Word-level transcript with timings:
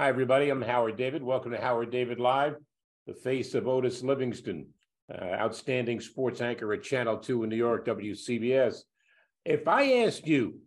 Hi, 0.00 0.08
everybody. 0.08 0.48
I'm 0.48 0.62
Howard 0.62 0.96
David. 0.96 1.22
Welcome 1.22 1.52
to 1.52 1.60
Howard 1.60 1.90
David 1.90 2.18
Live, 2.18 2.56
the 3.06 3.12
face 3.12 3.52
of 3.52 3.68
Otis 3.68 4.02
Livingston, 4.02 4.68
uh, 5.12 5.22
outstanding 5.22 6.00
sports 6.00 6.40
anchor 6.40 6.72
at 6.72 6.82
Channel 6.82 7.18
2 7.18 7.42
in 7.44 7.50
New 7.50 7.56
York, 7.56 7.84
WCBS. 7.84 8.78
If 9.44 9.68
I 9.68 10.04
asked 10.04 10.26
you, 10.26 10.60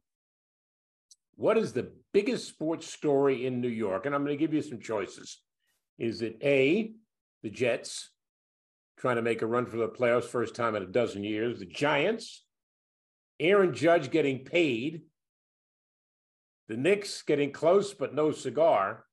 what 1.34 1.58
is 1.58 1.74
the 1.74 1.92
biggest 2.14 2.48
sports 2.48 2.86
story 2.86 3.48
in 3.48 3.60
New 3.60 3.70
York? 3.70 4.06
And 4.06 4.14
I'm 4.14 4.24
going 4.24 4.38
to 4.38 4.40
give 4.40 4.54
you 4.54 4.62
some 4.62 4.80
choices. 4.80 5.42
Is 5.98 6.22
it 6.22 6.38
A, 6.44 6.92
the 7.42 7.50
Jets 7.50 8.12
trying 9.00 9.16
to 9.16 9.24
make 9.24 9.42
a 9.42 9.48
run 9.48 9.66
for 9.66 9.78
the 9.78 9.90
playoffs, 9.90 10.26
first 10.26 10.54
time 10.54 10.76
in 10.76 10.84
a 10.84 10.86
dozen 10.86 11.24
years? 11.24 11.58
The 11.58 11.66
Giants, 11.66 12.46
Aaron 13.40 13.74
Judge 13.74 14.12
getting 14.12 14.46
paid, 14.46 15.02
the 16.68 16.78
Knicks 16.78 17.24
getting 17.24 17.52
close 17.52 17.96
but 17.96 18.14
no 18.14 18.32
cigar, 18.32 19.06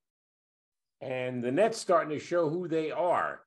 and 1.00 1.42
the 1.42 1.50
Nets 1.50 1.78
starting 1.78 2.10
to 2.10 2.24
show 2.24 2.48
who 2.48 2.68
they 2.68 2.90
are. 2.90 3.40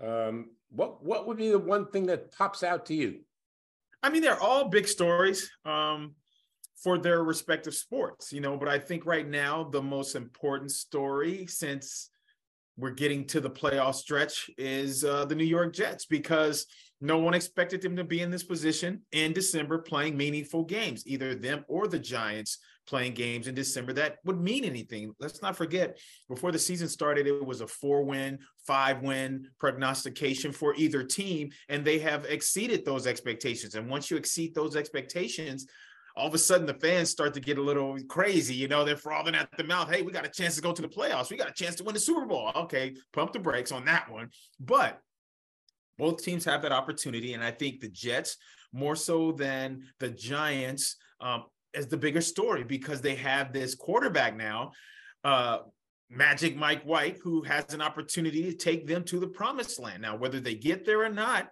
Um, 0.00 0.50
what 0.70 1.04
what 1.04 1.26
would 1.26 1.36
be 1.36 1.50
the 1.50 1.58
one 1.58 1.86
thing 1.86 2.06
that 2.06 2.32
pops 2.32 2.62
out 2.62 2.86
to 2.86 2.94
you? 2.94 3.20
I 4.02 4.10
mean, 4.10 4.22
they're 4.22 4.40
all 4.40 4.68
big 4.68 4.88
stories 4.88 5.50
um, 5.64 6.14
for 6.82 6.98
their 6.98 7.22
respective 7.22 7.74
sports, 7.74 8.32
you 8.32 8.40
know. 8.40 8.56
But 8.56 8.68
I 8.68 8.78
think 8.78 9.06
right 9.06 9.28
now 9.28 9.64
the 9.64 9.82
most 9.82 10.16
important 10.16 10.72
story, 10.72 11.46
since 11.46 12.10
we're 12.76 12.90
getting 12.90 13.26
to 13.28 13.40
the 13.40 13.50
playoff 13.50 13.94
stretch, 13.94 14.50
is 14.58 15.04
uh, 15.04 15.24
the 15.26 15.34
New 15.34 15.44
York 15.44 15.72
Jets 15.72 16.06
because 16.06 16.66
no 17.02 17.18
one 17.18 17.34
expected 17.34 17.82
them 17.82 17.96
to 17.96 18.04
be 18.04 18.20
in 18.20 18.30
this 18.30 18.44
position 18.44 19.02
in 19.10 19.32
December 19.32 19.78
playing 19.78 20.16
meaningful 20.16 20.62
games, 20.62 21.02
either 21.04 21.34
them 21.34 21.64
or 21.66 21.88
the 21.88 21.98
Giants 21.98 22.58
playing 22.86 23.12
games 23.12 23.48
in 23.48 23.54
December 23.54 23.92
that 23.92 24.18
would 24.24 24.40
mean 24.40 24.64
anything. 24.64 25.12
Let's 25.18 25.42
not 25.42 25.56
forget, 25.56 25.98
before 26.28 26.52
the 26.52 26.58
season 26.58 26.88
started, 26.88 27.26
it 27.26 27.44
was 27.44 27.60
a 27.60 27.66
four 27.66 28.04
win, 28.04 28.38
five 28.66 29.02
win 29.02 29.48
prognostication 29.58 30.52
for 30.52 30.74
either 30.76 31.02
team, 31.02 31.50
and 31.68 31.84
they 31.84 31.98
have 31.98 32.24
exceeded 32.26 32.84
those 32.84 33.08
expectations. 33.08 33.74
And 33.74 33.90
once 33.90 34.08
you 34.08 34.16
exceed 34.16 34.54
those 34.54 34.76
expectations, 34.76 35.66
all 36.16 36.28
of 36.28 36.34
a 36.34 36.38
sudden 36.38 36.66
the 36.66 36.74
fans 36.74 37.10
start 37.10 37.34
to 37.34 37.40
get 37.40 37.58
a 37.58 37.62
little 37.62 37.96
crazy. 38.08 38.54
You 38.54 38.68
know, 38.68 38.84
they're 38.84 38.96
frothing 38.96 39.34
at 39.34 39.48
the 39.56 39.64
mouth. 39.64 39.90
Hey, 39.90 40.02
we 40.02 40.12
got 40.12 40.26
a 40.26 40.30
chance 40.30 40.54
to 40.54 40.62
go 40.62 40.72
to 40.72 40.82
the 40.82 40.88
playoffs. 40.88 41.30
We 41.30 41.36
got 41.36 41.50
a 41.50 41.54
chance 41.54 41.74
to 41.76 41.84
win 41.84 41.94
the 41.94 42.00
Super 42.00 42.26
Bowl. 42.26 42.52
Okay, 42.54 42.94
pump 43.12 43.32
the 43.32 43.40
brakes 43.40 43.72
on 43.72 43.86
that 43.86 44.10
one. 44.10 44.28
But 44.60 45.00
both 45.98 46.22
teams 46.22 46.44
have 46.44 46.62
that 46.62 46.72
opportunity. 46.72 47.34
And 47.34 47.42
I 47.42 47.50
think 47.50 47.80
the 47.80 47.88
Jets, 47.88 48.36
more 48.72 48.96
so 48.96 49.32
than 49.32 49.84
the 49.98 50.10
Giants, 50.10 50.96
um, 51.20 51.44
is 51.74 51.86
the 51.86 51.96
bigger 51.96 52.20
story 52.20 52.64
because 52.64 53.00
they 53.00 53.14
have 53.16 53.52
this 53.52 53.74
quarterback 53.74 54.36
now, 54.36 54.72
uh, 55.24 55.58
Magic 56.10 56.56
Mike 56.56 56.82
White, 56.82 57.18
who 57.22 57.42
has 57.42 57.72
an 57.72 57.80
opportunity 57.80 58.42
to 58.42 58.56
take 58.56 58.86
them 58.86 59.04
to 59.04 59.18
the 59.18 59.28
promised 59.28 59.78
land. 59.80 60.02
Now, 60.02 60.16
whether 60.16 60.40
they 60.40 60.54
get 60.54 60.84
there 60.84 61.02
or 61.04 61.08
not 61.08 61.48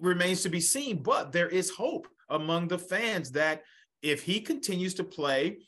remains 0.00 0.42
to 0.42 0.48
be 0.48 0.60
seen, 0.60 1.02
but 1.02 1.32
there 1.32 1.48
is 1.48 1.70
hope 1.70 2.06
among 2.28 2.68
the 2.68 2.78
fans 2.78 3.32
that 3.32 3.62
if 4.02 4.22
he 4.22 4.40
continues 4.40 4.94
to 4.94 5.04
play 5.04 5.58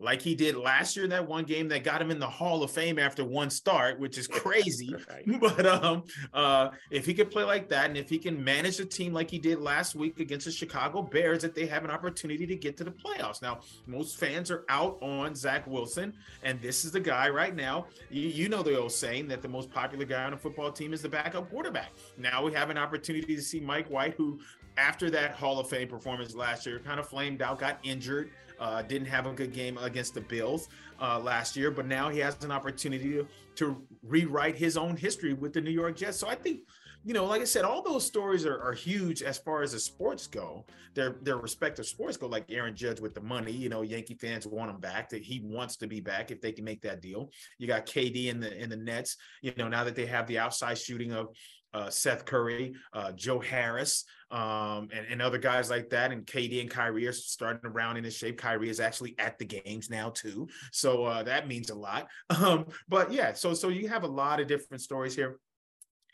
like 0.00 0.22
he 0.22 0.34
did 0.34 0.56
last 0.56 0.94
year 0.94 1.04
in 1.04 1.10
that 1.10 1.26
one 1.26 1.44
game 1.44 1.68
that 1.68 1.82
got 1.82 2.00
him 2.00 2.10
in 2.10 2.20
the 2.20 2.26
Hall 2.26 2.62
of 2.62 2.70
Fame 2.70 2.98
after 2.98 3.24
one 3.24 3.50
start, 3.50 3.98
which 3.98 4.16
is 4.16 4.26
crazy. 4.26 4.94
Right. 5.08 5.24
But 5.48 5.66
um, 5.66 6.04
uh, 6.34 6.70
if 6.90 7.06
he 7.06 7.14
could 7.14 7.30
play 7.30 7.44
like 7.44 7.68
that, 7.68 7.86
and 7.86 7.96
if 7.96 8.08
he 8.08 8.18
can 8.18 8.42
manage 8.42 8.76
the 8.76 8.84
team 8.84 9.12
like 9.12 9.30
he 9.30 9.38
did 9.38 9.60
last 9.60 9.94
week 9.94 10.20
against 10.20 10.46
the 10.46 10.52
Chicago 10.52 11.00
Bears, 11.00 11.42
that 11.42 11.54
they 11.54 11.66
have 11.66 11.84
an 11.84 11.90
opportunity 11.90 12.46
to 12.46 12.56
get 12.56 12.76
to 12.78 12.84
the 12.84 12.90
playoffs. 12.90 13.40
Now, 13.40 13.60
most 13.86 14.18
fans 14.18 14.50
are 14.50 14.64
out 14.68 14.98
on 15.00 15.34
Zach 15.34 15.66
Wilson, 15.66 16.12
and 16.42 16.60
this 16.60 16.84
is 16.84 16.92
the 16.92 17.00
guy 17.00 17.28
right 17.28 17.54
now. 17.54 17.86
You, 18.10 18.28
you 18.28 18.48
know 18.48 18.62
the 18.62 18.78
old 18.78 18.92
saying 18.92 19.28
that 19.28 19.42
the 19.42 19.48
most 19.48 19.70
popular 19.70 20.04
guy 20.04 20.24
on 20.24 20.32
a 20.32 20.36
football 20.36 20.72
team 20.72 20.92
is 20.92 21.02
the 21.02 21.08
backup 21.08 21.50
quarterback. 21.50 21.92
Now 22.16 22.44
we 22.44 22.52
have 22.52 22.70
an 22.70 22.78
opportunity 22.78 23.36
to 23.36 23.42
see 23.42 23.60
Mike 23.60 23.88
White, 23.88 24.14
who 24.14 24.40
after 24.76 25.10
that 25.10 25.32
Hall 25.32 25.58
of 25.58 25.68
Fame 25.68 25.88
performance 25.88 26.34
last 26.34 26.66
year, 26.66 26.78
kind 26.78 27.00
of 27.00 27.08
flamed 27.08 27.42
out, 27.42 27.58
got 27.58 27.78
injured. 27.82 28.30
Uh, 28.60 28.82
didn't 28.82 29.06
have 29.06 29.26
a 29.26 29.32
good 29.32 29.52
game 29.52 29.78
against 29.78 30.14
the 30.14 30.20
Bills 30.20 30.68
uh, 31.00 31.18
last 31.18 31.56
year, 31.56 31.70
but 31.70 31.86
now 31.86 32.08
he 32.08 32.18
has 32.18 32.42
an 32.42 32.50
opportunity 32.50 33.12
to, 33.12 33.26
to 33.54 33.82
rewrite 34.02 34.56
his 34.56 34.76
own 34.76 34.96
history 34.96 35.32
with 35.32 35.52
the 35.52 35.60
New 35.60 35.70
York 35.70 35.96
Jets. 35.96 36.18
So 36.18 36.28
I 36.28 36.34
think, 36.34 36.60
you 37.04 37.14
know, 37.14 37.24
like 37.24 37.40
I 37.40 37.44
said, 37.44 37.64
all 37.64 37.82
those 37.82 38.06
stories 38.06 38.44
are, 38.44 38.60
are 38.60 38.72
huge 38.72 39.22
as 39.22 39.38
far 39.38 39.62
as 39.62 39.72
the 39.72 39.78
sports 39.78 40.26
go. 40.26 40.66
Their 40.94 41.16
their 41.22 41.36
respective 41.36 41.86
sports 41.86 42.16
go. 42.16 42.26
Like 42.26 42.46
Aaron 42.50 42.74
Judge 42.74 43.00
with 43.00 43.14
the 43.14 43.20
money, 43.20 43.52
you 43.52 43.68
know, 43.68 43.82
Yankee 43.82 44.14
fans 44.14 44.46
want 44.46 44.70
him 44.70 44.80
back. 44.80 45.08
That 45.10 45.22
he 45.22 45.40
wants 45.42 45.76
to 45.76 45.86
be 45.86 46.00
back 46.00 46.30
if 46.30 46.40
they 46.40 46.52
can 46.52 46.64
make 46.64 46.82
that 46.82 47.00
deal. 47.00 47.30
You 47.58 47.66
got 47.66 47.86
KD 47.86 48.26
in 48.26 48.40
the 48.40 48.56
in 48.56 48.68
the 48.68 48.76
Nets. 48.76 49.16
You 49.42 49.52
know, 49.56 49.68
now 49.68 49.84
that 49.84 49.94
they 49.94 50.06
have 50.06 50.26
the 50.26 50.38
outside 50.38 50.78
shooting 50.78 51.12
of 51.12 51.28
uh, 51.74 51.90
Seth 51.90 52.24
Curry, 52.24 52.74
uh, 52.92 53.12
Joe 53.12 53.38
Harris, 53.38 54.04
um, 54.30 54.88
and, 54.92 55.06
and 55.10 55.22
other 55.22 55.38
guys 55.38 55.70
like 55.70 55.90
that. 55.90 56.12
And 56.12 56.26
KD 56.26 56.60
and 56.60 56.70
Kyrie 56.70 57.06
are 57.06 57.12
starting 57.12 57.62
to 57.62 57.68
round 57.68 57.98
in 57.98 58.04
into 58.04 58.16
shape. 58.16 58.38
Kyrie 58.38 58.70
is 58.70 58.80
actually 58.80 59.14
at 59.18 59.38
the 59.38 59.44
games 59.44 59.90
now 59.90 60.10
too, 60.10 60.48
so 60.72 61.04
uh, 61.04 61.22
that 61.22 61.48
means 61.48 61.70
a 61.70 61.74
lot. 61.74 62.08
Um, 62.38 62.66
but 62.88 63.12
yeah, 63.12 63.32
so 63.32 63.52
so 63.52 63.68
you 63.68 63.88
have 63.88 64.04
a 64.04 64.08
lot 64.08 64.38
of 64.38 64.46
different 64.46 64.80
stories 64.80 65.14
here. 65.14 65.38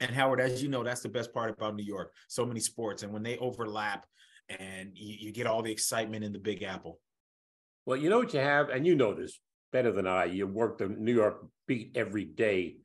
And 0.01 0.11
Howard, 0.11 0.41
as 0.41 0.63
you 0.63 0.69
know, 0.69 0.83
that's 0.83 1.03
the 1.03 1.09
best 1.09 1.33
part 1.33 1.51
about 1.51 1.77
New 1.77 1.85
York. 1.85 2.13
So 2.29 2.45
many 2.45 2.61
sports, 2.61 3.03
and 3.03 3.13
when 3.13 3.23
they 3.23 3.39
overlap, 3.39 4.07
and 4.49 4.91
you, 4.95 5.17
you 5.21 5.33
get 5.33 5.47
all 5.47 5.63
the 5.63 5.73
excitement 5.73 6.25
in 6.25 6.33
the 6.33 6.39
Big 6.39 6.63
Apple. 6.63 6.99
Well, 7.87 7.97
you 7.97 8.11
know 8.11 8.19
what 8.19 8.35
you 8.35 8.41
have, 8.41 8.71
and 8.71 8.87
you 8.87 8.95
know 8.95 9.15
this 9.15 9.39
better 9.73 9.93
than 9.93 10.07
I. 10.07 10.25
You 10.27 10.47
work 10.47 10.79
the 10.79 10.89
New 10.89 11.15
York 11.15 11.47
beat 11.67 11.93
every 11.97 12.25
day. 12.25 12.77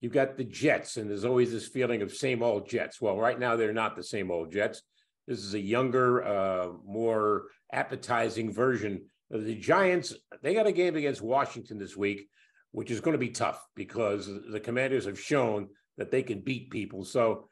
You've 0.00 0.12
got 0.12 0.36
the 0.36 0.44
Jets, 0.44 0.96
and 0.96 1.08
there's 1.08 1.24
always 1.24 1.52
this 1.52 1.68
feeling 1.68 2.02
of 2.02 2.12
same 2.12 2.42
old 2.42 2.68
Jets. 2.68 3.00
Well, 3.00 3.16
right 3.16 3.38
now 3.38 3.56
they're 3.56 3.72
not 3.72 3.96
the 3.96 4.02
same 4.02 4.30
old 4.30 4.52
Jets. 4.52 4.82
This 5.26 5.38
is 5.38 5.54
a 5.54 5.60
younger, 5.60 6.24
uh, 6.24 6.72
more 6.84 7.44
appetizing 7.72 8.52
version 8.52 9.02
of 9.30 9.44
the 9.44 9.54
Giants. 9.54 10.14
They 10.42 10.54
got 10.54 10.66
a 10.66 10.72
game 10.72 10.96
against 10.96 11.22
Washington 11.22 11.78
this 11.78 11.96
week, 11.96 12.28
which 12.72 12.90
is 12.90 13.00
going 13.00 13.12
to 13.12 13.18
be 13.18 13.30
tough 13.30 13.64
because 13.76 14.28
the 14.50 14.60
Commanders 14.60 15.06
have 15.06 15.20
shown 15.20 15.68
that 15.98 16.10
they 16.10 16.22
can 16.22 16.40
beat 16.40 16.70
people. 16.70 17.04
So 17.04 17.48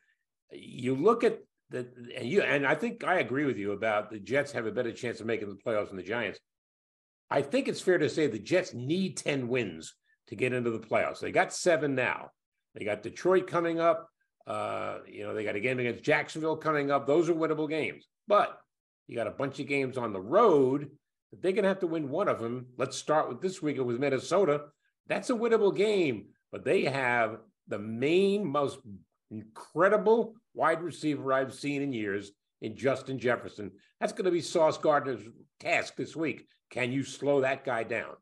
you 0.50 0.94
look 0.94 1.24
at 1.24 1.38
the 1.70 1.86
and 2.16 2.28
you 2.28 2.42
and 2.42 2.66
I 2.66 2.74
think 2.74 3.04
I 3.04 3.20
agree 3.20 3.44
with 3.44 3.56
you 3.56 3.72
about 3.72 4.10
the 4.10 4.18
Jets 4.18 4.52
have 4.52 4.66
a 4.66 4.72
better 4.72 4.92
chance 4.92 5.20
of 5.20 5.26
making 5.26 5.48
the 5.48 5.54
playoffs 5.54 5.88
than 5.88 5.96
the 5.96 6.02
Giants. 6.02 6.40
I 7.30 7.42
think 7.42 7.68
it's 7.68 7.80
fair 7.80 7.98
to 7.98 8.08
say 8.08 8.26
the 8.26 8.38
Jets 8.38 8.74
need 8.74 9.16
10 9.16 9.46
wins 9.46 9.94
to 10.26 10.34
get 10.34 10.52
into 10.52 10.70
the 10.70 10.80
playoffs. 10.80 11.20
They 11.20 11.30
got 11.30 11.52
seven 11.52 11.94
now. 11.94 12.30
They 12.74 12.84
got 12.84 13.02
Detroit 13.02 13.46
coming 13.46 13.78
up. 13.78 14.08
Uh, 14.46 14.98
you 15.06 15.22
know, 15.22 15.32
they 15.32 15.44
got 15.44 15.54
a 15.54 15.60
game 15.60 15.78
against 15.78 16.02
Jacksonville 16.02 16.56
coming 16.56 16.90
up. 16.90 17.06
Those 17.06 17.28
are 17.28 17.34
winnable 17.34 17.68
games. 17.68 18.08
But 18.26 18.58
you 19.06 19.16
got 19.16 19.28
a 19.28 19.32
bunch 19.32 19.60
of 19.60 19.68
games 19.68 19.96
on 19.96 20.12
the 20.12 20.20
road 20.20 20.90
that 21.30 21.42
they're 21.42 21.52
going 21.52 21.62
to 21.62 21.68
have 21.68 21.80
to 21.80 21.86
win 21.86 22.10
one 22.10 22.28
of 22.28 22.40
them. 22.40 22.66
Let's 22.76 22.96
start 22.96 23.28
with 23.28 23.40
this 23.40 23.62
week 23.62 23.78
with 23.78 24.00
Minnesota. 24.00 24.62
That's 25.06 25.30
a 25.30 25.34
winnable 25.34 25.76
game, 25.76 26.26
but 26.50 26.64
they 26.64 26.84
have 26.84 27.38
the 27.70 27.78
main, 27.78 28.46
most 28.46 28.80
incredible 29.30 30.34
wide 30.54 30.82
receiver 30.82 31.32
I've 31.32 31.54
seen 31.54 31.82
in 31.82 31.92
years 31.92 32.32
in 32.60 32.76
Justin 32.76 33.18
Jefferson. 33.18 33.70
That's 34.00 34.12
going 34.12 34.26
to 34.26 34.30
be 34.30 34.40
Sauce 34.40 34.76
Gardner's 34.76 35.22
task 35.58 35.96
this 35.96 36.14
week. 36.14 36.46
Can 36.70 36.92
you 36.92 37.02
slow 37.02 37.40
that 37.40 37.64
guy 37.64 37.84
down? 37.84 38.14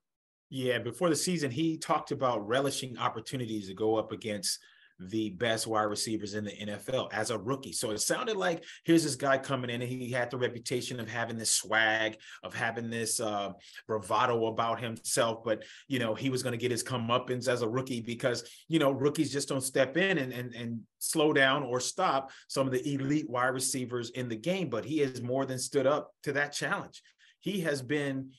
Yeah, 0.50 0.78
before 0.78 1.10
the 1.10 1.16
season, 1.16 1.50
he 1.50 1.76
talked 1.76 2.10
about 2.10 2.46
relishing 2.46 2.96
opportunities 2.96 3.68
to 3.68 3.74
go 3.74 3.96
up 3.96 4.12
against 4.12 4.60
the 5.00 5.30
best 5.30 5.66
wide 5.66 5.82
receivers 5.82 6.34
in 6.34 6.44
the 6.44 6.50
NFL 6.50 7.12
as 7.12 7.30
a 7.30 7.38
rookie. 7.38 7.72
So 7.72 7.90
it 7.90 8.00
sounded 8.00 8.36
like 8.36 8.64
here's 8.84 9.04
this 9.04 9.14
guy 9.14 9.38
coming 9.38 9.70
in 9.70 9.80
and 9.80 9.90
he 9.90 10.10
had 10.10 10.30
the 10.30 10.38
reputation 10.38 10.98
of 10.98 11.08
having 11.08 11.38
this 11.38 11.52
swag, 11.52 12.16
of 12.42 12.54
having 12.54 12.90
this 12.90 13.20
uh, 13.20 13.52
bravado 13.86 14.46
about 14.46 14.80
himself. 14.80 15.44
But, 15.44 15.64
you 15.86 15.98
know, 15.98 16.14
he 16.14 16.30
was 16.30 16.42
going 16.42 16.52
to 16.52 16.58
get 16.58 16.70
his 16.70 16.82
comeuppance 16.82 17.48
as 17.48 17.62
a 17.62 17.68
rookie 17.68 18.00
because, 18.00 18.48
you 18.66 18.78
know, 18.78 18.90
rookies 18.90 19.32
just 19.32 19.48
don't 19.48 19.60
step 19.60 19.96
in 19.96 20.18
and, 20.18 20.32
and, 20.32 20.54
and 20.54 20.80
slow 20.98 21.32
down 21.32 21.62
or 21.62 21.80
stop 21.80 22.30
some 22.48 22.66
of 22.66 22.72
the 22.72 22.94
elite 22.94 23.30
wide 23.30 23.48
receivers 23.48 24.10
in 24.10 24.28
the 24.28 24.36
game. 24.36 24.68
But 24.68 24.84
he 24.84 24.98
has 24.98 25.22
more 25.22 25.46
than 25.46 25.58
stood 25.58 25.86
up 25.86 26.12
to 26.24 26.32
that 26.32 26.52
challenge. 26.52 27.02
He 27.40 27.60
has 27.60 27.82
been, 27.82 28.32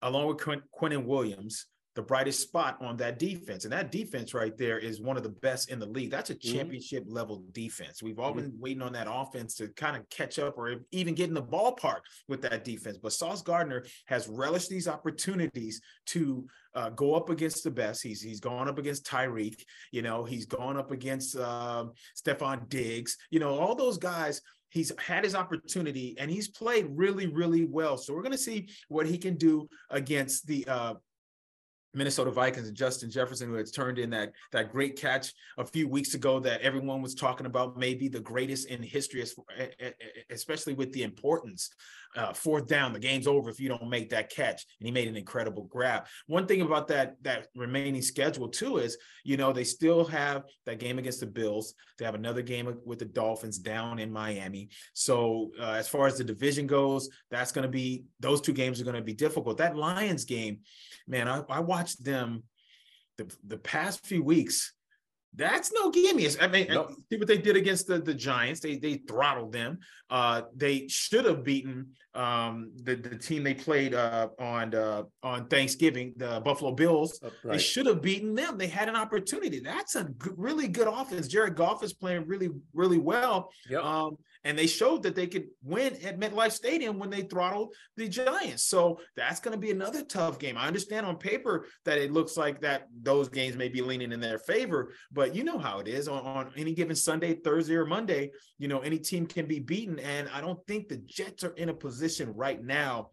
along 0.00 0.28
with 0.28 0.38
Quinnen 0.38 1.04
Williams, 1.06 1.66
the 1.98 2.02
brightest 2.02 2.40
spot 2.40 2.78
on 2.80 2.96
that 2.96 3.18
defense. 3.18 3.64
And 3.64 3.72
that 3.72 3.90
defense 3.90 4.32
right 4.32 4.56
there 4.56 4.78
is 4.78 5.00
one 5.00 5.16
of 5.16 5.24
the 5.24 5.30
best 5.30 5.68
in 5.68 5.80
the 5.80 5.86
league. 5.86 6.12
That's 6.12 6.30
a 6.30 6.34
Mm-hmm. 6.36 6.56
championship 6.56 7.04
level 7.08 7.42
defense. 7.50 8.04
We've 8.04 8.20
all 8.20 8.32
been 8.32 8.52
waiting 8.60 8.82
on 8.82 8.92
that 8.92 9.08
offense 9.10 9.56
to 9.56 9.66
kind 9.70 9.96
of 9.96 10.08
catch 10.08 10.38
up 10.38 10.56
or 10.56 10.76
even 10.92 11.16
get 11.16 11.26
in 11.26 11.34
the 11.34 11.42
ballpark 11.42 12.02
with 12.28 12.40
that 12.42 12.62
defense. 12.62 12.98
But 13.02 13.14
Sauce 13.14 13.42
Gardner 13.42 13.84
has 14.06 14.28
relished 14.28 14.68
these 14.70 14.86
opportunities 14.86 15.80
to 16.06 16.46
uh, 16.76 16.90
go 16.90 17.16
up 17.16 17.30
against 17.30 17.64
the 17.64 17.72
best. 17.72 18.00
He's 18.04 18.22
he's 18.22 18.38
gone 18.38 18.68
up 18.68 18.78
against 18.78 19.04
Tyreek. 19.04 19.60
You 19.90 20.02
know, 20.02 20.22
he's 20.22 20.46
gone 20.46 20.76
up 20.76 20.92
against 20.92 21.34
um, 21.36 21.94
Stefon 22.16 22.68
Diggs. 22.68 23.16
You 23.30 23.40
know, 23.40 23.58
all 23.58 23.74
those 23.74 23.98
guys 23.98 24.40
he's 24.70 24.92
had 24.98 25.24
his 25.24 25.34
opportunity 25.34 26.14
and 26.20 26.30
he's 26.30 26.48
played 26.48 26.86
really 26.90 27.26
really 27.26 27.64
well 27.64 27.96
so 27.96 28.12
we're 28.12 28.20
going 28.20 28.30
to 28.32 28.36
see 28.36 28.68
what 28.88 29.06
he 29.06 29.16
can 29.16 29.34
do 29.34 29.66
against 29.88 30.46
the 30.46 30.62
uh 30.68 30.92
Minnesota 31.94 32.30
Vikings 32.30 32.68
and 32.68 32.76
Justin 32.76 33.10
Jefferson, 33.10 33.48
who 33.48 33.54
has 33.54 33.70
turned 33.70 33.98
in 33.98 34.10
that 34.10 34.32
that 34.52 34.70
great 34.70 34.96
catch 34.96 35.32
a 35.56 35.64
few 35.64 35.88
weeks 35.88 36.14
ago 36.14 36.38
that 36.40 36.60
everyone 36.60 37.02
was 37.02 37.14
talking 37.14 37.46
about, 37.46 37.76
maybe 37.76 38.08
the 38.08 38.20
greatest 38.20 38.68
in 38.68 38.82
history, 38.82 39.22
es- 39.22 39.34
especially 40.30 40.74
with 40.74 40.92
the 40.92 41.02
importance. 41.02 41.70
Uh, 42.16 42.32
fourth 42.32 42.66
down, 42.66 42.94
the 42.94 42.98
game's 42.98 43.26
over 43.26 43.50
if 43.50 43.60
you 43.60 43.68
don't 43.68 43.88
make 43.88 44.08
that 44.08 44.30
catch, 44.30 44.64
and 44.80 44.86
he 44.86 44.90
made 44.90 45.08
an 45.08 45.16
incredible 45.16 45.64
grab. 45.64 46.06
One 46.26 46.46
thing 46.46 46.62
about 46.62 46.88
that 46.88 47.16
that 47.22 47.48
remaining 47.54 48.00
schedule 48.00 48.48
too 48.48 48.78
is, 48.78 48.96
you 49.24 49.36
know, 49.36 49.52
they 49.52 49.64
still 49.64 50.06
have 50.06 50.44
that 50.64 50.78
game 50.78 50.98
against 50.98 51.20
the 51.20 51.26
Bills. 51.26 51.74
They 51.98 52.06
have 52.06 52.14
another 52.14 52.40
game 52.40 52.74
with 52.84 52.98
the 52.98 53.04
Dolphins 53.04 53.58
down 53.58 53.98
in 53.98 54.10
Miami. 54.10 54.70
So 54.94 55.50
uh, 55.60 55.72
as 55.72 55.86
far 55.86 56.06
as 56.06 56.16
the 56.16 56.24
division 56.24 56.66
goes, 56.66 57.10
that's 57.30 57.52
going 57.52 57.64
to 57.64 57.68
be 57.68 58.04
those 58.20 58.40
two 58.40 58.54
games 58.54 58.80
are 58.80 58.84
going 58.84 58.96
to 58.96 59.02
be 59.02 59.14
difficult. 59.14 59.58
That 59.58 59.76
Lions 59.76 60.24
game 60.24 60.60
man, 61.08 61.26
I, 61.26 61.42
I 61.48 61.60
watched 61.60 61.77
them 61.96 62.42
the, 63.16 63.32
the 63.46 63.58
past 63.58 64.06
few 64.06 64.22
weeks. 64.22 64.72
That's 65.34 65.70
no 65.72 65.90
gimme. 65.90 66.26
I 66.40 66.46
mean, 66.48 66.68
No. 66.68 66.88
see 67.12 67.18
what 67.18 67.28
they 67.28 67.36
did 67.36 67.54
against 67.56 67.86
the, 67.86 67.98
the 67.98 68.14
Giants. 68.14 68.60
They 68.60 68.76
they 68.78 68.94
throttled 68.94 69.52
them. 69.52 69.78
Uh, 70.08 70.42
they 70.56 70.88
should 70.88 71.26
have 71.26 71.44
beaten 71.44 71.90
um, 72.14 72.72
the 72.82 72.94
the 72.96 73.16
team 73.16 73.44
they 73.44 73.52
played 73.54 73.94
uh, 73.94 74.28
on 74.40 74.74
uh, 74.74 75.02
on 75.22 75.46
Thanksgiving, 75.48 76.14
the 76.16 76.40
Buffalo 76.44 76.72
Bills. 76.72 77.20
They 77.20 77.28
Right. 77.50 77.60
should 77.60 77.86
have 77.86 78.00
beaten 78.00 78.34
them. 78.34 78.56
They 78.56 78.68
had 78.68 78.88
an 78.88 78.96
opportunity. 78.96 79.60
That's 79.60 79.96
a 79.96 80.08
really 80.34 80.66
good 80.66 80.88
offense. 80.88 81.28
Jared 81.28 81.54
Goff 81.56 81.84
is 81.84 81.92
playing 81.92 82.26
really 82.26 82.48
really 82.72 82.98
well. 82.98 83.50
Yep. 83.68 83.84
Um, 83.84 84.16
and 84.44 84.58
they 84.58 84.66
showed 84.66 85.02
that 85.02 85.14
they 85.14 85.26
could 85.26 85.46
win 85.62 85.94
at 86.04 86.18
MetLife 86.18 86.52
Stadium 86.52 86.98
when 86.98 87.10
they 87.10 87.22
throttled 87.22 87.74
the 87.96 88.08
Giants. 88.08 88.64
So 88.64 89.00
that's 89.16 89.40
going 89.40 89.52
to 89.52 89.60
be 89.60 89.70
another 89.70 90.02
tough 90.04 90.38
game. 90.38 90.56
I 90.56 90.66
understand 90.66 91.06
on 91.06 91.16
paper 91.16 91.66
that 91.84 91.98
it 91.98 92.12
looks 92.12 92.36
like 92.36 92.60
that 92.60 92.86
those 93.02 93.28
games 93.28 93.56
may 93.56 93.68
be 93.68 93.82
leaning 93.82 94.12
in 94.12 94.20
their 94.20 94.38
favor, 94.38 94.92
but 95.12 95.34
you 95.34 95.44
know 95.44 95.58
how 95.58 95.78
it 95.78 95.88
is 95.88 96.08
on, 96.08 96.24
on 96.24 96.52
any 96.56 96.74
given 96.74 96.96
Sunday, 96.96 97.34
Thursday, 97.34 97.76
or 97.76 97.86
Monday. 97.86 98.30
You 98.58 98.68
know, 98.68 98.80
any 98.80 98.98
team 98.98 99.26
can 99.26 99.46
be 99.46 99.60
beaten, 99.60 99.98
and 99.98 100.28
I 100.32 100.40
don't 100.40 100.64
think 100.66 100.88
the 100.88 100.98
Jets 100.98 101.44
are 101.44 101.54
in 101.54 101.68
a 101.68 101.74
position 101.74 102.32
right 102.34 102.62
now 102.62 103.10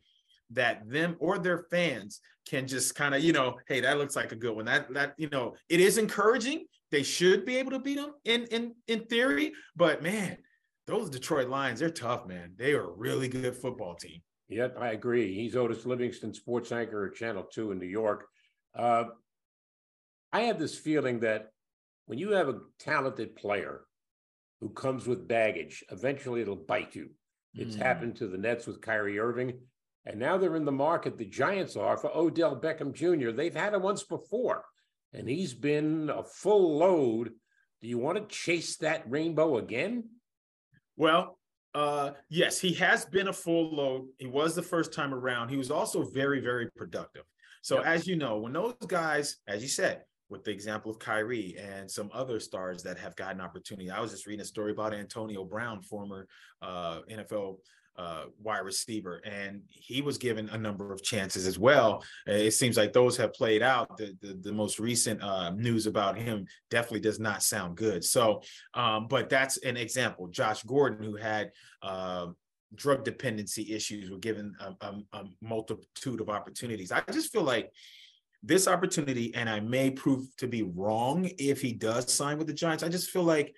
that 0.51 0.88
them 0.88 1.16
or 1.19 1.38
their 1.38 1.66
fans 1.72 2.22
can 2.48 2.68
just 2.68 2.95
kind 2.95 3.16
of 3.16 3.24
you 3.24 3.33
know 3.33 3.56
hey 3.68 3.80
that 3.80 3.98
looks 3.98 4.16
like 4.16 4.31
a 4.31 4.36
good 4.36 4.56
one 4.56 4.66
that 4.66 4.92
that 4.94 5.13
you 5.18 5.27
know 5.30 5.56
it 5.69 5.80
is 5.80 5.98
encouraging 5.98 6.66
they 6.92 7.04
should 7.04 7.45
be 7.45 7.57
able 7.57 7.72
to 7.72 7.80
beat 7.80 7.98
them 7.98 8.12
in 8.25 8.45
in 8.45 8.74
in 8.88 9.00
theory 9.06 9.51
but 9.75 10.04
man 10.04 10.38
those 10.87 11.09
Detroit 11.09 11.49
Lions, 11.49 11.79
they're 11.79 11.89
tough, 11.89 12.27
man. 12.27 12.53
They 12.57 12.73
are 12.73 12.83
a 12.83 12.91
really 12.91 13.27
good 13.27 13.55
football 13.55 13.95
team. 13.95 14.21
Yep, 14.49 14.77
I 14.79 14.91
agree. 14.91 15.33
He's 15.33 15.55
Otis 15.55 15.85
Livingston, 15.85 16.33
sports 16.33 16.71
anchor 16.71 17.07
at 17.07 17.15
Channel 17.15 17.45
2 17.51 17.71
in 17.71 17.79
New 17.79 17.87
York. 17.87 18.27
Uh, 18.75 19.05
I 20.31 20.41
have 20.41 20.59
this 20.59 20.77
feeling 20.77 21.21
that 21.21 21.47
when 22.05 22.19
you 22.19 22.31
have 22.31 22.49
a 22.49 22.59
talented 22.77 23.35
player 23.35 23.81
who 24.61 24.69
comes 24.69 25.07
with 25.07 25.27
baggage, 25.27 25.83
eventually 25.91 26.41
it'll 26.41 26.55
bite 26.55 26.93
you. 26.95 27.09
It's 27.55 27.75
Mm. 27.75 27.81
happened 27.81 28.15
to 28.17 28.27
the 28.27 28.38
Nets 28.38 28.67
with 28.67 28.81
Kyrie 28.81 29.17
Irving, 29.17 29.59
and 30.05 30.19
now 30.19 30.38
they're 30.38 30.55
in 30.55 30.65
the 30.65 30.71
market. 30.71 31.17
The 31.17 31.25
Giants 31.25 31.75
are 31.75 31.97
for 31.97 32.15
Odell 32.15 32.59
Beckham 32.59 32.93
Jr. 32.93 33.31
They've 33.31 33.55
had 33.55 33.73
him 33.73 33.81
once 33.81 34.03
before, 34.03 34.65
and 35.13 35.27
he's 35.27 35.53
been 35.55 36.11
a 36.11 36.23
full 36.23 36.77
load. 36.77 37.33
Do 37.81 37.88
you 37.88 37.97
want 37.97 38.17
to 38.17 38.35
chase 38.35 38.77
that 38.77 39.09
rainbow 39.09 39.57
again? 39.57 40.09
Well, 40.97 41.38
uh, 41.74 42.12
yes, 42.30 42.59
he 42.59 42.74
has 42.75 43.06
been 43.06 43.27
a 43.27 43.33
full 43.33 43.75
load. 43.75 44.07
He 44.18 44.27
was 44.27 44.56
the 44.56 44.62
first 44.62 44.94
time 44.94 45.13
around. 45.13 45.50
He 45.50 45.57
was 45.57 45.71
also 45.71 46.03
very, 46.03 46.39
very 46.39 46.69
productive. 46.75 47.24
So, 47.62 47.77
Yep. 47.77 47.86
as 47.86 48.07
you 48.07 48.15
know, 48.15 48.38
when 48.38 48.53
those 48.53 48.75
guys, 48.88 49.38
as 49.47 49.62
you 49.62 49.68
said, 49.68 50.03
with 50.30 50.44
the 50.44 50.51
example 50.51 50.92
of 50.92 51.00
Kyrie 51.00 51.56
and 51.57 51.89
some 51.89 52.10
other 52.13 52.39
stars 52.39 52.83
that 52.83 52.98
have 52.98 53.16
gotten 53.16 53.42
opportunity, 53.42 53.92
I 53.92 54.00
was 54.00 54.12
just 54.12 54.25
reading 54.25 54.42
a 54.42 54.45
story 54.45 54.72
about 54.72 54.94
Antonio 54.94 55.44
Brown, 55.44 55.81
former 55.81 56.27
uh, 56.62 57.01
NFL 57.10 57.57
uh, 57.98 58.25
wide 58.42 58.60
receiver, 58.60 59.22
and 59.25 59.62
he 59.68 60.01
was 60.01 60.18
given 60.18 60.50
a 60.50 60.57
number 60.57 60.92
of 60.92 61.01
chances 61.01 61.48
as 61.48 61.57
well. 61.57 62.04
It 62.27 62.51
seems 62.51 62.75
like 62.75 62.92
those 62.92 63.16
have 63.18 63.33
played 63.33 63.62
out. 63.62 63.95
The 63.98 64.16
the, 64.22 64.33
the 64.42 64.51
most 64.51 64.80
recent 64.80 65.22
uh, 65.24 65.51
news 65.51 65.88
about 65.88 66.18
him 66.18 66.45
definitely 66.69 67.00
does 67.01 67.19
not 67.19 67.44
sound 67.44 67.77
good. 67.77 68.04
So, 68.04 68.42
um, 68.74 69.07
but 69.07 69.30
that's 69.30 69.57
an 69.57 69.77
example. 69.77 70.27
Josh 70.27 70.63
Gordon, 70.63 71.06
who 71.06 71.16
had 71.16 71.51
uh, 71.81 72.27
drug 72.74 73.06
dependency 73.06 73.74
issues, 73.74 74.10
were 74.10 74.18
given 74.18 74.54
a, 74.60 74.86
a, 74.86 74.95
a 75.13 75.24
multitude 75.42 76.19
of 76.19 76.30
opportunities. 76.30 76.92
I 76.92 77.01
just 77.12 77.31
feel 77.31 77.44
like 77.44 77.72
this 78.45 78.68
opportunity, 78.68 79.33
and 79.33 79.50
I 79.50 79.59
may 79.59 79.89
prove 79.89 80.27
to 80.38 80.47
be 80.47 80.63
wrong 80.63 81.30
if 81.38 81.62
he 81.62 81.74
does 81.74 82.13
sign 82.13 82.38
with 82.38 82.48
the 82.48 82.53
Giants. 82.53 82.84
I 82.84 82.89
just 82.89 83.10
feel 83.10 83.24
like 83.24 83.55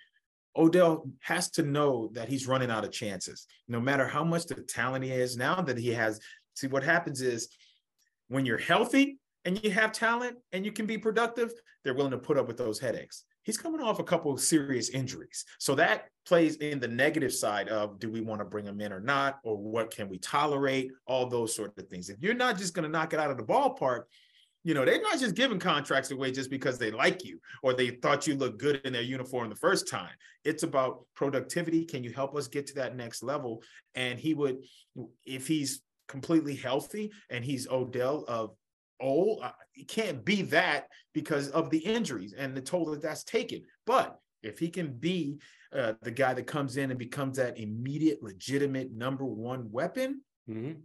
Odell 0.55 1.09
has 1.19 1.51
to 1.51 1.63
know 1.63 2.09
that 2.13 2.29
he's 2.29 2.47
running 2.47 2.71
out 2.71 2.85
of 2.85 2.91
chances. 2.91 3.45
No 3.67 3.79
matter 3.79 4.07
how 4.07 4.23
much 4.23 4.45
the 4.45 4.55
talent 4.55 5.03
he 5.03 5.11
is, 5.11 5.37
now 5.37 5.61
that 5.61 5.77
he 5.77 5.89
has, 5.89 6.19
see 6.55 6.67
what 6.67 6.83
happens 6.83 7.21
is 7.21 7.49
when 8.29 8.45
you're 8.45 8.57
healthy 8.57 9.19
and 9.45 9.61
you 9.63 9.71
have 9.71 9.91
talent 9.91 10.37
and 10.51 10.65
you 10.65 10.71
can 10.71 10.85
be 10.85 10.97
productive, 10.97 11.51
they're 11.83 11.93
willing 11.93 12.11
to 12.11 12.17
put 12.17 12.37
up 12.37 12.47
with 12.47 12.57
those 12.57 12.79
headaches. 12.79 13.23
He's 13.43 13.57
coming 13.57 13.81
off 13.81 13.99
a 13.99 14.03
couple 14.03 14.33
of 14.33 14.41
serious 14.41 14.89
injuries. 14.89 15.45
So 15.59 15.75
that 15.75 16.09
plays 16.25 16.57
in 16.57 16.79
the 16.79 16.87
negative 16.87 17.33
side 17.33 17.69
of 17.69 17.99
do 17.99 18.11
we 18.11 18.19
want 18.19 18.41
to 18.41 18.45
bring 18.45 18.65
him 18.65 18.81
in 18.81 18.91
or 18.91 18.99
not, 18.99 19.39
or 19.43 19.55
what 19.55 19.91
can 19.91 20.09
we 20.09 20.17
tolerate, 20.17 20.91
all 21.05 21.27
those 21.27 21.55
sort 21.55 21.77
of 21.77 21.87
things. 21.87 22.09
If 22.09 22.17
you're 22.21 22.33
not 22.33 22.57
just 22.57 22.73
going 22.73 22.83
to 22.83 22.91
knock 22.91 23.13
it 23.13 23.19
out 23.19 23.31
of 23.31 23.37
the 23.37 23.43
ballpark, 23.43 24.03
you 24.67 24.73
know, 24.73 24.83
they're 24.83 25.01
not 25.01 25.17
just 25.17 25.33
giving 25.33 25.59
contracts 25.59 26.11
away 26.11 26.29
just 26.29 26.49
because 26.49 26.77
they 26.77 26.91
like 26.91 27.23
you 27.23 27.39
or 27.63 27.73
they 27.73 27.91
thought 27.91 28.27
you 28.27 28.35
looked 28.35 28.59
good 28.59 28.81
in 28.83 28.91
their 28.91 29.01
uniform 29.01 29.47
the 29.47 29.55
first 29.55 29.87
time. 29.87 30.11
It's 30.43 30.63
about 30.63 31.05
productivity. 31.15 31.85
Can 31.85 32.03
you 32.03 32.11
help 32.11 32.35
us 32.35 32.49
get 32.49 32.67
to 32.67 32.75
that 32.75 32.97
next 32.97 33.23
level? 33.23 33.63
And 33.95 34.19
he 34.19 34.33
would, 34.33 34.57
if 35.25 35.47
he's 35.47 35.83
completely 36.09 36.53
healthy 36.53 37.13
and 37.29 37.45
he's 37.45 37.69
Odell 37.69 38.25
of 38.27 38.57
old, 38.99 39.41
he 39.71 39.85
can't 39.85 40.25
be 40.25 40.41
that 40.41 40.87
because 41.13 41.47
of 41.51 41.69
the 41.69 41.79
injuries 41.79 42.33
and 42.37 42.53
the 42.53 42.59
toll 42.59 42.87
that 42.91 43.01
that's 43.01 43.23
taken. 43.23 43.61
But 43.85 44.19
if 44.43 44.59
he 44.59 44.67
can 44.67 44.91
be 44.91 45.37
uh, 45.71 45.93
the 46.01 46.11
guy 46.11 46.33
that 46.33 46.45
comes 46.45 46.75
in 46.75 46.89
and 46.89 46.99
becomes 46.99 47.37
that 47.37 47.57
immediate, 47.57 48.21
legitimate 48.21 48.91
number 48.91 49.23
one 49.23 49.71
weapon, 49.71 50.23
Mhm. 50.49 50.81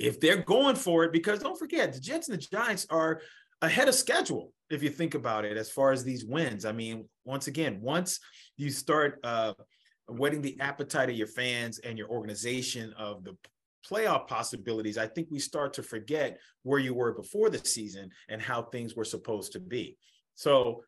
If 0.00 0.18
they're 0.18 0.42
going 0.42 0.76
for 0.76 1.04
it, 1.04 1.12
because 1.12 1.40
don't 1.40 1.58
forget, 1.58 1.92
the 1.92 2.00
Jets 2.00 2.28
and 2.28 2.38
the 2.38 2.42
Giants 2.42 2.86
are 2.88 3.20
ahead 3.60 3.86
of 3.86 3.94
schedule, 3.94 4.52
if 4.70 4.82
you 4.82 4.88
think 4.88 5.14
about 5.14 5.44
it, 5.44 5.58
as 5.58 5.70
far 5.70 5.92
as 5.92 6.02
these 6.02 6.24
wins. 6.24 6.64
I 6.64 6.72
mean, 6.72 7.06
once 7.26 7.48
again, 7.48 7.78
once 7.82 8.18
you 8.56 8.70
start 8.70 9.20
uh, 9.22 9.52
whetting 10.06 10.40
the 10.40 10.58
appetite 10.58 11.10
of 11.10 11.16
your 11.16 11.26
fans 11.26 11.80
and 11.80 11.98
your 11.98 12.08
organization 12.08 12.94
of 12.96 13.24
the 13.24 13.36
playoff 13.88 14.26
possibilities, 14.26 14.96
I 14.96 15.06
think 15.06 15.28
we 15.30 15.38
start 15.38 15.74
to 15.74 15.82
forget 15.82 16.38
where 16.62 16.78
you 16.78 16.94
were 16.94 17.12
before 17.12 17.50
the 17.50 17.58
season 17.58 18.10
and 18.30 18.40
how 18.40 18.62
things 18.62 18.96
were 18.96 19.04
supposed 19.04 19.52
to 19.52 19.60
be. 19.60 19.98
So 20.34 20.82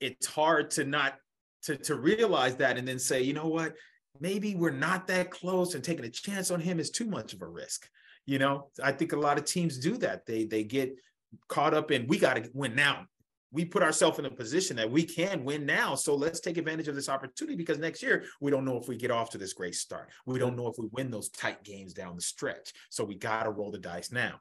it's 0.00 0.26
hard 0.26 0.72
to 0.72 0.84
not 0.84 1.14
to, 1.64 1.76
to 1.76 1.94
realize 1.94 2.56
that 2.56 2.78
and 2.78 2.88
then 2.88 2.98
say, 2.98 3.22
you 3.22 3.34
know 3.34 3.46
what, 3.46 3.74
maybe 4.18 4.56
we're 4.56 4.70
not 4.70 5.06
that 5.06 5.30
close 5.30 5.74
and 5.74 5.84
taking 5.84 6.04
a 6.04 6.10
chance 6.10 6.50
on 6.50 6.58
him 6.58 6.80
is 6.80 6.90
too 6.90 7.04
much 7.04 7.32
of 7.32 7.42
a 7.42 7.46
risk 7.46 7.86
You 8.30 8.38
know, 8.38 8.68
I 8.80 8.92
think 8.92 9.12
a 9.12 9.18
lot 9.18 9.38
of 9.38 9.44
teams 9.44 9.76
do 9.76 9.96
that. 9.96 10.24
They 10.24 10.44
they 10.44 10.62
get 10.62 10.94
caught 11.48 11.74
up 11.74 11.90
in 11.90 12.06
we 12.06 12.16
got 12.16 12.36
to 12.36 12.48
win 12.54 12.76
now. 12.76 13.06
We 13.50 13.64
put 13.64 13.82
ourselves 13.82 14.20
in 14.20 14.24
a 14.24 14.30
position 14.30 14.76
that 14.76 14.88
we 14.88 15.02
can 15.02 15.42
win 15.42 15.66
now. 15.66 15.96
So 15.96 16.14
let's 16.14 16.38
take 16.38 16.56
advantage 16.56 16.86
of 16.86 16.94
this 16.94 17.08
opportunity 17.08 17.56
because 17.56 17.78
next 17.78 18.04
year 18.04 18.26
we 18.40 18.52
don't 18.52 18.64
know 18.64 18.78
if 18.78 18.86
we 18.86 18.94
get 18.94 19.10
off 19.10 19.30
to 19.30 19.38
this 19.38 19.52
great 19.52 19.74
start. 19.74 20.10
We 20.26 20.38
don't 20.38 20.54
know 20.56 20.68
if 20.68 20.76
we 20.78 20.86
win 20.92 21.10
those 21.10 21.28
tight 21.30 21.64
games 21.64 21.92
down 21.92 22.14
the 22.14 22.22
stretch. 22.22 22.72
So 22.88 23.02
we 23.02 23.16
got 23.16 23.42
to 23.42 23.50
roll 23.50 23.72
the 23.72 23.78
dice 23.78 24.12
now. 24.12 24.38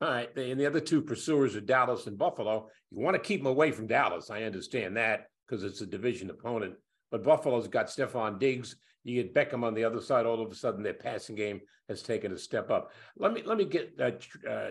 All 0.00 0.08
right. 0.08 0.36
And 0.36 0.58
the 0.58 0.66
other 0.66 0.80
two 0.80 1.00
pursuers 1.00 1.54
are 1.54 1.60
Dallas 1.60 2.08
and 2.08 2.18
Buffalo. 2.18 2.68
You 2.90 3.00
want 3.00 3.14
to 3.14 3.22
keep 3.22 3.38
them 3.38 3.46
away 3.46 3.70
from 3.70 3.86
Dallas. 3.86 4.30
I 4.30 4.42
understand 4.42 4.96
that 4.96 5.26
because 5.46 5.62
it's 5.62 5.80
a 5.80 5.86
division 5.86 6.30
opponent. 6.30 6.74
But 7.12 7.22
Buffalo's 7.22 7.68
got 7.68 7.86
Stefon 7.86 8.40
Diggs. 8.40 8.74
You 9.08 9.22
get 9.22 9.34
Beckham 9.34 9.64
on 9.64 9.74
the 9.74 9.84
other 9.84 10.00
side. 10.00 10.26
All 10.26 10.42
of 10.42 10.50
a 10.50 10.54
sudden, 10.54 10.82
their 10.82 10.94
passing 10.94 11.34
game 11.34 11.60
has 11.88 12.02
taken 12.02 12.32
a 12.32 12.38
step 12.38 12.70
up. 12.70 12.92
Let 13.16 13.32
me 13.32 13.42
let 13.44 13.58
me 13.58 13.64
get 13.64 13.94
uh, 13.98 14.48
uh, 14.48 14.70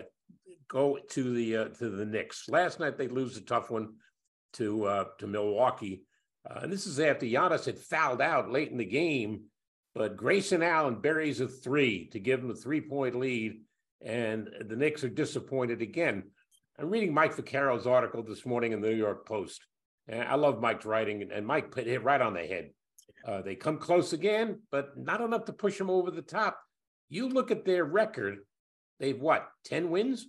go 0.68 0.98
to 1.10 1.34
the 1.34 1.56
uh, 1.56 1.64
to 1.68 1.90
the 1.90 2.06
Knicks. 2.06 2.48
Last 2.48 2.80
night 2.80 2.96
they 2.96 3.08
lose 3.08 3.36
a 3.36 3.40
tough 3.40 3.70
one 3.70 3.94
to 4.54 4.84
uh, 4.84 5.04
to 5.18 5.26
Milwaukee, 5.26 6.04
uh, 6.48 6.60
and 6.62 6.72
this 6.72 6.86
is 6.86 7.00
after 7.00 7.26
Giannis 7.26 7.66
had 7.66 7.78
fouled 7.78 8.22
out 8.22 8.50
late 8.50 8.70
in 8.70 8.78
the 8.78 8.84
game. 8.84 9.44
But 9.94 10.16
Grayson 10.16 10.62
Allen 10.62 11.00
buries 11.00 11.40
a 11.40 11.48
three 11.48 12.08
to 12.10 12.20
give 12.20 12.40
them 12.40 12.50
a 12.50 12.54
three 12.54 12.80
point 12.80 13.16
lead, 13.16 13.62
and 14.00 14.48
the 14.68 14.76
Knicks 14.76 15.02
are 15.02 15.08
disappointed 15.08 15.82
again. 15.82 16.24
I'm 16.78 16.90
reading 16.90 17.12
Mike 17.12 17.34
Vaccaro's 17.34 17.88
article 17.88 18.22
this 18.22 18.46
morning 18.46 18.70
in 18.70 18.80
the 18.80 18.90
New 18.90 18.96
York 18.96 19.26
Post. 19.26 19.66
And 20.06 20.22
I 20.22 20.36
love 20.36 20.60
Mike's 20.60 20.86
writing, 20.86 21.28
and 21.32 21.46
Mike 21.46 21.70
put 21.70 21.86
it 21.86 22.02
right 22.02 22.20
on 22.20 22.32
the 22.32 22.46
head. 22.46 22.70
Uh, 23.24 23.42
they 23.42 23.54
come 23.54 23.78
close 23.78 24.12
again, 24.12 24.60
but 24.70 24.96
not 24.96 25.20
enough 25.20 25.44
to 25.46 25.52
push 25.52 25.76
them 25.78 25.90
over 25.90 26.10
the 26.10 26.22
top. 26.22 26.58
You 27.08 27.28
look 27.28 27.50
at 27.50 27.64
their 27.64 27.84
record, 27.84 28.38
they've 29.00 29.18
what, 29.20 29.48
10 29.64 29.90
wins? 29.90 30.26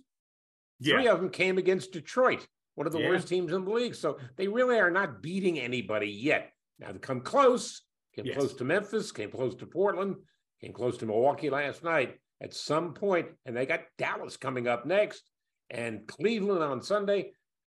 Three 0.82 1.08
of 1.08 1.20
them 1.20 1.30
came 1.30 1.58
against 1.58 1.92
Detroit, 1.92 2.46
one 2.74 2.86
of 2.86 2.92
the 2.92 3.00
Yeah. 3.00 3.08
worst 3.10 3.28
teams 3.28 3.52
in 3.52 3.64
the 3.64 3.70
league. 3.70 3.94
So 3.94 4.18
they 4.36 4.48
really 4.48 4.78
are 4.78 4.90
not 4.90 5.22
beating 5.22 5.58
anybody 5.58 6.08
yet. 6.08 6.52
Now 6.78 6.92
they 6.92 6.98
come 6.98 7.20
close, 7.20 7.82
came 8.14 8.26
Yes. 8.26 8.36
close 8.36 8.54
to 8.54 8.64
Memphis, 8.64 9.12
came 9.12 9.30
close 9.30 9.54
to 9.56 9.66
Portland, 9.66 10.16
came 10.60 10.72
close 10.72 10.96
to 10.98 11.06
Milwaukee 11.06 11.50
last 11.50 11.84
night 11.84 12.18
at 12.40 12.54
some 12.54 12.94
point, 12.94 13.28
and 13.44 13.54
they 13.56 13.66
got 13.66 13.84
Dallas 13.98 14.36
coming 14.38 14.66
up 14.66 14.86
next 14.86 15.30
and 15.68 16.06
Cleveland 16.08 16.62
on 16.62 16.82
Sunday. 16.82 17.34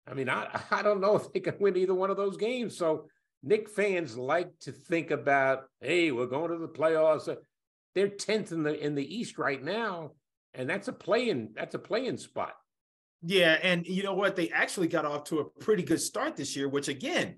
I 0.07 0.13
mean, 0.13 0.29
I, 0.29 0.49
I 0.71 0.81
don't 0.81 1.01
know 1.01 1.15
if 1.17 1.31
they 1.33 1.41
can 1.41 1.59
win 1.59 1.75
either 1.77 1.93
one 1.93 2.09
of 2.09 2.17
those 2.17 2.37
games. 2.37 2.77
So 2.77 3.09
Knick 3.43 3.69
fans 3.69 4.17
like 4.17 4.57
to 4.61 4.71
think 4.71 5.11
about, 5.11 5.65
hey, 5.81 6.11
we're 6.11 6.25
going 6.25 6.51
to 6.51 6.57
the 6.57 6.67
playoffs. 6.67 7.33
They're 7.93 8.07
10th 8.07 8.51
in 8.53 8.63
the 8.63 8.83
in 8.83 8.95
the 8.95 9.15
East 9.15 9.37
right 9.37 9.61
now, 9.61 10.11
and 10.53 10.69
that's 10.69 10.87
a 10.87 10.93
play-in, 10.93 11.49
that's 11.53 11.75
a 11.75 11.79
play-in 11.79 12.17
spot. 12.17 12.53
Yeah, 13.21 13.57
and 13.61 13.85
you 13.85 14.03
know 14.03 14.15
what? 14.15 14.35
They 14.35 14.49
actually 14.49 14.87
got 14.87 15.05
off 15.05 15.25
to 15.25 15.39
a 15.39 15.45
pretty 15.45 15.83
good 15.83 16.01
start 16.01 16.35
this 16.35 16.55
year, 16.55 16.67
which 16.67 16.87
again 16.87 17.35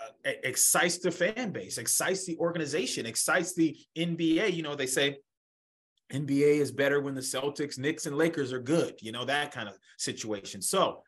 uh, 0.00 0.30
excites 0.44 0.98
the 0.98 1.10
fan 1.10 1.50
base, 1.50 1.78
excites 1.78 2.26
the 2.26 2.36
organization, 2.38 3.06
excites 3.06 3.54
the 3.54 3.76
NBA. 3.96 4.52
You 4.52 4.62
know, 4.62 4.74
they 4.74 4.86
say 4.86 5.18
NBA 6.12 6.60
is 6.60 6.70
better 6.70 7.00
when 7.00 7.14
the 7.14 7.20
Celtics, 7.20 7.78
Knicks, 7.78 8.06
and 8.06 8.16
Lakers 8.16 8.52
are 8.52 8.60
good. 8.60 8.94
You 9.00 9.12
know 9.12 9.24
that 9.24 9.52
kind 9.52 9.68
of 9.68 9.76
situation. 9.98 10.62
So 10.62 11.02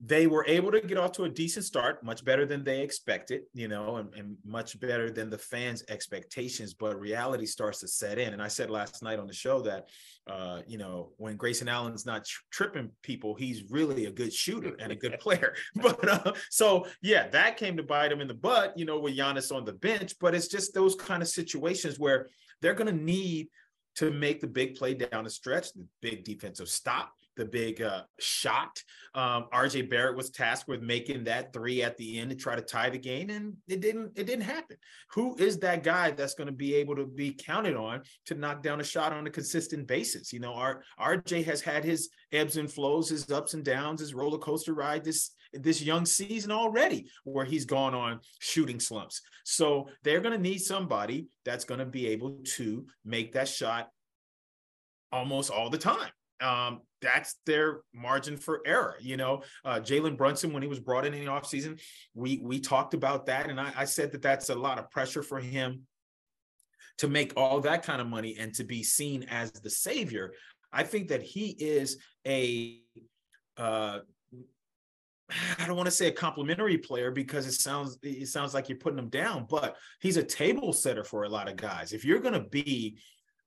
they 0.00 0.28
were 0.28 0.44
able 0.46 0.70
to 0.70 0.80
get 0.80 0.96
off 0.96 1.10
to 1.12 1.24
a 1.24 1.28
decent 1.28 1.64
start, 1.64 2.04
much 2.04 2.24
better 2.24 2.46
than 2.46 2.62
they 2.62 2.82
expected, 2.82 3.42
you 3.52 3.66
know, 3.66 3.96
and, 3.96 4.14
and 4.14 4.36
much 4.44 4.78
better 4.78 5.10
than 5.10 5.28
the 5.28 5.38
fans' 5.38 5.82
expectations. 5.88 6.72
But 6.72 7.00
reality 7.00 7.46
starts 7.46 7.80
to 7.80 7.88
set 7.88 8.16
in. 8.16 8.32
And 8.32 8.40
I 8.40 8.46
said 8.46 8.70
last 8.70 9.02
night 9.02 9.18
on 9.18 9.26
the 9.26 9.32
show 9.32 9.60
that, 9.62 9.88
uh, 10.30 10.60
you 10.68 10.78
know, 10.78 11.10
when 11.16 11.36
Grayson 11.36 11.68
Allen's 11.68 12.06
not 12.06 12.24
tr- 12.24 12.42
tripping 12.52 12.90
people, 13.02 13.34
he's 13.34 13.70
really 13.70 14.06
a 14.06 14.12
good 14.12 14.32
shooter 14.32 14.76
and 14.78 14.92
a 14.92 14.96
good 14.96 15.18
player. 15.20 15.54
But 15.74 16.08
uh, 16.08 16.32
so, 16.50 16.86
yeah, 17.02 17.28
that 17.28 17.56
came 17.56 17.76
to 17.76 17.82
bite 17.82 18.12
him 18.12 18.20
in 18.20 18.28
the 18.28 18.34
butt, 18.34 18.78
you 18.78 18.84
know, 18.84 19.00
with 19.00 19.16
Giannis 19.16 19.54
on 19.54 19.64
the 19.64 19.72
bench. 19.72 20.14
But 20.20 20.34
it's 20.34 20.48
just 20.48 20.74
those 20.74 20.94
kind 20.94 21.22
of 21.22 21.28
situations 21.28 21.98
where 21.98 22.28
they're 22.60 22.74
going 22.74 22.94
to 22.94 23.04
need 23.04 23.48
to 23.96 24.12
make 24.12 24.40
the 24.40 24.46
big 24.46 24.76
play 24.76 24.94
down 24.94 25.24
the 25.24 25.30
stretch, 25.30 25.72
the 25.72 25.84
big 26.00 26.22
defensive 26.22 26.68
stop, 26.68 27.12
the 27.38 27.46
big 27.46 27.80
uh, 27.80 28.02
shot. 28.18 28.82
Um, 29.14 29.46
RJ 29.54 29.88
Barrett 29.88 30.16
was 30.16 30.30
tasked 30.30 30.68
with 30.68 30.82
making 30.82 31.24
that 31.24 31.52
three 31.54 31.82
at 31.82 31.96
the 31.96 32.18
end 32.18 32.30
to 32.30 32.36
try 32.36 32.54
to 32.54 32.60
tie 32.60 32.90
the 32.90 32.98
game, 32.98 33.30
and 33.30 33.54
it 33.66 33.80
didn't. 33.80 34.12
It 34.16 34.26
didn't 34.26 34.42
happen. 34.42 34.76
Who 35.12 35.34
is 35.38 35.58
that 35.60 35.82
guy 35.82 36.10
that's 36.10 36.34
going 36.34 36.48
to 36.48 36.52
be 36.52 36.74
able 36.74 36.96
to 36.96 37.06
be 37.06 37.32
counted 37.32 37.76
on 37.76 38.02
to 38.26 38.34
knock 38.34 38.62
down 38.62 38.80
a 38.80 38.84
shot 38.84 39.12
on 39.14 39.26
a 39.26 39.30
consistent 39.30 39.86
basis? 39.86 40.32
You 40.32 40.40
know, 40.40 40.52
our 40.52 40.82
RJ 41.00 41.44
has 41.46 41.62
had 41.62 41.84
his 41.84 42.10
ebbs 42.32 42.58
and 42.58 42.70
flows, 42.70 43.08
his 43.08 43.30
ups 43.30 43.54
and 43.54 43.64
downs, 43.64 44.00
his 44.00 44.12
roller 44.12 44.38
coaster 44.38 44.74
ride 44.74 45.04
this 45.04 45.30
this 45.54 45.80
young 45.80 46.04
season 46.04 46.50
already, 46.50 47.08
where 47.24 47.46
he's 47.46 47.64
gone 47.64 47.94
on 47.94 48.20
shooting 48.40 48.80
slumps. 48.80 49.22
So 49.44 49.88
they're 50.02 50.20
going 50.20 50.36
to 50.36 50.42
need 50.42 50.58
somebody 50.58 51.28
that's 51.44 51.64
going 51.64 51.80
to 51.80 51.86
be 51.86 52.08
able 52.08 52.38
to 52.56 52.84
make 53.04 53.32
that 53.32 53.48
shot 53.48 53.88
almost 55.10 55.50
all 55.50 55.70
the 55.70 55.78
time. 55.78 56.10
Um, 56.40 56.80
that's 57.00 57.36
their 57.46 57.80
margin 57.94 58.36
for 58.36 58.60
error. 58.66 58.96
You 59.00 59.16
know, 59.16 59.42
uh, 59.64 59.80
Jalen 59.80 60.16
Brunson, 60.16 60.52
when 60.52 60.62
he 60.62 60.68
was 60.68 60.80
brought 60.80 61.06
in 61.06 61.14
in 61.14 61.24
the 61.24 61.30
offseason, 61.30 61.80
we 62.14 62.40
we 62.42 62.60
talked 62.60 62.94
about 62.94 63.26
that, 63.26 63.48
and 63.48 63.60
I, 63.60 63.72
I 63.76 63.84
said 63.84 64.12
that 64.12 64.22
that's 64.22 64.48
a 64.48 64.54
lot 64.54 64.78
of 64.78 64.90
pressure 64.90 65.22
for 65.22 65.38
him 65.38 65.82
to 66.98 67.08
make 67.08 67.32
all 67.36 67.60
that 67.60 67.84
kind 67.84 68.00
of 68.00 68.08
money 68.08 68.36
and 68.38 68.52
to 68.54 68.64
be 68.64 68.82
seen 68.82 69.24
as 69.30 69.52
the 69.52 69.70
savior. 69.70 70.32
I 70.72 70.82
think 70.82 71.08
that 71.08 71.22
he 71.22 71.56
is 71.58 71.98
a 72.26 72.80
uh, 73.56 74.00
I 75.58 75.66
don't 75.66 75.76
want 75.76 75.86
to 75.86 75.94
say 75.94 76.06
a 76.06 76.12
complimentary 76.12 76.78
player 76.78 77.10
because 77.10 77.46
it 77.46 77.52
sounds 77.52 77.98
it 78.02 78.28
sounds 78.28 78.54
like 78.54 78.68
you're 78.68 78.78
putting 78.78 78.98
him 78.98 79.10
down, 79.10 79.46
but 79.48 79.76
he's 80.00 80.16
a 80.16 80.22
table 80.22 80.72
setter 80.72 81.04
for 81.04 81.24
a 81.24 81.28
lot 81.28 81.48
of 81.48 81.56
guys. 81.56 81.92
If 81.92 82.04
you're 82.04 82.20
going 82.20 82.34
to 82.34 82.48
be 82.48 82.98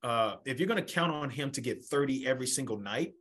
uh, 0.03 0.35
if 0.45 0.59
you're 0.59 0.67
going 0.67 0.83
to 0.83 0.93
count 0.93 1.11
on 1.11 1.29
him 1.29 1.51
to 1.51 1.61
get 1.61 1.83
30 1.85 2.27
every 2.27 2.47
single 2.47 2.77
night, 2.77 3.13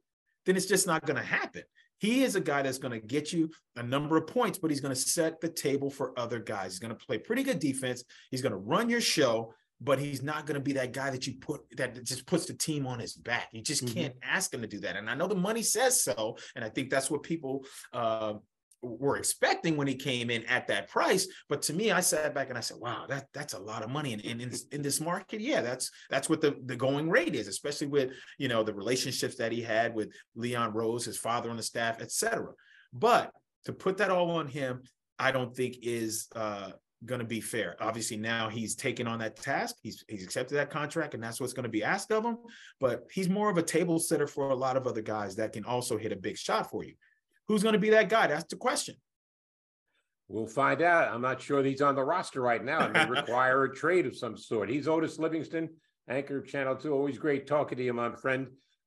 then 0.46 0.56
it's 0.56 0.66
just 0.66 0.86
not 0.86 1.04
going 1.04 1.16
to 1.16 1.22
happen. 1.22 1.62
He 1.98 2.22
is 2.24 2.34
a 2.34 2.40
guy 2.40 2.62
that's 2.62 2.78
going 2.78 2.98
to 2.98 3.06
get 3.06 3.32
you 3.32 3.50
a 3.76 3.82
number 3.82 4.16
of 4.16 4.26
points, 4.26 4.58
but 4.58 4.70
he's 4.70 4.80
going 4.80 4.94
to 4.94 5.00
set 5.00 5.40
the 5.40 5.50
table 5.50 5.90
for 5.90 6.18
other 6.18 6.38
guys. 6.38 6.72
He's 6.72 6.78
going 6.78 6.96
to 6.96 7.06
play 7.06 7.18
pretty 7.18 7.42
good 7.42 7.58
defense. 7.58 8.04
He's 8.30 8.40
going 8.40 8.52
to 8.52 8.58
run 8.58 8.88
your 8.88 9.02
show, 9.02 9.52
but 9.82 9.98
he's 9.98 10.22
not 10.22 10.46
going 10.46 10.54
to 10.54 10.60
be 10.64 10.72
that 10.72 10.92
guy 10.92 11.10
that 11.10 11.26
you 11.26 11.34
put 11.40 11.60
that 11.76 12.02
just 12.04 12.26
puts 12.26 12.46
the 12.46 12.54
team 12.54 12.86
on 12.86 12.98
his 12.98 13.14
back. 13.14 13.48
You 13.52 13.60
just 13.62 13.84
Mhm. 13.84 13.94
can't 13.94 14.14
ask 14.22 14.52
him 14.52 14.62
to 14.62 14.66
do 14.66 14.80
that. 14.80 14.96
And 14.96 15.10
I 15.10 15.14
know 15.14 15.26
the 15.26 15.34
money 15.34 15.62
says 15.62 16.02
so, 16.02 16.38
and 16.56 16.64
I 16.64 16.70
think 16.70 16.88
that's 16.88 17.10
what 17.10 17.22
people 17.22 17.66
uh, 17.92 18.34
were 18.82 19.16
expecting 19.16 19.76
when 19.76 19.86
he 19.86 19.94
came 19.94 20.30
in 20.30 20.44
at 20.44 20.66
that 20.68 20.88
price. 20.88 21.26
But 21.48 21.62
to 21.62 21.74
me, 21.74 21.90
I 21.90 22.00
sat 22.00 22.34
back 22.34 22.48
and 22.48 22.58
I 22.58 22.62
said, 22.62 22.78
"Wow, 22.80 23.06
that 23.08 23.26
that's 23.34 23.54
a 23.54 23.58
lot 23.58 23.82
of 23.82 23.90
money." 23.90 24.12
And, 24.12 24.24
and 24.24 24.40
in, 24.40 24.52
in 24.72 24.82
this 24.82 25.00
market, 25.00 25.40
yeah, 25.40 25.60
that's 25.60 25.90
that's 26.10 26.28
what 26.28 26.40
the 26.40 26.56
the 26.64 26.76
going 26.76 27.10
rate 27.10 27.34
is, 27.34 27.48
especially 27.48 27.88
with 27.88 28.12
you 28.38 28.48
know 28.48 28.62
the 28.62 28.74
relationships 28.74 29.36
that 29.36 29.52
he 29.52 29.62
had 29.62 29.94
with 29.94 30.12
Leon 30.34 30.72
Rose, 30.72 31.04
his 31.04 31.18
father 31.18 31.50
on 31.50 31.56
the 31.56 31.62
staff, 31.62 32.00
etc. 32.00 32.52
But 32.92 33.32
to 33.66 33.72
put 33.72 33.98
that 33.98 34.10
all 34.10 34.30
on 34.30 34.48
him, 34.48 34.82
I 35.18 35.32
don't 35.32 35.54
think 35.54 35.78
is 35.82 36.28
uh, 36.34 36.70
going 37.04 37.20
to 37.20 37.26
be 37.26 37.40
fair. 37.40 37.76
Obviously, 37.80 38.16
now 38.16 38.48
he's 38.48 38.74
taken 38.74 39.06
on 39.06 39.18
that 39.20 39.36
task. 39.36 39.76
He's 39.82 40.04
he's 40.08 40.24
accepted 40.24 40.56
that 40.56 40.70
contract, 40.70 41.14
and 41.14 41.22
that's 41.22 41.40
what's 41.40 41.52
going 41.52 41.64
to 41.64 41.70
be 41.70 41.84
asked 41.84 42.12
of 42.12 42.24
him. 42.24 42.38
But 42.80 43.04
he's 43.12 43.28
more 43.28 43.50
of 43.50 43.58
a 43.58 43.62
table 43.62 43.98
setter 43.98 44.26
for 44.26 44.50
a 44.50 44.54
lot 44.54 44.76
of 44.76 44.86
other 44.86 45.02
guys 45.02 45.36
that 45.36 45.52
can 45.52 45.64
also 45.64 45.98
hit 45.98 46.12
a 46.12 46.16
big 46.16 46.36
shot 46.36 46.70
for 46.70 46.84
you. 46.84 46.94
Who's 47.50 47.64
going 47.64 47.72
to 47.72 47.80
be 47.80 47.90
that 47.90 48.08
guy? 48.08 48.28
That's 48.28 48.44
the 48.44 48.54
question. 48.54 48.94
We'll 50.28 50.46
find 50.46 50.82
out. 50.82 51.12
I'm 51.12 51.20
not 51.20 51.40
sure 51.40 51.64
that 51.64 51.68
he's 51.68 51.82
on 51.82 51.96
the 51.96 52.04
roster 52.04 52.40
right 52.40 52.64
now. 52.64 52.86
It 52.86 52.92
may 52.92 53.06
require 53.08 53.64
a 53.64 53.74
trade 53.74 54.06
of 54.06 54.16
some 54.16 54.36
sort. 54.36 54.70
He's 54.70 54.86
Otis 54.86 55.18
Livingston, 55.18 55.68
anchor 56.08 56.38
of 56.38 56.46
Channel 56.46 56.76
2. 56.76 56.92
Always 56.92 57.18
great 57.18 57.48
talking 57.48 57.76
to 57.76 57.82
you, 57.82 57.92
my 57.92 58.14
friend. 58.14 58.46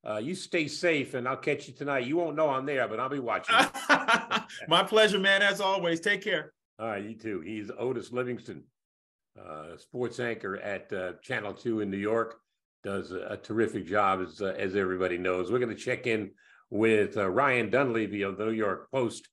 Uh, 0.10 0.20
you 0.20 0.34
stay 0.34 0.70
safe, 0.70 1.14
and 1.14 1.28
I'll 1.28 1.36
catch 1.36 1.68
you 1.68 1.74
tonight. 1.74 2.08
You 2.08 2.16
won't 2.16 2.38
know 2.38 2.52
I'm 2.52 2.66
there, 2.66 2.88
but 2.88 3.02
I'll 3.02 3.10
be 3.10 3.20
watching. 3.20 3.54
My 4.70 4.82
pleasure, 4.82 5.20
man. 5.20 5.42
As 5.42 5.60
always, 5.60 6.00
take 6.00 6.22
care. 6.22 6.54
All 6.80 6.88
right, 6.88 7.04
you 7.04 7.16
too. 7.16 7.42
He's 7.42 7.70
Otis 7.78 8.14
Livingston, 8.14 8.64
uh, 9.38 9.76
sports 9.76 10.22
anchor 10.22 10.56
at 10.56 10.94
uh, 10.94 11.14
Channel 11.22 11.54
2 11.54 11.82
in 11.82 11.92
New 11.92 11.98
York. 11.98 12.40
Does 12.82 13.12
a, 13.12 13.28
a 13.32 13.36
terrific 13.36 13.86
job, 13.86 14.22
as, 14.26 14.42
uh, 14.42 14.56
as 14.58 14.78
everybody 14.78 15.18
knows. 15.18 15.52
We're 15.52 15.60
going 15.60 15.68
to 15.68 15.76
check 15.76 16.08
in 16.08 16.32
with 16.74 17.18
uh, 17.18 17.30
Ryan 17.30 17.70
Dunleavy 17.70 18.24
of 18.24 18.36
the 18.36 18.46
New 18.46 18.52
York 18.52 18.90
Post, 18.92 19.30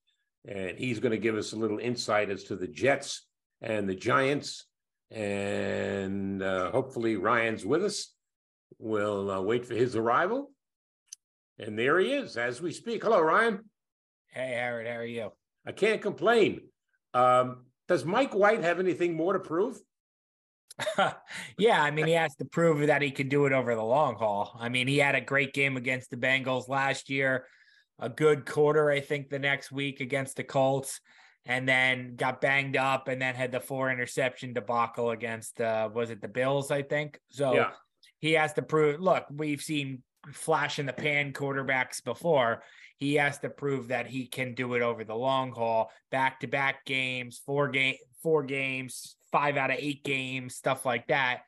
and 0.47 0.76
he's 0.78 1.00
going 1.00 1.12
to 1.12 1.18
give 1.18 1.37
us 1.37 1.54
a 1.54 1.56
little 1.56 1.78
insight 1.78 2.28
as 2.28 2.44
to 2.44 2.54
the 2.54 2.66
Jets 2.66 3.26
and 3.62 3.88
the 3.88 3.94
Giants. 3.94 4.66
And 5.11 6.42
uh, 6.42 6.70
hopefully, 6.70 7.16
Ryan's 7.16 7.64
with 7.64 7.82
us. 7.82 8.14
We'll 8.78 9.30
uh, 9.30 9.40
wait 9.40 9.64
for 9.64 9.73
his 9.73 9.97
arrival. 9.97 10.52
And 11.59 11.78
there 11.78 11.99
he 11.99 12.12
is 12.12 12.37
as 12.37 12.61
we 12.61 12.73
speak. 12.73 13.02
Hello, 13.04 13.20
Ryan. 13.23 13.61
Hey, 14.28 14.61
Howard, 14.61 14.87
how 14.87 14.97
are 14.97 15.04
you? 15.04 15.32
I 15.66 15.73
can't 15.73 16.02
complain. 16.02 16.61
Um, 17.14 17.64
does 17.88 18.04
Mike 18.04 18.35
White 18.35 18.62
have 18.62 18.80
anything 18.80 19.14
more 19.14 19.32
to 19.32 19.40
prove? 19.40 19.78
yeah, 21.59 21.83
I 21.83 21.91
mean, 21.91 22.07
he 22.07 22.13
has 22.15 22.35
to 22.37 22.45
prove 22.45 22.87
that 22.87 23.03
he 23.03 23.11
can 23.11 23.29
do 23.29 23.47
it 23.47 23.53
over 23.53 23.75
the 23.75 23.83
long 23.83 24.15
haul. 24.17 24.57
I 24.59 24.69
mean, 24.69 24.87
he 24.89 24.99
had 24.99 25.15
a 25.15 25.21
great 25.21 25.53
game 25.53 25.77
against 25.77 26.11
the 26.11 26.17
Bengals 26.17 26.69
last 26.69 27.11
year, 27.11 27.47
a 27.99 28.09
good 28.09 28.47
quarter, 28.47 28.91
I 28.91 29.01
think, 29.01 29.29
the 29.29 29.39
next 29.39 29.71
week 29.73 30.01
against 30.01 30.37
the 30.37 30.45
Colts, 30.45 31.01
and 31.47 31.69
then 31.69 32.17
got 32.17 32.41
banged 32.41 32.77
up 32.77 33.09
and 33.09 33.21
then 33.21 33.35
had 33.35 33.53
the 33.53 33.61
four 33.61 33.91
interception 33.91 34.53
debacle 34.53 35.11
against, 35.11 35.61
uh, 35.61 35.89
was 35.93 36.11
it 36.11 36.21
the 36.21 36.29
Bills, 36.29 36.71
I 36.71 36.83
think? 36.83 37.19
So 37.31 37.55
Yeah. 37.55 37.73
he 38.19 38.33
has 38.33 38.53
to 38.55 38.63
prove, 38.63 39.01
look, 39.01 39.25
we've 39.31 39.63
seen 39.63 40.03
flash 40.33 40.79
in 40.79 40.87
the 40.87 40.93
pan 40.93 41.33
quarterbacks 41.33 42.05
before. 42.05 42.63
He 42.99 43.15
has 43.15 43.39
to 43.39 43.49
prove 43.49 43.89
that 43.89 44.07
he 44.07 44.27
can 44.27 44.55
do 44.55 44.75
it 44.75 44.83
over 44.83 45.05
the 45.05 45.15
long 45.15 45.53
haul, 45.53 45.91
back 46.11 46.41
to 46.41 46.47
back 46.47 46.85
games, 46.85 47.41
four 47.47 47.69
game, 47.69 47.97
four 48.23 48.43
games, 48.43 49.17
five 49.33 49.57
out 49.57 49.71
of 49.71 49.77
eight 49.79 50.05
games, 50.05 50.55
stuff 50.55 50.85
like 50.85 51.07
that, 51.09 51.43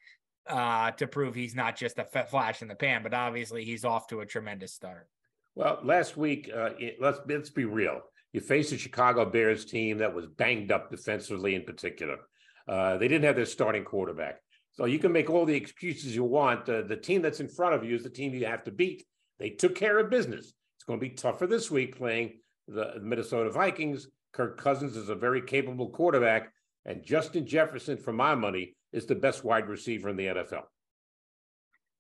uh, 0.48 0.90
to 0.92 1.06
prove 1.06 1.34
he's 1.34 1.54
not 1.54 1.76
just 1.76 1.98
a 1.98 2.04
flash 2.04 2.62
in 2.62 2.68
the 2.68 2.74
pan. 2.74 3.02
But 3.02 3.14
obviously, 3.14 3.64
he's 3.64 3.84
off 3.84 4.06
to 4.08 4.20
a 4.20 4.26
tremendous 4.26 4.72
start. 4.72 5.08
Well, 5.54 5.80
last 5.82 6.16
week, 6.16 6.50
uh, 6.54 6.70
it, 6.78 6.96
let's 7.00 7.20
let's 7.26 7.50
be 7.50 7.64
real. 7.64 8.00
You 8.32 8.40
faced 8.40 8.72
a 8.72 8.78
Chicago 8.78 9.26
Bears 9.26 9.64
team 9.64 9.98
that 9.98 10.14
was 10.14 10.26
banged 10.26 10.72
up 10.72 10.90
defensively, 10.90 11.54
in 11.54 11.64
particular. 11.64 12.16
Uh, 12.66 12.96
they 12.96 13.08
didn't 13.08 13.24
have 13.24 13.36
their 13.36 13.44
starting 13.44 13.84
quarterback, 13.84 14.40
so 14.72 14.86
you 14.86 14.98
can 14.98 15.12
make 15.12 15.28
all 15.28 15.44
the 15.44 15.54
excuses 15.54 16.14
you 16.14 16.24
want. 16.24 16.68
Uh, 16.68 16.82
the 16.82 16.96
team 16.96 17.20
that's 17.20 17.40
in 17.40 17.48
front 17.48 17.74
of 17.74 17.84
you 17.84 17.94
is 17.94 18.02
the 18.02 18.10
team 18.10 18.32
you 18.32 18.46
have 18.46 18.64
to 18.64 18.70
beat. 18.70 19.04
They 19.38 19.50
took 19.50 19.74
care 19.74 19.98
of 19.98 20.08
business. 20.08 20.54
It's 20.76 20.84
going 20.86 20.98
to 20.98 21.06
be 21.06 21.14
tougher 21.14 21.46
this 21.46 21.70
week 21.70 21.96
playing 21.96 22.38
the 22.68 22.94
Minnesota 23.02 23.50
Vikings. 23.50 24.08
Kirk 24.32 24.56
Cousins 24.58 24.96
is 24.96 25.10
a 25.10 25.14
very 25.14 25.42
capable 25.42 25.90
quarterback, 25.90 26.52
and 26.84 27.04
Justin 27.04 27.46
Jefferson, 27.46 27.96
for 27.96 28.12
my 28.12 28.34
money, 28.34 28.74
is 28.92 29.06
the 29.06 29.14
best 29.14 29.44
wide 29.44 29.68
receiver 29.68 30.08
in 30.08 30.16
the 30.16 30.26
NFL. 30.26 30.64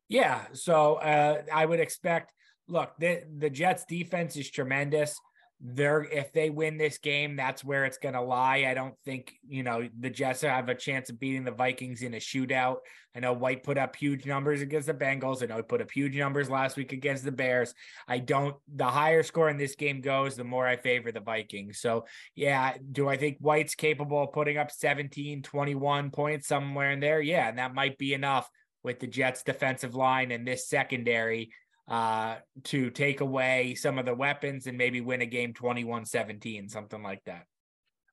Yeah, 0.08 0.42
so 0.52 0.96
uh, 0.96 1.42
I 1.52 1.64
would 1.64 1.80
expect. 1.80 2.32
Look, 2.68 2.92
the 2.98 3.22
the 3.38 3.50
Jets' 3.50 3.84
defense 3.88 4.36
is 4.36 4.50
tremendous. 4.50 5.18
They're 5.64 6.02
if 6.02 6.32
they 6.32 6.50
win 6.50 6.76
this 6.76 6.98
game, 6.98 7.36
that's 7.36 7.64
where 7.64 7.84
it's 7.84 7.98
going 7.98 8.14
to 8.14 8.20
lie. 8.20 8.66
I 8.68 8.74
don't 8.74 8.96
think 9.04 9.34
you 9.46 9.62
know 9.62 9.88
the 9.98 10.10
Jets 10.10 10.42
have 10.42 10.68
a 10.68 10.74
chance 10.74 11.08
of 11.08 11.20
beating 11.20 11.44
the 11.44 11.52
Vikings 11.52 12.02
in 12.02 12.14
a 12.14 12.18
shootout. 12.18 12.78
I 13.14 13.20
know 13.20 13.32
White 13.32 13.62
put 13.62 13.78
up 13.78 13.94
huge 13.94 14.26
numbers 14.26 14.60
against 14.60 14.88
the 14.88 14.94
Bengals. 14.94 15.40
I 15.40 15.46
know 15.46 15.56
he 15.56 15.62
put 15.62 15.80
up 15.80 15.90
huge 15.90 16.16
numbers 16.16 16.50
last 16.50 16.76
week 16.76 16.92
against 16.92 17.24
the 17.24 17.30
Bears. 17.30 17.74
I 18.08 18.18
don't. 18.18 18.56
The 18.74 18.86
higher 18.86 19.22
score 19.22 19.50
in 19.50 19.56
this 19.56 19.76
game 19.76 20.00
goes, 20.00 20.34
the 20.34 20.42
more 20.42 20.66
I 20.66 20.76
favor 20.76 21.12
the 21.12 21.20
Vikings. 21.20 21.78
So 21.78 22.06
yeah, 22.34 22.74
do 22.90 23.08
I 23.08 23.16
think 23.16 23.38
White's 23.38 23.76
capable 23.76 24.24
of 24.24 24.32
putting 24.32 24.58
up 24.58 24.72
17, 24.72 25.42
21 25.42 26.10
points 26.10 26.48
somewhere 26.48 26.90
in 26.90 26.98
there? 26.98 27.20
Yeah, 27.20 27.48
and 27.48 27.58
that 27.58 27.74
might 27.74 27.98
be 27.98 28.14
enough 28.14 28.50
with 28.82 28.98
the 28.98 29.06
Jets 29.06 29.42
defensive 29.42 29.94
line 29.94 30.32
and 30.32 30.46
this 30.46 30.68
secondary 30.68 31.52
uh 31.92 32.36
to 32.64 32.90
take 32.90 33.20
away 33.20 33.74
some 33.74 33.98
of 33.98 34.06
the 34.06 34.14
weapons 34.14 34.66
and 34.66 34.76
maybe 34.76 35.00
win 35.00 35.20
a 35.20 35.26
game 35.26 35.52
21-17 35.52 36.70
something 36.70 37.02
like 37.02 37.22
that. 37.26 37.46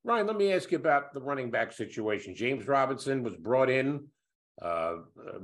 Ryan, 0.04 0.28
let 0.28 0.38
me 0.38 0.54
ask 0.54 0.72
you 0.72 0.78
about 0.78 1.14
the 1.14 1.22
running 1.22 1.52
back 1.52 1.72
situation. 1.72 2.34
James 2.34 2.68
Robinson 2.68 3.22
was 3.22 3.36
brought 3.36 3.70
in 3.70 4.08
uh, 4.62 4.96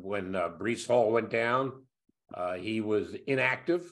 when 0.02 0.36
uh, 0.36 0.50
Breece 0.50 0.88
Hall 0.88 1.12
went 1.12 1.30
down. 1.30 1.72
Uh, 2.34 2.54
he 2.54 2.82
was 2.82 3.16
inactive, 3.28 3.92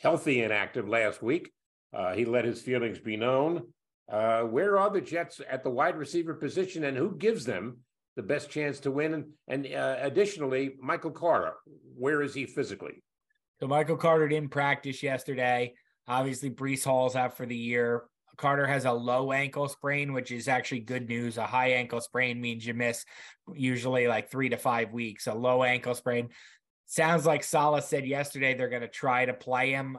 healthy 0.00 0.42
inactive 0.42 0.88
last 0.88 1.22
week. 1.22 1.52
Uh, 1.94 2.14
he 2.14 2.24
let 2.24 2.44
his 2.44 2.60
feelings 2.60 2.98
be 2.98 3.16
known. 3.16 3.62
Uh, 4.10 4.42
where 4.42 4.76
are 4.78 4.90
the 4.90 5.00
Jets 5.00 5.40
at 5.48 5.62
the 5.62 5.70
wide 5.70 5.96
receiver 5.96 6.34
position, 6.34 6.84
and 6.84 6.96
who 6.96 7.16
gives 7.16 7.44
them 7.44 7.78
the 8.16 8.22
best 8.22 8.50
chance 8.50 8.80
to 8.80 8.90
win? 8.90 9.14
And, 9.14 9.26
and 9.48 9.74
uh, 9.74 9.96
additionally, 10.00 10.74
Michael 10.80 11.12
Carter, 11.12 11.54
where 11.96 12.22
is 12.22 12.34
he 12.34 12.44
physically? 12.44 13.02
So 13.62 13.68
Michael 13.68 13.96
Carter 13.96 14.26
didn't 14.26 14.50
practice 14.50 15.04
yesterday. 15.04 15.74
Obviously, 16.08 16.50
Breece 16.50 16.82
Hall's 16.82 17.14
out 17.14 17.36
for 17.36 17.46
the 17.46 17.54
year. 17.54 18.02
Carter 18.36 18.66
has 18.66 18.86
a 18.86 18.92
low 18.92 19.30
ankle 19.30 19.68
sprain, 19.68 20.12
which 20.12 20.32
is 20.32 20.48
actually 20.48 20.80
good 20.80 21.08
news. 21.08 21.38
A 21.38 21.46
high 21.46 21.68
ankle 21.68 22.00
sprain 22.00 22.40
means 22.40 22.66
you 22.66 22.74
miss 22.74 23.04
usually 23.54 24.08
like 24.08 24.28
three 24.28 24.48
to 24.48 24.56
five 24.56 24.92
weeks. 24.92 25.28
A 25.28 25.32
low 25.32 25.62
ankle 25.62 25.94
sprain 25.94 26.30
sounds 26.86 27.24
like 27.24 27.44
Salah 27.44 27.82
said 27.82 28.04
yesterday 28.04 28.52
they're 28.54 28.68
going 28.68 28.82
to 28.82 28.88
try 28.88 29.26
to 29.26 29.32
play 29.32 29.70
him. 29.70 29.96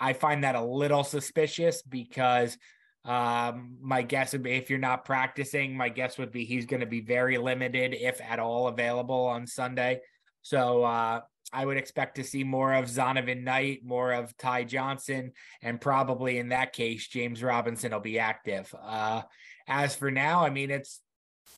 I 0.00 0.14
find 0.14 0.44
that 0.44 0.54
a 0.54 0.64
little 0.64 1.04
suspicious 1.04 1.82
because 1.82 2.56
um, 3.04 3.76
my 3.82 4.00
guess 4.00 4.32
would 4.32 4.42
be 4.42 4.52
if 4.52 4.70
you're 4.70 4.78
not 4.78 5.04
practicing, 5.04 5.76
my 5.76 5.90
guess 5.90 6.16
would 6.16 6.32
be 6.32 6.46
he's 6.46 6.64
going 6.64 6.80
to 6.80 6.86
be 6.86 7.02
very 7.02 7.36
limited, 7.36 7.92
if 7.92 8.18
at 8.22 8.38
all, 8.38 8.66
available 8.66 9.26
on 9.26 9.46
Sunday. 9.46 10.00
So 10.40 10.84
uh, 10.84 11.20
I 11.52 11.64
would 11.64 11.76
expect 11.78 12.16
to 12.16 12.24
see 12.24 12.44
more 12.44 12.74
of 12.74 12.86
Zonovan 12.86 13.42
Knight, 13.42 13.80
more 13.84 14.12
of 14.12 14.36
Ty 14.36 14.64
Johnson, 14.64 15.32
and 15.62 15.80
probably 15.80 16.38
in 16.38 16.50
that 16.50 16.72
case, 16.72 17.08
James 17.08 17.42
Robinson 17.42 17.92
will 17.92 18.00
be 18.00 18.18
active. 18.18 18.74
Uh, 18.78 19.22
as 19.66 19.96
for 19.96 20.10
now, 20.10 20.44
I 20.44 20.50
mean, 20.50 20.70
it's 20.70 21.00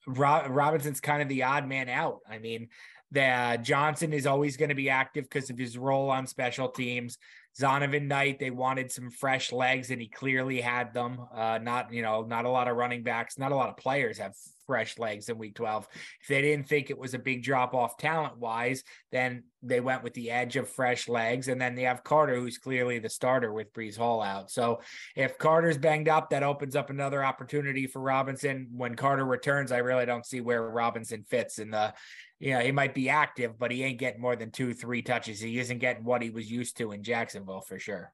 Ro- 0.07 0.46
Robinson's 0.48 1.00
kind 1.00 1.22
of 1.22 1.29
the 1.29 1.42
odd 1.42 1.66
man 1.66 1.88
out. 1.88 2.20
I 2.29 2.38
mean, 2.38 2.68
the 3.11 3.59
Johnson 3.62 4.12
is 4.12 4.26
always 4.26 4.57
going 4.57 4.68
to 4.68 4.74
be 4.74 4.90
active 4.90 5.24
because 5.24 5.50
of 5.50 5.59
his 5.59 5.76
role 5.76 6.11
on 6.11 6.26
special 6.26 6.68
teams. 6.68 7.18
Zonovan 7.58 8.06
Knight, 8.06 8.38
they 8.38 8.50
wanted 8.50 8.90
some 8.90 9.10
fresh 9.10 9.52
legs, 9.52 9.90
and 9.90 10.00
he 10.00 10.08
clearly 10.08 10.60
had 10.60 10.94
them. 10.94 11.20
Uh, 11.34 11.58
not, 11.60 11.92
you 11.92 12.02
know, 12.02 12.22
not 12.22 12.44
a 12.44 12.50
lot 12.50 12.68
of 12.68 12.76
running 12.76 13.02
backs, 13.02 13.38
not 13.38 13.52
a 13.52 13.56
lot 13.56 13.68
of 13.68 13.76
players 13.76 14.18
have 14.18 14.34
fresh 14.70 15.00
legs 15.00 15.28
in 15.28 15.36
week 15.36 15.56
12. 15.56 15.88
If 16.22 16.28
they 16.28 16.42
didn't 16.42 16.68
think 16.68 16.90
it 16.90 16.98
was 16.98 17.12
a 17.12 17.18
big 17.18 17.42
drop 17.42 17.74
off 17.74 17.96
talent 17.96 18.38
wise, 18.38 18.84
then 19.10 19.42
they 19.64 19.80
went 19.80 20.04
with 20.04 20.14
the 20.14 20.30
edge 20.30 20.54
of 20.54 20.68
fresh 20.68 21.08
legs. 21.08 21.48
And 21.48 21.60
then 21.60 21.74
they 21.74 21.82
have 21.82 22.04
Carter, 22.04 22.36
who's 22.36 22.56
clearly 22.56 23.00
the 23.00 23.08
starter 23.08 23.52
with 23.52 23.72
Breece 23.72 23.98
Hall 23.98 24.22
out. 24.22 24.48
So 24.48 24.80
if 25.16 25.38
Carter's 25.38 25.76
banged 25.76 26.08
up, 26.08 26.30
that 26.30 26.44
opens 26.44 26.76
up 26.76 26.88
another 26.88 27.24
opportunity 27.24 27.88
for 27.88 28.00
Robinson. 28.00 28.68
When 28.70 28.94
Carter 28.94 29.24
returns, 29.24 29.72
I 29.72 29.78
really 29.78 30.06
don't 30.06 30.24
see 30.24 30.40
where 30.40 30.62
Robinson 30.62 31.24
fits 31.24 31.58
in 31.58 31.72
the 31.72 31.92
you 32.40 32.55
know, 32.55 32.61
he 32.61 32.72
might 32.72 32.94
be 32.94 33.09
active, 33.11 33.59
but 33.59 33.70
he 33.70 33.85
ain't 33.85 33.98
getting 33.98 34.20
more 34.20 34.35
than 34.35 34.50
two, 34.50 34.72
three 34.72 35.03
touches. 35.03 35.40
He 35.40 35.59
isn't 35.59 35.79
getting 35.79 36.05
what 36.05 36.22
he 36.22 36.31
was 36.31 36.50
used 36.50 36.76
to 36.79 36.92
in 36.92 37.03
Jacksonville 37.03 37.61
for 37.61 37.79
sure. 37.79 38.12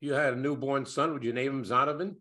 You 0.00 0.12
had 0.14 0.32
a 0.34 0.36
newborn 0.36 0.86
son. 0.86 1.12
Would 1.12 1.24
you 1.24 1.32
name 1.32 1.52
him 1.52 1.64
Zonovan? 1.64 2.16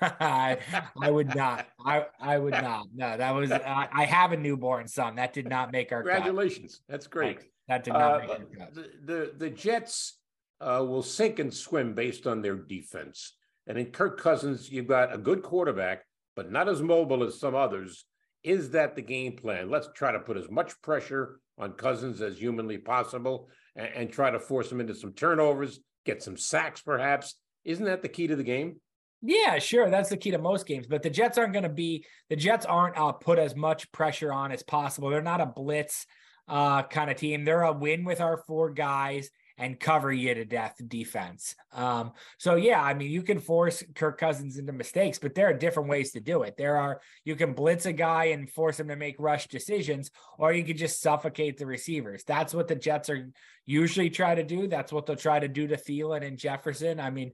I, 0.00 0.58
I 1.00 1.10
would 1.10 1.34
not. 1.34 1.66
I, 1.84 2.06
I 2.20 2.38
would 2.38 2.52
not. 2.52 2.86
No, 2.94 3.16
that 3.16 3.30
was. 3.34 3.52
I, 3.52 3.88
I 3.92 4.04
have 4.06 4.32
a 4.32 4.36
newborn 4.36 4.88
son. 4.88 5.16
That 5.16 5.32
did 5.32 5.48
not 5.48 5.70
make 5.70 5.92
our 5.92 6.02
cut. 6.02 6.12
Congratulations. 6.14 6.80
That's 6.88 7.06
great. 7.06 7.38
Thanks. 7.38 7.52
That 7.68 7.84
did 7.84 7.92
not 7.92 8.14
Uh, 8.14 8.18
make 8.18 8.30
our 8.30 8.36
cut. 8.58 8.74
the, 8.74 8.90
the 9.04 9.32
the 9.36 9.50
Jets 9.50 10.18
uh, 10.60 10.84
will 10.86 11.02
sink 11.02 11.38
and 11.38 11.52
swim 11.52 11.94
based 11.94 12.26
on 12.26 12.42
their 12.42 12.56
defense. 12.56 13.36
And 13.66 13.76
in 13.78 13.86
Kirk 13.86 14.18
Cousins, 14.20 14.70
you've 14.70 14.86
got 14.86 15.12
a 15.14 15.18
good 15.18 15.42
quarterback, 15.42 16.04
but 16.34 16.50
not 16.50 16.68
as 16.68 16.80
mobile 16.82 17.22
as 17.24 17.38
some 17.38 17.54
others. 17.54 18.04
Is 18.46 18.70
that 18.70 18.94
the 18.94 19.02
game 19.02 19.32
plan? 19.32 19.68
Let's 19.68 19.88
try 19.92 20.12
to 20.12 20.20
put 20.20 20.36
as 20.36 20.48
much 20.48 20.80
pressure 20.80 21.40
on 21.58 21.72
Cousins 21.72 22.22
as 22.22 22.38
humanly 22.38 22.78
possible 22.78 23.48
and, 23.74 23.88
and 23.88 24.12
try 24.12 24.30
to 24.30 24.38
force 24.38 24.70
him 24.70 24.80
into 24.80 24.94
some 24.94 25.12
turnovers, 25.14 25.80
get 26.04 26.22
some 26.22 26.36
sacks, 26.36 26.80
perhaps. 26.80 27.34
Isn't 27.64 27.86
that 27.86 28.02
the 28.02 28.08
key 28.08 28.28
to 28.28 28.36
the 28.36 28.44
game? 28.44 28.80
Yeah, 29.20 29.58
sure. 29.58 29.90
That's 29.90 30.10
the 30.10 30.16
key 30.16 30.30
to 30.30 30.38
most 30.38 30.64
games. 30.64 30.86
But 30.86 31.02
the 31.02 31.10
Jets 31.10 31.38
aren't 31.38 31.54
going 31.54 31.64
to 31.64 31.68
be 31.68 32.04
the 32.30 32.36
Jets 32.36 32.64
aren't 32.64 32.96
uh, 32.96 33.10
put 33.10 33.40
as 33.40 33.56
much 33.56 33.90
pressure 33.90 34.32
on 34.32 34.52
as 34.52 34.62
possible. 34.62 35.10
They're 35.10 35.22
not 35.22 35.40
a 35.40 35.46
blitz 35.46 36.06
uh, 36.46 36.84
kind 36.84 37.10
of 37.10 37.16
team. 37.16 37.44
They're 37.44 37.62
a 37.62 37.72
win 37.72 38.04
with 38.04 38.20
our 38.20 38.36
four 38.46 38.70
guys 38.70 39.28
and 39.58 39.80
cover 39.80 40.12
you 40.12 40.34
to 40.34 40.44
death 40.44 40.80
defense. 40.86 41.54
Um, 41.72 42.12
so 42.38 42.56
yeah, 42.56 42.82
I 42.82 42.94
mean, 42.94 43.10
you 43.10 43.22
can 43.22 43.38
force 43.38 43.82
Kirk 43.94 44.18
Cousins 44.18 44.58
into 44.58 44.72
mistakes, 44.72 45.18
but 45.18 45.34
there 45.34 45.48
are 45.48 45.54
different 45.54 45.88
ways 45.88 46.12
to 46.12 46.20
do 46.20 46.42
it. 46.42 46.56
There 46.56 46.76
are 46.76 47.00
you 47.24 47.36
can 47.36 47.54
blitz 47.54 47.86
a 47.86 47.92
guy 47.92 48.26
and 48.26 48.50
force 48.50 48.78
him 48.78 48.88
to 48.88 48.96
make 48.96 49.16
rush 49.18 49.48
decisions, 49.48 50.10
or 50.38 50.52
you 50.52 50.64
could 50.64 50.76
just 50.76 51.00
suffocate 51.00 51.58
the 51.58 51.66
receivers. 51.66 52.24
That's 52.24 52.54
what 52.54 52.68
the 52.68 52.74
Jets 52.74 53.08
are 53.10 53.30
usually 53.64 54.10
try 54.10 54.34
to 54.34 54.44
do. 54.44 54.66
That's 54.68 54.92
what 54.92 55.06
they'll 55.06 55.16
try 55.16 55.40
to 55.40 55.48
do 55.48 55.66
to 55.66 55.76
Thielen 55.76 56.26
and 56.26 56.38
Jefferson. 56.38 57.00
I 57.00 57.10
mean, 57.10 57.32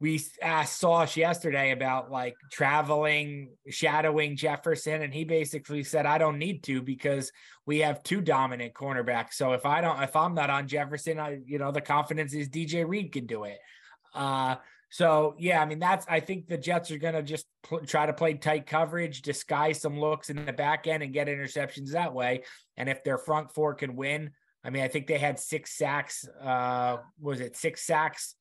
we 0.00 0.20
asked 0.42 0.78
Sauce 0.80 1.16
yesterday 1.16 1.70
about 1.70 2.10
like 2.10 2.34
traveling, 2.50 3.50
shadowing 3.68 4.36
Jefferson, 4.36 5.02
and 5.02 5.14
he 5.14 5.24
basically 5.24 5.84
said, 5.84 6.04
I 6.04 6.18
don't 6.18 6.38
need 6.38 6.62
to 6.64 6.82
because 6.82 7.30
we 7.64 7.78
have 7.78 8.02
two 8.02 8.20
dominant 8.20 8.74
cornerbacks. 8.74 9.34
So 9.34 9.52
if 9.52 9.64
I 9.64 9.80
don't, 9.80 10.02
if 10.02 10.16
I'm 10.16 10.34
not 10.34 10.50
on 10.50 10.68
Jefferson, 10.68 11.20
I, 11.20 11.38
you 11.46 11.58
know, 11.58 11.70
the 11.70 11.80
confidence 11.80 12.34
is 12.34 12.48
DJ 12.48 12.86
Reed 12.86 13.12
can 13.12 13.26
do 13.26 13.44
it. 13.44 13.58
Uh, 14.14 14.56
so 14.90 15.34
yeah, 15.38 15.60
I 15.62 15.66
mean, 15.66 15.78
that's, 15.78 16.06
I 16.08 16.20
think 16.20 16.48
the 16.48 16.58
Jets 16.58 16.90
are 16.90 16.98
going 16.98 17.14
to 17.14 17.22
just 17.22 17.46
pl- 17.62 17.80
try 17.80 18.06
to 18.06 18.12
play 18.12 18.34
tight 18.34 18.66
coverage, 18.66 19.22
disguise 19.22 19.80
some 19.80 19.98
looks 19.98 20.28
in 20.28 20.44
the 20.44 20.52
back 20.52 20.86
end 20.86 21.02
and 21.02 21.12
get 21.12 21.28
interceptions 21.28 21.92
that 21.92 22.14
way. 22.14 22.42
And 22.76 22.88
if 22.88 23.02
their 23.04 23.18
front 23.18 23.52
four 23.52 23.74
can 23.74 23.96
win, 23.96 24.30
I 24.64 24.70
mean, 24.70 24.82
I 24.82 24.88
think 24.88 25.06
they 25.06 25.18
had 25.18 25.38
six 25.38 25.76
sacks. 25.76 26.28
Uh, 26.42 26.98
was 27.20 27.40
it 27.40 27.56
six 27.56 27.82
sacks? 27.82 28.34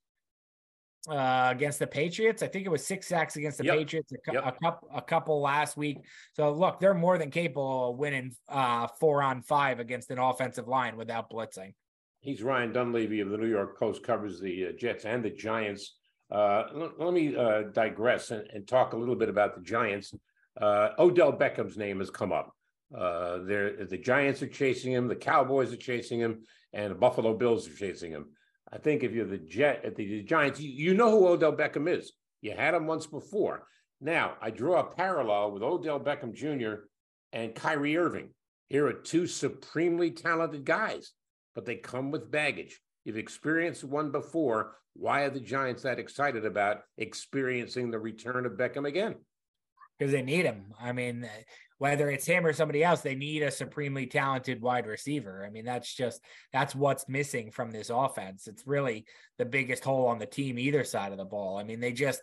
Uh, 1.09 1.49
against 1.51 1.79
the 1.79 1.87
Patriots. 1.87 2.41
I 2.43 2.47
think 2.47 2.65
it 2.65 2.69
was 2.69 2.85
six 2.85 3.07
sacks 3.07 3.35
against 3.35 3.57
the 3.57 3.65
Yep. 3.65 3.77
Patriots, 3.77 4.11
a, 4.13 4.33
Yep. 4.33 4.43
a 4.45 4.51
couple, 4.63 4.89
a 4.93 5.01
couple 5.01 5.41
last 5.41 5.75
week. 5.77 5.97
So 6.35 6.51
look, 6.53 6.79
they're 6.79 6.93
more 6.93 7.17
than 7.17 7.29
capable 7.29 7.89
of 7.91 7.97
winning 7.97 8.35
uh, 8.47 8.87
four 8.99 9.21
on 9.21 9.41
five 9.41 9.79
against 9.79 10.11
an 10.11 10.19
offensive 10.19 10.67
line 10.67 10.95
without 10.95 11.29
blitzing. 11.29 11.73
He's 12.21 12.41
Ryan 12.41 12.71
Dunleavy 12.71 13.19
of 13.19 13.29
the 13.29 13.37
New 13.37 13.47
York 13.49 13.77
Post, 13.77 14.03
covers 14.03 14.39
the 14.39 14.67
uh, 14.67 14.71
Jets 14.77 15.03
and 15.05 15.23
the 15.23 15.29
Giants. 15.29 15.95
Uh, 16.31 16.63
l- 16.73 16.93
let 16.97 17.13
me 17.13 17.35
uh, 17.35 17.63
digress 17.73 18.31
and, 18.31 18.47
and 18.53 18.65
talk 18.67 18.93
a 18.93 18.97
little 18.97 19.15
bit 19.15 19.27
about 19.29 19.55
the 19.55 19.61
Giants. 19.61 20.13
Uh, 20.59 20.89
Odell 20.99 21.33
Beckham's 21.33 21.77
name 21.77 21.99
has 21.99 22.09
come 22.09 22.31
up. 22.31 22.55
Uh, 22.97 23.39
there, 23.39 23.85
the 23.85 23.97
Giants 23.97 24.41
are 24.41 24.47
chasing 24.47 24.93
him, 24.93 25.07
the 25.07 25.15
Cowboys 25.15 25.73
are 25.73 25.77
chasing 25.77 26.19
him, 26.19 26.43
and 26.71 26.91
the 26.91 26.95
Buffalo 26.95 27.33
Bills 27.35 27.67
are 27.67 27.73
chasing 27.75 28.11
him. 28.11 28.27
I 28.73 28.79
think 28.79 29.03
if 29.03 29.11
you're 29.11 29.25
the 29.25 29.37
Jet 29.37 29.85
at 29.85 29.95
the, 29.95 30.05
the 30.05 30.23
Giants, 30.23 30.59
you, 30.59 30.71
you 30.71 30.93
know 30.93 31.11
who 31.11 31.27
Odell 31.27 31.53
Beckham 31.53 31.87
is. 31.87 32.11
You 32.41 32.51
had 32.51 32.73
him 32.73 32.87
once 32.87 33.05
before. 33.05 33.67
Now 34.01 34.33
I 34.41 34.49
draw 34.49 34.79
a 34.79 34.95
parallel 34.95 35.51
with 35.51 35.63
Odell 35.63 35.99
Beckham 35.99 36.33
Jr. 36.33 36.85
and 37.31 37.55
Kyrie 37.55 37.97
Irving. 37.97 38.29
Here 38.69 38.87
are 38.87 38.93
two 38.93 39.27
supremely 39.27 40.11
talented 40.11 40.65
guys 40.65 41.13
but 41.55 41.65
they 41.65 41.75
come 41.75 42.11
with 42.11 42.31
baggage. 42.31 42.79
You've 43.05 43.17
experienced 43.17 43.83
one 43.83 44.11
before. 44.11 44.75
Why 44.95 45.23
are 45.23 45.29
the 45.29 45.39
Giants 45.39 45.83
that 45.83 45.99
excited 45.99 46.45
about 46.45 46.81
experiencing 46.97 47.91
the 47.91 47.99
return 47.99 48.45
of 48.45 48.53
Beckham 48.53 48.87
again? 48.87 49.15
because 49.97 50.11
they 50.11 50.21
need 50.23 50.45
him. 50.45 50.73
I 50.81 50.91
mean, 50.91 51.29
whether 51.83 52.09
it's 52.09 52.25
him 52.25 52.45
or 52.45 52.53
somebody 52.53 52.81
else, 52.81 53.01
they 53.01 53.13
need 53.13 53.43
a 53.43 53.51
supremely 53.51 54.05
talented 54.05 54.61
wide 54.61 54.87
receiver. 54.87 55.43
I 55.45 55.49
mean, 55.49 55.65
that's 55.65 55.93
just 55.93 56.21
that's 56.53 56.73
what's 56.73 57.09
missing 57.09 57.51
from 57.51 57.71
this 57.71 57.89
offense. 57.89 58.47
It's 58.47 58.65
really 58.65 59.05
the 59.37 59.43
biggest 59.43 59.83
hole 59.83 60.07
on 60.07 60.17
the 60.17 60.25
team 60.25 60.57
either 60.57 60.85
side 60.85 61.11
of 61.11 61.17
the 61.17 61.25
ball. 61.25 61.57
I 61.57 61.65
mean, 61.65 61.81
they 61.81 61.91
just 61.91 62.21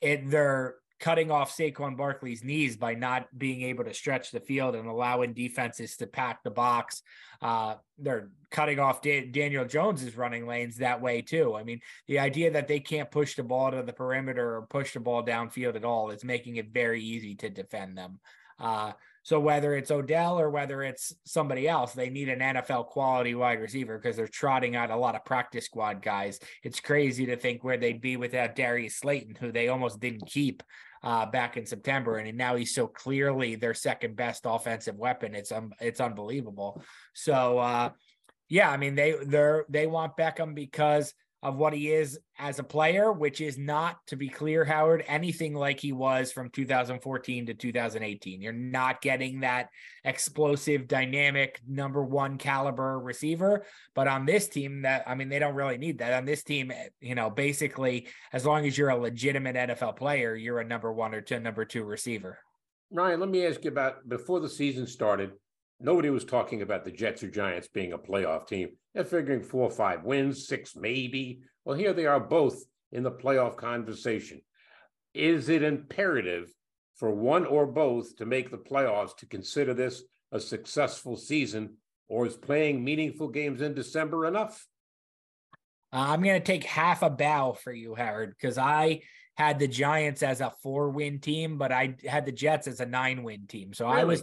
it 0.00 0.30
they're 0.30 0.76
cutting 1.00 1.30
off 1.30 1.54
Saquon 1.54 1.98
Barkley's 1.98 2.42
knees 2.42 2.78
by 2.78 2.94
not 2.94 3.26
being 3.36 3.60
able 3.60 3.84
to 3.84 3.92
stretch 3.92 4.30
the 4.30 4.40
field 4.40 4.74
and 4.74 4.88
allowing 4.88 5.34
defenses 5.34 5.98
to 5.98 6.06
pack 6.06 6.42
the 6.42 6.50
box. 6.50 7.02
Uh, 7.42 7.74
they're 7.98 8.30
cutting 8.50 8.78
off 8.78 9.02
Dan- 9.02 9.32
Daniel 9.32 9.66
Jones's 9.66 10.16
running 10.16 10.46
lanes 10.46 10.78
that 10.78 11.02
way 11.02 11.20
too. 11.20 11.54
I 11.54 11.62
mean, 11.62 11.80
the 12.08 12.20
idea 12.20 12.52
that 12.52 12.68
they 12.68 12.80
can't 12.80 13.10
push 13.10 13.36
the 13.36 13.42
ball 13.42 13.70
to 13.70 13.82
the 13.82 13.92
perimeter 13.92 14.56
or 14.56 14.62
push 14.62 14.94
the 14.94 15.00
ball 15.00 15.22
downfield 15.22 15.76
at 15.76 15.84
all 15.84 16.08
is 16.08 16.24
making 16.24 16.56
it 16.56 16.72
very 16.72 17.02
easy 17.02 17.34
to 17.34 17.50
defend 17.50 17.98
them. 17.98 18.18
Uh, 18.58 18.92
so 19.22 19.40
whether 19.40 19.74
it's 19.74 19.90
Odell 19.90 20.38
or 20.38 20.50
whether 20.50 20.82
it's 20.82 21.14
somebody 21.24 21.66
else, 21.66 21.92
they 21.92 22.10
need 22.10 22.28
an 22.28 22.40
NFL 22.40 22.88
quality 22.88 23.34
wide 23.34 23.60
receiver 23.60 23.96
because 23.98 24.16
they're 24.16 24.28
trotting 24.28 24.76
out 24.76 24.90
a 24.90 24.96
lot 24.96 25.14
of 25.14 25.24
practice 25.24 25.64
squad 25.64 26.02
guys. 26.02 26.38
It's 26.62 26.78
crazy 26.78 27.26
to 27.26 27.36
think 27.36 27.64
where 27.64 27.78
they'd 27.78 28.02
be 28.02 28.18
without 28.18 28.54
Darius 28.54 28.96
Slayton, 28.96 29.34
who 29.34 29.50
they 29.50 29.68
almost 29.68 29.98
didn't 29.98 30.26
keep 30.26 30.62
uh, 31.02 31.26
back 31.26 31.56
in 31.56 31.66
September, 31.66 32.16
and 32.16 32.36
now 32.36 32.56
he's 32.56 32.74
so 32.74 32.86
clearly 32.86 33.56
their 33.56 33.74
second 33.74 34.16
best 34.16 34.42
offensive 34.46 34.96
weapon. 34.96 35.34
It's 35.34 35.52
um, 35.52 35.72
it's 35.80 36.00
unbelievable. 36.00 36.82
So 37.14 37.58
uh, 37.58 37.90
yeah, 38.48 38.70
I 38.70 38.78
mean 38.78 38.94
they 38.94 39.14
they're 39.24 39.66
they 39.68 39.86
want 39.86 40.16
Beckham 40.16 40.54
because 40.54 41.12
of 41.44 41.56
what 41.56 41.74
he 41.74 41.92
is 41.92 42.18
as 42.38 42.58
a 42.58 42.64
player, 42.64 43.12
which 43.12 43.42
is 43.42 43.58
not, 43.58 43.98
to 44.06 44.16
be 44.16 44.30
clear, 44.30 44.64
Howard, 44.64 45.04
anything 45.06 45.54
like 45.54 45.78
he 45.78 45.92
was 45.92 46.32
from 46.32 46.48
2014 46.48 47.46
to 47.46 47.54
2018. 47.54 48.40
You're 48.40 48.52
not 48.54 49.02
getting 49.02 49.40
that 49.40 49.68
explosive, 50.04 50.88
dynamic, 50.88 51.60
number 51.68 52.02
one 52.02 52.38
caliber 52.38 52.98
receiver. 52.98 53.66
But 53.94 54.08
on 54.08 54.24
this 54.24 54.48
team, 54.48 54.82
that 54.82 55.04
I 55.06 55.14
mean, 55.14 55.28
they 55.28 55.38
don't 55.38 55.54
really 55.54 55.76
need 55.76 55.98
that. 55.98 56.14
On 56.14 56.24
this 56.24 56.42
team, 56.42 56.70
eh, 56.70 56.88
you 57.02 57.14
know, 57.14 57.28
basically, 57.28 58.08
as 58.32 58.46
long 58.46 58.66
as 58.66 58.78
you're 58.78 58.88
a 58.88 58.96
legitimate 58.96 59.54
NFL 59.54 59.96
player, 59.96 60.34
you're 60.34 60.60
a 60.60 60.64
number 60.64 60.90
one 60.94 61.14
or 61.14 61.20
two, 61.20 61.38
number 61.40 61.66
two 61.66 61.84
receiver. 61.84 62.38
Ryan, 62.90 63.20
let 63.20 63.28
me 63.28 63.46
ask 63.46 63.62
you 63.64 63.70
about 63.70 64.08
before 64.08 64.40
the 64.40 64.48
season 64.48 64.86
started. 64.86 65.32
Nobody 65.84 66.08
was 66.08 66.24
talking 66.24 66.62
about 66.62 66.86
the 66.86 66.90
Jets 66.90 67.22
or 67.22 67.28
Giants 67.28 67.68
being 67.68 67.92
a 67.92 67.98
playoff 67.98 68.46
team. 68.46 68.70
They're 68.94 69.04
figuring 69.04 69.42
four 69.42 69.64
or 69.64 69.70
five 69.70 70.02
wins, 70.02 70.48
six 70.48 70.74
maybe. 70.74 71.42
Well, 71.66 71.76
here 71.76 71.92
they 71.92 72.06
are 72.06 72.18
both 72.18 72.64
in 72.90 73.02
the 73.02 73.10
playoff 73.10 73.56
conversation. 73.56 74.40
Is 75.12 75.50
it 75.50 75.62
imperative 75.62 76.50
for 76.96 77.10
one 77.10 77.44
or 77.44 77.66
both 77.66 78.16
to 78.16 78.24
make 78.24 78.50
the 78.50 78.56
playoffs 78.56 79.14
to 79.18 79.26
consider 79.26 79.74
this 79.74 80.02
a 80.32 80.40
successful 80.40 81.18
season, 81.18 81.76
or 82.08 82.24
is 82.24 82.34
playing 82.34 82.82
meaningful 82.82 83.28
games 83.28 83.60
in 83.60 83.74
December 83.74 84.24
enough? 84.24 84.66
Uh, 85.92 86.06
I'm 86.08 86.22
going 86.22 86.40
to 86.40 86.46
take 86.46 86.64
half 86.64 87.02
a 87.02 87.10
bow 87.10 87.52
for 87.52 87.74
you, 87.74 87.94
Howard, 87.94 88.30
because 88.30 88.56
I 88.56 89.02
had 89.36 89.58
the 89.58 89.66
Giants 89.66 90.22
as 90.22 90.40
a 90.40 90.52
four 90.62 90.90
win 90.90 91.18
team, 91.18 91.58
but 91.58 91.72
I 91.72 91.96
had 92.06 92.24
the 92.24 92.32
Jets 92.32 92.68
as 92.68 92.80
a 92.80 92.86
nine 92.86 93.22
win 93.22 93.46
team. 93.46 93.72
So 93.72 93.86
I 93.86 94.04
was 94.04 94.22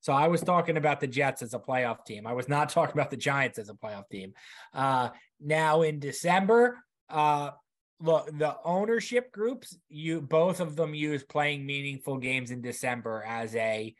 so 0.00 0.12
I 0.12 0.28
was 0.28 0.42
talking 0.42 0.76
about 0.76 1.00
the 1.00 1.06
Jets 1.06 1.42
as 1.42 1.54
a 1.54 1.58
playoff 1.58 2.04
team. 2.04 2.26
I 2.26 2.32
was 2.32 2.48
not 2.48 2.68
talking 2.70 2.94
about 2.94 3.10
the 3.10 3.16
Giants 3.16 3.58
as 3.58 3.68
a 3.68 3.74
playoff 3.74 4.08
team. 4.10 4.32
Uh, 4.74 5.10
now 5.40 5.82
in 5.82 6.00
December, 6.00 6.78
uh, 7.08 7.52
look, 8.00 8.36
the 8.36 8.56
ownership 8.64 9.30
groups, 9.30 9.76
you 9.88 10.20
both 10.20 10.60
of 10.60 10.74
them 10.74 10.94
use 10.94 11.22
playing 11.22 11.64
meaningful 11.64 12.18
games 12.18 12.50
in 12.50 12.60
December 12.60 13.24
as 13.26 13.54
a 13.54 13.94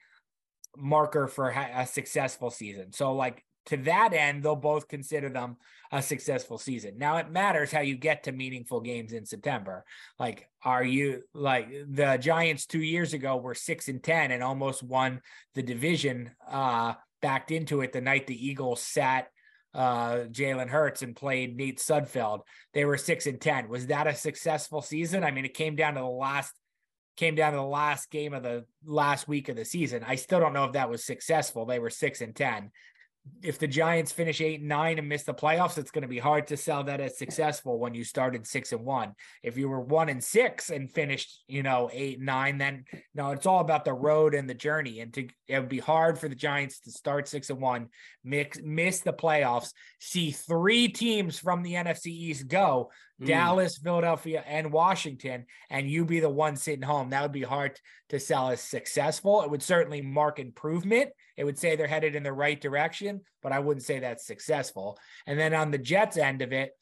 marker 0.77 1.29
for 1.29 1.51
ha- 1.51 1.83
a 1.83 1.87
successful 1.87 2.51
season. 2.51 2.92
So 2.92 3.14
like 3.14 3.44
to 3.66 3.77
that 3.79 4.12
end, 4.14 4.42
they'll 4.42 4.57
both 4.57 4.88
consider 4.88 5.29
them 5.29 5.57
a 5.92 6.03
successful 6.03 6.59
season. 6.59 6.99
Now 6.99 7.16
it 7.18 7.31
matters 7.31 7.71
how 7.71 7.81
you 7.81 7.97
get 7.97 8.25
to 8.25 8.33
meaningful 8.33 8.81
games 8.81 9.12
in 9.12 9.25
September. 9.25 9.85
Like, 10.18 10.49
are 10.62 10.85
you 10.85 11.23
like 11.35 11.68
the 11.88 12.18
Giants 12.18 12.66
two 12.66 12.83
years 12.83 13.14
ago 13.14 13.37
were 13.37 13.55
six 13.55 13.88
and 13.88 14.03
10 14.03 14.31
and 14.31 14.42
almost 14.42 14.83
won 14.83 15.21
the 15.55 15.62
division, 15.62 16.31
uh, 16.51 16.94
backed 17.21 17.51
into 17.51 17.81
it 17.81 17.92
the 17.92 18.01
night 18.01 18.27
the 18.27 18.47
Eagles 18.47 18.81
sat 18.81 19.29
uh 19.75 20.25
Jalen 20.31 20.68
Hurts 20.68 21.03
and 21.03 21.14
played 21.14 21.57
Nate 21.57 21.79
Sudfeld. 21.79 22.40
They 22.73 22.87
were 22.87 22.97
six 22.97 23.27
and 23.27 23.38
10. 23.38 23.68
Was 23.68 23.88
that 23.88 24.07
a 24.07 24.14
successful 24.14 24.81
season? 24.81 25.23
I 25.23 25.31
mean, 25.31 25.44
it 25.44 25.53
came 25.53 25.77
down 25.77 25.94
to 25.94 26.01
the 26.01 26.07
last 26.07 26.55
came 27.18 27.35
down 27.35 27.53
to 27.53 27.59
the 27.59 27.64
last 27.64 28.11
game 28.11 28.33
of 28.33 28.44
the 28.44 28.64
last 28.87 29.29
week 29.29 29.49
of 29.49 29.57
the 29.57 29.64
season. 29.64 30.05
I 30.07 30.14
still 30.14 30.40
don't 30.40 30.53
know 30.55 30.64
if 30.64 30.73
that 30.73 30.88
was 30.88 31.05
successful. 31.05 31.66
They 31.66 31.81
were 31.81 31.90
six 31.90 32.21
and 32.21 32.35
10 32.35 32.71
if 33.43 33.59
the 33.59 33.67
Giants 33.67 34.12
finish 34.12 34.41
eight 34.41 34.61
and 34.61 34.69
nine 34.69 34.99
and 34.99 35.09
miss 35.09 35.25
the 35.25 35.35
playoffs, 35.35 35.79
it's 35.79 35.91
going 35.91 36.03
to 36.03 36.09
be 36.09 36.19
hard 36.19 36.47
to 36.49 36.57
sell 36.57 36.85
that 36.85 37.01
as 37.01 37.19
successful 37.19 37.79
when 37.79 37.95
you 37.95 38.05
started 38.05 38.47
six 38.47 38.73
and 38.73 38.85
one. 38.85 39.14
If 39.43 39.57
you 39.57 39.69
were 39.69 39.81
one 39.81 40.09
and 40.09 40.23
six 40.23 40.71
and 40.71 40.91
finished, 40.91 41.45
you 41.47 41.62
know, 41.62 41.91
eight 41.93 42.19
and 42.19 42.27
nine, 42.27 42.59
then 42.59 42.85
no, 43.14 43.31
it's 43.31 43.47
all 43.47 43.61
about 43.61 43.85
the 43.85 43.93
road 43.93 44.35
and 44.35 44.49
the 44.49 44.55
journey. 44.55 45.01
And 45.01 45.12
to 45.14 45.29
it 45.47 45.59
would 45.59 45.69
be 45.69 45.79
hard 45.79 46.19
for 46.19 46.29
the 46.29 46.35
Giants 46.35 46.81
to 46.81 46.91
start 46.91 47.29
six 47.29 47.51
and 47.51 47.61
one, 47.61 47.88
mix, 48.25 48.59
miss 48.62 49.01
the 49.01 49.12
playoffs, 49.12 49.73
see 50.01 50.31
three 50.31 50.88
teams 50.88 51.38
from 51.38 51.62
the 51.62 51.75
NFC 51.75 52.07
East 52.07 52.49
go, 52.49 52.91
Mm. 53.21 53.27
Dallas, 53.27 53.79
Philadelphia, 53.79 54.45
and 54.47 54.73
Washington, 54.73 55.47
and 55.71 55.91
you 55.91 56.05
be 56.05 56.21
the 56.21 56.29
one 56.29 56.57
sitting 56.57 56.83
home. 56.83 57.11
That 57.11 57.23
would 57.23 57.33
be 57.33 57.43
hard 57.43 57.79
to 58.11 58.21
sell 58.21 58.51
as 58.51 58.61
successful. 58.61 59.43
It 59.43 59.51
would 59.51 59.62
certainly 59.62 60.03
mark 60.03 60.38
improvement. 60.38 61.11
It 61.38 61.44
would 61.44 61.57
say 61.57 61.77
they're 61.77 61.87
headed 61.87 62.16
in 62.16 62.24
the 62.24 62.33
right 62.33 62.61
direction, 62.61 63.20
but 63.44 63.53
I 63.53 63.61
wouldn't 63.61 63.87
say 63.87 64.01
that's 64.01 64.27
successful. 64.27 64.98
And 65.24 65.38
then 65.38 65.55
on 65.55 65.70
the 65.70 65.79
Jets 65.79 66.16
end 66.16 66.42
of 66.42 66.53
it, 66.53 66.72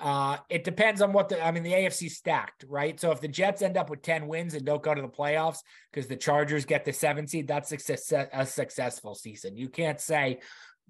uh, 0.00 0.38
it 0.48 0.64
depends 0.64 1.00
on 1.00 1.12
what 1.12 1.28
the 1.28 1.44
I 1.44 1.52
mean, 1.52 1.62
the 1.62 1.72
AFC 1.72 2.10
stacked, 2.10 2.64
right? 2.68 2.98
So 2.98 3.12
if 3.12 3.20
the 3.20 3.28
Jets 3.28 3.62
end 3.62 3.76
up 3.76 3.88
with 3.88 4.02
10 4.02 4.26
wins 4.26 4.54
and 4.54 4.64
don't 4.64 4.82
go 4.82 4.94
to 4.94 5.02
the 5.02 5.08
playoffs 5.08 5.58
because 5.92 6.08
the 6.08 6.16
Chargers 6.16 6.64
get 6.64 6.84
the 6.84 6.92
seven 6.92 7.28
seed, 7.28 7.46
that's 7.46 7.70
a, 7.70 7.78
success, 7.78 8.28
a 8.32 8.46
successful 8.46 9.14
season. 9.14 9.56
You 9.56 9.68
can't 9.68 10.00
say 10.00 10.40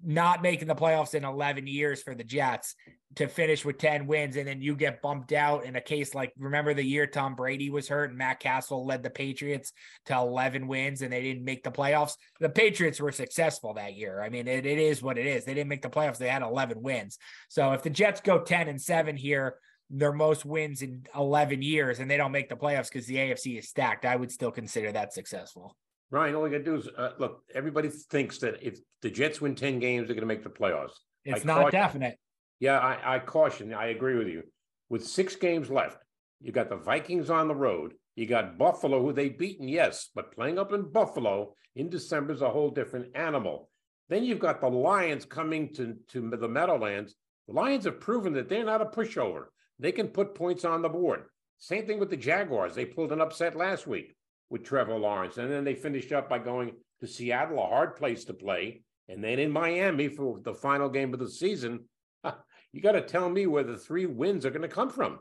not 0.03 0.41
making 0.41 0.67
the 0.67 0.75
playoffs 0.75 1.13
in 1.13 1.23
11 1.23 1.67
years 1.67 2.01
for 2.01 2.15
the 2.15 2.23
Jets 2.23 2.75
to 3.15 3.27
finish 3.27 3.65
with 3.65 3.77
10 3.77 4.07
wins 4.07 4.37
and 4.37 4.47
then 4.47 4.61
you 4.61 4.75
get 4.75 5.01
bumped 5.01 5.33
out 5.33 5.65
in 5.65 5.75
a 5.75 5.81
case 5.81 6.15
like 6.15 6.31
remember 6.37 6.73
the 6.73 6.83
year 6.83 7.05
Tom 7.05 7.35
Brady 7.35 7.69
was 7.69 7.87
hurt 7.87 8.09
and 8.09 8.17
Matt 8.17 8.39
Cassel 8.39 8.85
led 8.85 9.03
the 9.03 9.09
Patriots 9.09 9.73
to 10.05 10.15
11 10.15 10.67
wins 10.67 11.01
and 11.01 11.11
they 11.11 11.21
didn't 11.21 11.43
make 11.43 11.63
the 11.63 11.71
playoffs. 11.71 12.13
The 12.39 12.49
Patriots 12.49 13.01
were 13.01 13.11
successful 13.11 13.73
that 13.73 13.95
year. 13.95 14.21
I 14.21 14.29
mean, 14.29 14.47
it, 14.47 14.65
it 14.65 14.77
is 14.77 15.01
what 15.01 15.17
it 15.17 15.25
is. 15.25 15.43
They 15.43 15.53
didn't 15.53 15.69
make 15.69 15.81
the 15.81 15.89
playoffs. 15.89 16.17
They 16.17 16.29
had 16.29 16.41
11 16.41 16.81
wins. 16.81 17.17
So 17.49 17.73
if 17.73 17.83
the 17.83 17.89
Jets 17.89 18.21
go 18.21 18.39
10 18.39 18.69
and 18.69 18.81
7 18.81 19.17
here, 19.17 19.55
their 19.89 20.13
most 20.13 20.45
wins 20.45 20.81
in 20.81 21.05
11 21.13 21.61
years 21.61 21.99
and 21.99 22.09
they 22.09 22.17
don't 22.17 22.31
make 22.31 22.47
the 22.47 22.55
playoffs 22.55 22.89
because 22.89 23.07
the 23.07 23.17
AFC 23.17 23.59
is 23.59 23.67
stacked, 23.67 24.05
I 24.05 24.15
would 24.15 24.31
still 24.31 24.51
consider 24.51 24.91
that 24.93 25.13
successful. 25.13 25.75
Ryan, 26.11 26.35
all 26.35 26.45
you 26.45 26.51
gotta 26.51 26.63
do 26.63 26.75
is 26.75 26.87
uh, 26.97 27.13
look. 27.19 27.43
Everybody 27.55 27.87
thinks 27.89 28.37
that 28.39 28.61
if 28.61 28.79
the 29.01 29.09
Jets 29.09 29.39
win 29.41 29.55
ten 29.55 29.79
games, 29.79 30.07
they're 30.07 30.15
gonna 30.15 30.27
make 30.27 30.43
the 30.43 30.49
playoffs. 30.49 30.91
It's 31.25 31.43
I 31.43 31.47
not 31.47 31.55
caution- 31.63 31.79
definite. 31.79 32.19
Yeah, 32.59 32.77
I, 32.77 33.15
I 33.15 33.19
caution. 33.19 33.73
I 33.73 33.87
agree 33.87 34.15
with 34.17 34.27
you. 34.27 34.43
With 34.89 35.07
six 35.07 35.35
games 35.35 35.69
left, 35.71 35.97
you 36.41 36.51
got 36.51 36.69
the 36.69 36.75
Vikings 36.75 37.29
on 37.29 37.47
the 37.47 37.55
road. 37.55 37.93
You 38.15 38.25
got 38.27 38.57
Buffalo, 38.57 39.01
who 39.01 39.13
they've 39.13 39.35
beaten, 39.37 39.67
yes, 39.67 40.09
but 40.13 40.33
playing 40.35 40.59
up 40.59 40.73
in 40.73 40.91
Buffalo 40.91 41.55
in 41.75 41.89
December 41.89 42.33
is 42.33 42.41
a 42.41 42.49
whole 42.49 42.69
different 42.69 43.15
animal. 43.15 43.69
Then 44.09 44.23
you've 44.25 44.39
got 44.39 44.59
the 44.59 44.67
Lions 44.67 45.23
coming 45.25 45.73
to 45.75 45.95
to 46.09 46.29
the 46.29 46.47
Meadowlands. 46.49 47.15
The 47.47 47.53
Lions 47.53 47.85
have 47.85 47.99
proven 48.01 48.33
that 48.33 48.49
they're 48.49 48.65
not 48.65 48.81
a 48.81 48.85
pushover. 48.85 49.45
they 49.79 49.91
can 49.93 50.09
put 50.09 50.35
points 50.35 50.65
on 50.65 50.81
the 50.81 50.89
board. 50.89 51.23
Same 51.57 51.85
thing 51.87 51.99
with 51.99 52.09
the 52.09 52.17
Jaguars. 52.17 52.75
They 52.75 52.85
pulled 52.85 53.11
an 53.11 53.21
upset 53.21 53.55
last 53.55 53.87
week 53.87 54.15
with 54.51 54.63
Trevor 54.63 54.97
Lawrence, 54.97 55.37
and 55.37 55.49
then 55.49 55.63
they 55.63 55.73
finished 55.73 56.11
up 56.11 56.29
by 56.29 56.37
going 56.37 56.73
to 56.99 57.07
Seattle, 57.07 57.57
a 57.57 57.67
hard 57.67 57.95
place 57.95 58.25
to 58.25 58.33
play, 58.33 58.83
and 59.07 59.23
then 59.23 59.39
in 59.39 59.49
Miami 59.49 60.09
for 60.09 60.39
the 60.43 60.53
final 60.53 60.89
game 60.89 61.13
of 61.13 61.19
the 61.19 61.29
season. 61.29 61.85
You 62.73 62.79
got 62.81 62.93
to 62.93 63.01
tell 63.01 63.27
me 63.27 63.47
where 63.47 63.65
the 63.65 63.77
three 63.77 64.05
wins 64.05 64.45
are 64.45 64.49
going 64.49 64.61
to 64.61 64.69
come 64.69 64.89
from. 64.89 65.19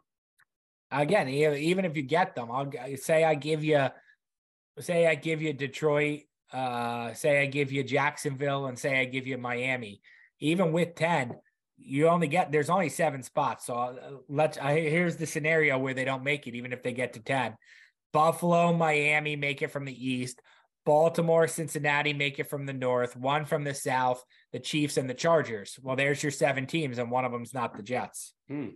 Again, 0.92 1.28
even 1.28 1.84
if 1.84 1.96
you 1.96 2.02
get 2.02 2.36
them, 2.36 2.48
I'll 2.48 2.70
say 2.94 3.24
I 3.24 3.34
give 3.34 3.64
you, 3.64 3.88
say 4.78 5.08
I 5.08 5.16
give 5.16 5.42
you 5.42 5.52
Detroit, 5.52 6.20
uh, 6.52 7.12
say 7.12 7.42
I 7.42 7.46
give 7.46 7.72
you 7.72 7.82
Jacksonville, 7.82 8.66
and 8.66 8.78
say 8.78 9.00
I 9.00 9.04
give 9.04 9.26
you 9.26 9.36
Miami. 9.36 10.00
Even 10.38 10.70
with 10.70 10.94
ten, 10.94 11.34
you 11.76 12.08
only 12.08 12.28
get 12.28 12.52
there's 12.52 12.70
only 12.70 12.88
seven 12.88 13.24
spots. 13.24 13.66
So 13.66 13.74
uh, 13.74 13.96
let's. 14.28 14.56
I, 14.56 14.78
here's 14.78 15.16
the 15.16 15.26
scenario 15.26 15.76
where 15.76 15.94
they 15.94 16.04
don't 16.04 16.22
make 16.22 16.46
it, 16.46 16.54
even 16.54 16.72
if 16.72 16.84
they 16.84 16.92
get 16.92 17.14
to 17.14 17.20
ten. 17.20 17.56
Buffalo, 18.12 18.72
Miami 18.72 19.36
make 19.36 19.62
it 19.62 19.68
from 19.68 19.84
the 19.84 20.08
east. 20.08 20.40
Baltimore, 20.86 21.46
Cincinnati 21.46 22.12
make 22.12 22.38
it 22.38 22.48
from 22.48 22.66
the 22.66 22.72
north. 22.72 23.16
One 23.16 23.44
from 23.44 23.64
the 23.64 23.74
south. 23.74 24.24
The 24.52 24.58
Chiefs 24.58 24.96
and 24.96 25.08
the 25.08 25.14
Chargers. 25.14 25.78
Well, 25.82 25.96
there's 25.96 26.22
your 26.22 26.32
seven 26.32 26.66
teams, 26.66 26.98
and 26.98 27.10
one 27.10 27.24
of 27.24 27.32
them's 27.32 27.54
not 27.54 27.76
the 27.76 27.82
Jets. 27.82 28.32
Hmm. 28.48 28.68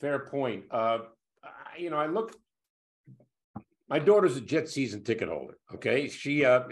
Fair 0.00 0.18
point. 0.18 0.64
Uh, 0.70 0.98
you 1.78 1.90
know, 1.90 1.98
I 1.98 2.06
look. 2.06 2.34
My 3.88 3.98
daughter's 3.98 4.36
a 4.36 4.40
Jet 4.40 4.68
season 4.68 5.02
ticket 5.02 5.28
holder. 5.28 5.58
Okay, 5.74 6.08
she, 6.08 6.44
uh, 6.44 6.62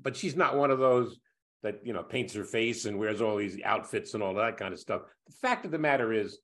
but 0.00 0.14
she's 0.14 0.36
not 0.36 0.56
one 0.56 0.70
of 0.70 0.78
those 0.78 1.18
that 1.62 1.80
you 1.84 1.92
know 1.92 2.02
paints 2.02 2.34
her 2.34 2.44
face 2.44 2.84
and 2.84 2.98
wears 2.98 3.20
all 3.20 3.36
these 3.36 3.58
outfits 3.64 4.14
and 4.14 4.22
all 4.22 4.34
that 4.34 4.56
kind 4.56 4.72
of 4.72 4.78
stuff. 4.78 5.02
The 5.26 5.34
fact 5.42 5.64
of 5.64 5.72
the 5.72 5.78
matter 5.78 6.12
is, 6.12 6.38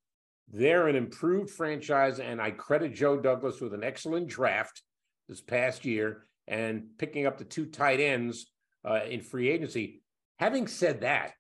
they're 0.51 0.89
an 0.89 0.97
improved 0.97 1.51
franchise, 1.51 2.19
and 2.19 2.41
I 2.41 2.51
credit 2.51 2.95
Joe 2.95 3.19
Douglas 3.19 3.61
with 3.61 3.75
an 3.75 3.85
excellent 3.85 4.29
draft 4.29 4.83
this 5.29 5.41
past 5.41 5.85
year 5.85 6.27
and 6.47 6.85
picking 6.99 7.27
up 7.27 7.39
the 7.39 7.45
two 7.45 7.67
tight 7.67 8.01
ends 8.01 8.47
uh, 8.85 9.01
in 9.09 9.21
free 9.21 9.49
agency. 9.49 10.03
Having 10.39 10.67
said 10.67 11.01
that, 11.03 11.33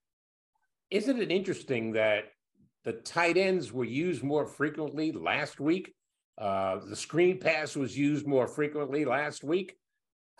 isn't 0.90 1.20
it 1.20 1.30
interesting 1.30 1.92
that 1.92 2.24
the 2.84 2.92
tight 2.92 3.36
ends 3.36 3.72
were 3.72 3.84
used 3.84 4.22
more 4.22 4.46
frequently 4.46 5.12
last 5.12 5.60
week? 5.60 5.94
Uh, 6.38 6.80
the 6.88 6.96
screen 6.96 7.38
pass 7.38 7.76
was 7.76 7.96
used 7.96 8.26
more 8.26 8.46
frequently 8.46 9.04
last 9.04 9.44
week. 9.44 9.76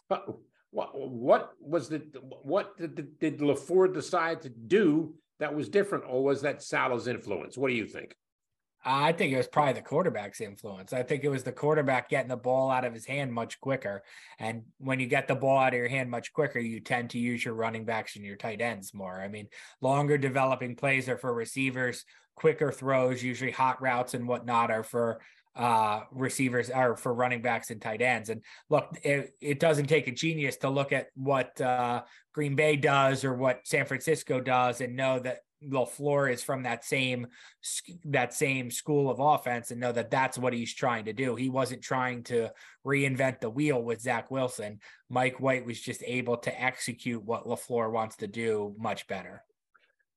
What, 0.09 0.94
what 0.94 1.53
was 1.61 1.88
the 1.88 2.03
what 2.42 2.77
did, 2.79 3.18
did 3.18 3.40
LaFleur 3.40 3.92
decide 3.92 4.40
to 4.42 4.48
do 4.48 5.14
that 5.38 5.55
was 5.55 5.68
different, 5.68 6.05
or 6.09 6.25
was 6.25 6.42
that 6.42 6.62
Salah's 6.62 7.09
influence? 7.09 7.59
What 7.59 7.68
do 7.68 7.75
you 7.75 7.87
think? 7.87 8.14
I 8.85 9.12
think 9.12 9.33
it 9.33 9.37
was 9.37 9.47
probably 9.47 9.75
the 9.75 9.83
quarterback's 9.83 10.40
influence. 10.40 10.92
I 10.92 11.03
think 11.03 11.23
it 11.23 11.29
was 11.29 11.45
the 11.45 11.53
quarterback 11.53 12.09
getting 12.09 12.29
the 12.29 12.37
ball 12.37 12.71
out 12.71 12.85
of 12.85 12.92
his 12.92 13.07
hand 13.07 13.33
much 13.33 13.61
quicker. 13.61 14.03
And 14.38 14.62
when 14.79 14.99
you 14.99 15.07
get 15.07 15.29
the 15.29 15.37
ball 15.37 15.59
out 15.59 15.73
of 15.73 15.79
your 15.79 15.88
hand 15.88 16.11
much 16.11 16.33
quicker, 16.33 16.59
you 16.59 16.81
tend 16.81 17.11
to 17.11 17.18
use 17.18 17.45
your 17.45 17.55
running 17.55 17.85
backs 17.85 18.16
and 18.16 18.25
your 18.25 18.37
tight 18.37 18.61
ends 18.61 18.92
more. 18.92 19.21
I 19.21 19.29
mean, 19.29 19.49
longer 19.81 20.18
developing 20.18 20.75
plays 20.75 21.09
are 21.09 21.16
for 21.16 21.33
receivers, 21.33 22.05
quicker 22.35 22.73
throws, 22.73 23.23
usually 23.23 23.53
hot 23.53 23.81
routes 23.81 24.14
and 24.14 24.27
whatnot 24.27 24.71
are 24.71 24.85
for 24.85 25.21
uh 25.55 26.01
receivers 26.12 26.71
are 26.71 26.97
for 26.97 27.12
running 27.12 27.42
backs 27.42 27.71
and 27.71 27.83
tight 27.83 28.01
ends 28.01 28.31
and 28.31 28.42
look 28.71 28.97
it, 29.03 29.35
it 29.42 29.61
doesn't 29.61 29.85
take 29.85 30.09
a 30.09 30.11
genius 30.11 30.57
to 30.57 30.71
look 30.71 30.92
at 30.92 31.09
what 31.12 31.61
uh 31.61 32.01
green 32.33 32.57
bay 32.57 32.75
does 32.75 33.23
or 33.23 33.35
what 33.35 33.61
san 33.64 33.85
francisco 33.85 34.40
does 34.40 34.81
and 34.81 34.97
know 34.97 35.18
that 35.18 35.40
LaFleur 35.68 36.33
is 36.33 36.42
from 36.42 36.62
that 36.62 36.85
same 36.85 37.27
that 38.05 38.35
same 38.35 38.70
school 38.70 39.11
of 39.11 39.20
offense 39.20 39.70
and 39.70 39.81
know 39.81 39.92
that 39.92 40.11
that's 40.11 40.38
what 40.38 40.53
he's 40.53 40.75
trying 40.75 41.05
to 41.07 41.12
do. 41.12 41.35
He 41.37 41.48
wasn't 41.48 41.83
trying 41.83 42.22
to 42.25 42.51
reinvent 42.87 43.40
the 43.40 43.51
wheel 43.51 43.83
with 43.83 44.01
Zach 44.01 44.31
Wilson. 44.31 44.81
Mike 45.09 45.40
White 45.40 45.66
was 45.66 45.81
just 45.81 46.03
able 46.07 46.37
to 46.38 46.62
execute 46.62 47.22
what 47.25 47.46
LaFleur 47.46 47.92
wants 47.92 48.16
to 48.16 48.27
do 48.27 48.75
much 48.79 49.07
better. 49.07 49.42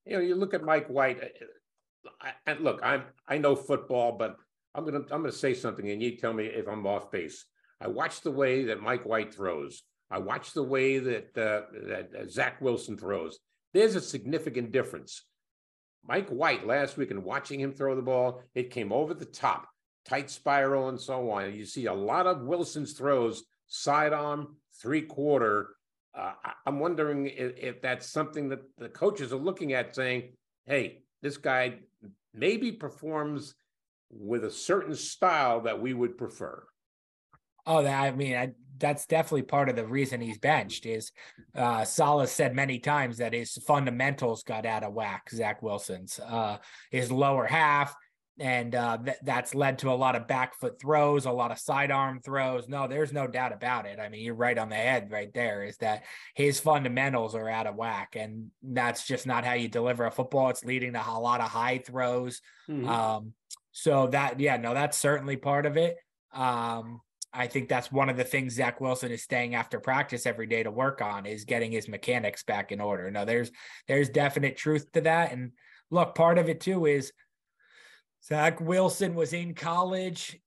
You 0.06 0.18
know, 0.18 0.22
you 0.22 0.36
look 0.36 0.54
at 0.54 0.64
Mike 0.64 0.88
White. 0.88 1.20
and 2.46 2.60
look, 2.62 2.80
I'm 2.84 3.04
I 3.28 3.38
know 3.38 3.56
football, 3.56 4.18
but 4.18 4.38
I'm 4.74 4.86
gonna 4.86 5.04
I'm 5.12 5.22
gonna 5.22 5.32
say 5.32 5.54
something, 5.54 5.90
and 5.90 6.02
you 6.02 6.18
tell 6.18 6.34
me 6.34 6.46
if 6.46 6.68
I'm 6.68 6.86
off 6.86 7.12
base. 7.12 7.46
I 7.82 7.88
watch 7.88 8.22
the 8.22 8.32
way 8.32 8.66
that 8.66 8.82
Mike 8.82 9.06
White 9.06 9.34
throws. 9.34 9.84
I 10.12 10.20
watch 10.20 10.54
the 10.54 10.64
way 10.64 11.00
that 11.00 11.38
uh, 11.38 11.62
that 11.88 12.10
uh, 12.18 12.28
Zach 12.30 12.62
Wilson 12.62 12.98
throws. 12.98 13.40
There's 13.74 13.96
a 13.96 14.02
significant 14.02 14.72
difference. 14.72 15.24
Mike 16.08 16.30
White 16.30 16.68
last 16.68 16.98
week, 16.98 17.12
and 17.12 17.24
watching 17.24 17.60
him 17.60 17.74
throw 17.74 17.96
the 17.96 18.02
ball, 18.02 18.42
it 18.54 18.72
came 18.72 18.92
over 18.92 19.14
the 19.14 19.26
top, 19.26 19.68
tight 20.06 20.30
spiral, 20.30 20.90
and 20.90 21.00
so 21.00 21.30
on. 21.32 21.54
You 21.54 21.66
see 21.66 21.88
a 21.88 21.94
lot 21.94 22.28
of 22.28 22.42
Wilson's 22.42 22.94
throws, 22.94 23.44
sidearm, 23.68 24.58
three 24.82 25.02
quarter. 25.02 25.76
Uh, 26.14 26.34
I'm 26.66 26.80
wondering 26.80 27.28
if, 27.28 27.58
if 27.58 27.82
that's 27.82 28.08
something 28.08 28.50
that 28.50 28.62
the 28.78 28.90
coaches 28.90 29.34
are 29.34 29.38
looking 29.38 29.74
at, 29.74 29.96
saying, 29.96 30.34
"Hey, 30.66 31.02
this 31.22 31.38
guy 31.38 31.80
maybe 32.34 32.72
performs 32.72 33.56
with 34.10 34.46
a 34.46 34.52
certain 34.52 34.96
style 34.96 35.62
that 35.62 35.82
we 35.82 35.94
would 35.94 36.18
prefer." 36.18 36.64
Oh, 37.66 37.82
that 37.82 38.04
I 38.04 38.12
mean, 38.12 38.36
I, 38.36 38.52
that's 38.78 39.06
definitely 39.06 39.44
part 39.44 39.70
of 39.70 39.76
the 39.76 39.86
reason 39.86 40.22
he's 40.22 40.38
benched. 40.38 40.86
Is 40.86 41.12
uh, 41.56 41.86
Salah 41.86 42.28
said 42.28 42.56
many 42.56 42.80
times 42.80 43.18
that 43.18 43.34
his 43.34 43.54
fundamentals 43.66 44.44
got 44.44 44.66
out 44.66 44.84
of 44.84 44.94
whack. 44.94 45.30
Zach 45.30 45.62
Wilson's, 45.62 46.20
uh, 46.20 46.58
his 46.92 47.12
lower 47.12 47.46
half, 47.46 47.96
and 48.40 48.76
uh, 48.76 48.98
th- 48.98 49.18
that's 49.24 49.56
led 49.56 49.80
to 49.80 49.92
a 49.92 49.94
lot 49.94 50.16
of 50.16 50.28
back 50.28 50.56
foot 50.60 50.80
throws, 50.80 51.26
a 51.26 51.32
lot 51.32 51.52
of 51.52 51.60
sidearm 51.60 52.20
throws. 52.20 52.68
No, 52.68 52.88
there's 52.88 53.14
no 53.14 53.28
doubt 53.28 53.54
about 53.54 53.86
it. 53.86 54.00
I 54.00 54.10
mean, 54.10 54.22
you're 54.22 54.36
right 54.36 54.58
on 54.58 54.70
the 54.70 54.76
head 54.76 55.10
right 55.12 55.34
there. 55.34 55.64
Is 55.64 55.78
that 55.78 56.04
his 56.36 56.60
fundamentals 56.60 57.34
are 57.36 57.50
out 57.50 57.68
of 57.68 57.76
whack, 57.76 58.16
and 58.18 58.52
that's 58.62 59.08
just 59.08 59.26
not 59.26 59.46
how 59.46 59.54
you 59.54 59.68
deliver 59.70 60.06
a 60.06 60.12
football. 60.12 60.50
It's 60.50 60.66
leading 60.66 60.94
to 60.94 61.04
a 61.08 61.20
lot 61.20 61.42
of 61.42 61.50
high 61.50 61.78
throws. 61.78 62.42
Um, 62.90 63.34
so 63.72 64.08
that, 64.08 64.40
yeah, 64.40 64.58
no, 64.58 64.74
that's 64.74 64.98
certainly 64.98 65.38
part 65.38 65.66
of 65.66 65.78
it. 65.78 65.98
Um, 66.34 67.02
I 67.36 67.48
think 67.48 67.68
that's 67.68 67.92
one 67.92 68.10
of 68.10 68.18
the 68.18 68.24
things 68.24 68.54
Zach 68.54 68.80
Wilson 68.80 69.12
is 69.12 69.24
staying 69.24 69.56
after 69.56 69.80
practice 69.80 70.26
every 70.26 70.48
day 70.48 70.64
to 70.64 70.72
work 70.72 71.02
on 71.02 71.26
is 71.26 71.46
getting 71.46 71.72
his 71.72 71.88
mechanics 71.88 72.44
back 72.44 72.72
in 72.72 72.80
order. 72.80 73.12
No, 73.12 73.26
there's 73.26 73.52
there's 73.88 74.10
definite 74.10 74.58
truth 74.58 74.92
to 74.94 75.02
that. 75.02 75.32
And 75.32 75.52
look, 75.92 76.16
part 76.16 76.38
of 76.38 76.50
it 76.50 76.62
too 76.62 76.86
is 76.86 77.12
Zach 78.24 78.62
Wilson 78.62 79.16
was 79.16 79.34
in 79.34 79.54
college 79.54 80.40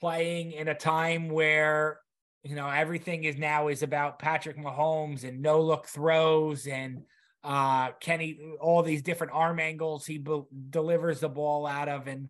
playing 0.00 0.52
in 0.52 0.68
a 0.68 0.74
time 0.74 1.28
where 1.28 2.00
you 2.42 2.56
know 2.56 2.68
everything 2.68 3.24
is 3.24 3.38
now 3.38 3.68
is 3.68 3.82
about 3.82 4.18
Patrick 4.18 4.58
Mahomes 4.58 5.24
and 5.24 5.40
no 5.40 5.60
look 5.60 5.86
throws 5.86 6.66
and 6.66 7.02
uh 7.42 7.92
Kenny 8.00 8.38
all 8.60 8.82
these 8.82 9.02
different 9.02 9.32
arm 9.32 9.60
angles 9.60 10.04
he 10.04 10.18
be- 10.18 10.42
delivers 10.70 11.20
the 11.20 11.28
ball 11.28 11.66
out 11.66 11.88
of 11.88 12.06
and 12.06 12.28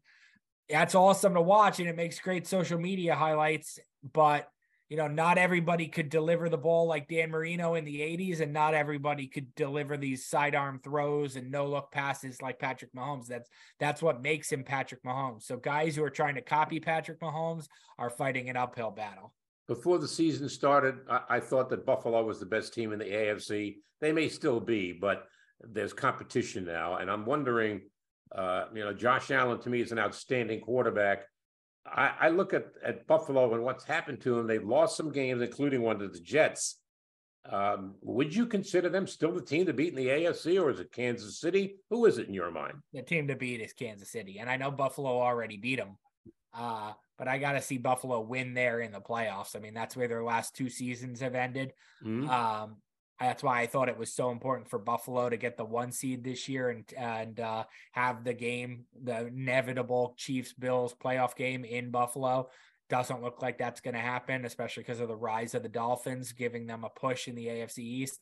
that's 0.69 0.95
awesome 0.95 1.35
to 1.35 1.43
watch 1.43 1.79
and 1.79 1.89
it 1.89 1.97
makes 1.97 2.19
great 2.19 2.47
social 2.47 2.79
media 2.79 3.15
highlights 3.15 3.79
but 4.13 4.49
you 4.89 4.97
know 4.97 5.09
not 5.09 5.39
everybody 5.39 5.89
could 5.89 6.09
deliver 6.09 6.49
the 6.49 6.59
ball 6.59 6.87
like 6.87 7.09
Dan 7.09 7.31
Marino 7.31 7.75
in 7.75 7.85
the 7.85 8.01
80s 8.01 8.41
and 8.41 8.53
not 8.53 8.75
everybody 8.75 9.27
could 9.27 9.55
deliver 9.55 9.97
these 9.97 10.27
sidearm 10.27 10.81
throws 10.83 11.37
and 11.37 11.51
no 11.51 11.67
look 11.67 11.91
passes 11.91 12.41
like 12.41 12.59
Patrick 12.59 12.93
Mahomes 12.95 13.27
that's 13.27 13.49
that's 13.79 14.03
what 14.03 14.23
makes 14.23 14.51
him 14.51 14.65
Patrick 14.65 15.03
Mahomes 15.03 15.43
so 15.43 15.57
guys 15.57 15.97
who 15.97 16.05
are 16.05 16.11
trying 16.11 16.35
to 16.35 16.43
copy 16.43 16.81
Patrick 16.81 17.21
Mahomes 17.21 17.67
are 17.99 18.11
fighting 18.11 18.49
an 18.49 18.57
uphill 18.57 18.91
battle 18.91 19.33
Before 19.67 19.99
the 19.99 20.09
season 20.09 20.49
started, 20.49 20.97
I, 21.09 21.21
I 21.29 21.41
thought 21.41 21.71
that 21.71 21.87
Buffalo 21.87 22.23
was 22.25 22.39
the 22.39 22.47
best 22.47 22.75
team 22.75 22.93
in 22.93 22.99
the 22.99 23.07
AFC. 23.07 23.77
They 24.01 24.13
may 24.13 24.29
still 24.29 24.61
be, 24.61 24.93
but 24.93 25.25
there's 25.61 25.95
competition 25.95 26.65
now, 26.67 26.97
and 26.97 27.11
I'm 27.11 27.25
wondering. 27.25 27.83
Uh, 28.33 28.67
you 28.75 28.85
know, 28.85 28.93
Josh 28.93 29.31
Allen 29.31 29.61
to 29.61 29.71
me 29.71 29.81
is 29.81 29.93
an 29.93 29.99
outstanding 29.99 30.61
quarterback. 30.61 31.25
I, 31.87 32.13
I 32.21 32.29
look 32.29 32.55
at 32.55 32.67
at 32.85 33.07
Buffalo 33.07 33.55
and 33.55 33.63
what's 33.63 33.85
happened 33.85 34.21
to 34.23 34.37
them. 34.37 34.47
They've 34.47 34.65
lost 34.65 34.97
some 34.97 35.11
games, 35.13 35.43
including 35.43 35.83
one 35.83 35.99
to 35.99 36.09
the 36.09 36.21
Jets. 36.21 36.79
Um, 37.51 37.97
would 38.01 38.35
you 38.35 38.47
consider 38.47 38.89
them 38.89 39.07
still 39.07 39.33
the 39.33 39.43
team 39.43 39.67
to 39.67 39.75
beat 39.75 39.91
in 39.91 39.97
the 39.97 40.09
AFC, 40.09 40.59
or 40.61 40.71
is 40.71 40.81
it 40.81 40.91
Kansas 40.93 41.39
City? 41.39 41.77
Who 41.91 42.07
is 42.07 42.17
it 42.17 42.27
in 42.27 42.33
your 42.35 42.51
mind? 42.51 42.75
the 42.95 43.03
team 43.03 43.29
to 43.29 43.37
beat 43.37 43.61
is 43.61 43.75
Kansas 43.75 44.11
City 44.11 44.39
and 44.39 44.49
I 44.49 44.57
know 44.57 44.71
Buffalo 44.71 45.21
already 45.21 45.59
beat 45.59 45.77
them 45.77 45.99
uh 46.57 46.93
but 47.19 47.29
I 47.29 47.39
got 47.39 47.53
to 47.53 47.61
see 47.61 47.77
Buffalo 47.79 48.21
win 48.21 48.55
there 48.55 48.81
in 48.81 48.93
the 48.93 49.01
playoffs 49.01 49.55
I 49.55 49.59
mean 49.59 49.75
that's 49.75 49.95
where 49.95 50.09
their 50.09 50.25
last 50.25 50.55
two 50.55 50.71
seasons 50.71 51.21
have 51.21 51.35
ended 51.35 51.73
Hmm? 52.03 52.29
Um, 52.29 52.77
that's 53.21 53.43
why 53.43 53.61
I 53.61 53.67
thought 53.67 53.89
it 53.89 53.99
was 53.99 54.13
so 54.13 54.31
important 54.31 54.69
for 54.69 54.79
Buffalo 54.79 55.29
to 55.29 55.37
get 55.37 55.57
the 55.57 55.65
one 55.65 55.93
seed 55.93 56.25
this 56.25 56.49
year 56.49 56.71
and 56.71 56.85
and 56.97 57.39
uh, 57.39 57.65
have 57.93 58.25
the 58.25 58.35
game, 58.35 58.87
the 59.03 59.27
inevitable 59.27 60.15
Chiefs 60.17 60.53
Bills 60.53 60.95
playoff 60.95 61.37
game 61.37 61.65
in 61.65 61.91
Buffalo. 61.91 62.51
Doesn't 62.91 63.23
look 63.23 63.41
like 63.41 63.57
that's 63.57 63.81
going 63.81 63.95
to 63.95 64.01
happen, 64.01 64.45
especially 64.45 64.83
because 64.83 65.01
of 65.01 65.09
the 65.09 65.17
rise 65.17 65.55
of 65.55 65.63
the 65.63 65.69
Dolphins, 65.69 66.33
giving 66.33 66.67
them 66.67 66.85
a 66.85 66.91
push 66.91 67.29
in 67.29 67.35
the 67.35 67.47
AFC 67.47 67.79
East. 67.79 68.21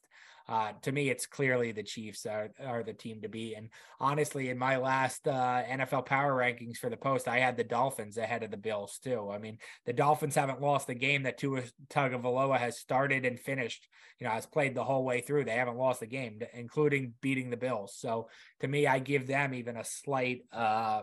Uh, 0.49 0.73
to 0.83 0.93
me, 0.93 1.11
it's 1.11 1.27
clearly 1.27 1.73
the 1.73 1.83
Chiefs 1.83 2.27
are, 2.27 2.51
are 2.65 2.83
the 2.83 2.93
team 2.93 3.21
to 3.23 3.29
beat. 3.29 3.55
And 3.55 3.69
honestly, 4.01 4.49
in 4.49 4.59
my 4.59 4.77
last 4.77 5.27
uh, 5.29 5.63
NFL 5.65 6.07
power 6.07 6.35
rankings 6.35 6.77
for 6.77 6.91
the 6.91 6.97
post, 6.97 7.29
I 7.29 7.39
had 7.39 7.57
the 7.57 7.65
Dolphins 7.65 8.17
ahead 8.17 8.43
of 8.43 8.51
the 8.51 8.57
Bills 8.57 8.99
too. 9.03 9.31
I 9.31 9.39
mean, 9.39 9.59
the 9.87 9.93
Dolphins 9.93 10.35
haven't 10.35 10.61
lost 10.61 10.87
the 10.87 10.95
game 10.95 11.23
that 11.25 11.39
Tua 11.39 11.63
Tagovailoa 11.89 12.59
has 12.59 12.79
started 12.79 13.25
and 13.25 13.39
finished. 13.39 13.89
You 14.19 14.27
know, 14.27 14.33
has 14.33 14.47
played 14.47 14.75
the 14.75 14.85
whole 14.85 15.05
way 15.05 15.21
through. 15.21 15.45
They 15.45 15.53
haven't 15.53 15.77
lost 15.77 16.01
the 16.01 16.07
game, 16.07 16.41
including 16.55 17.15
beating 17.21 17.51
the 17.51 17.57
Bills. 17.57 17.95
So 17.97 18.29
to 18.61 18.69
me, 18.69 18.87
I 18.87 18.99
give 18.99 19.27
them 19.27 19.55
even 19.55 19.77
a 19.77 19.85
slight 19.85 20.43
uh, 20.53 21.03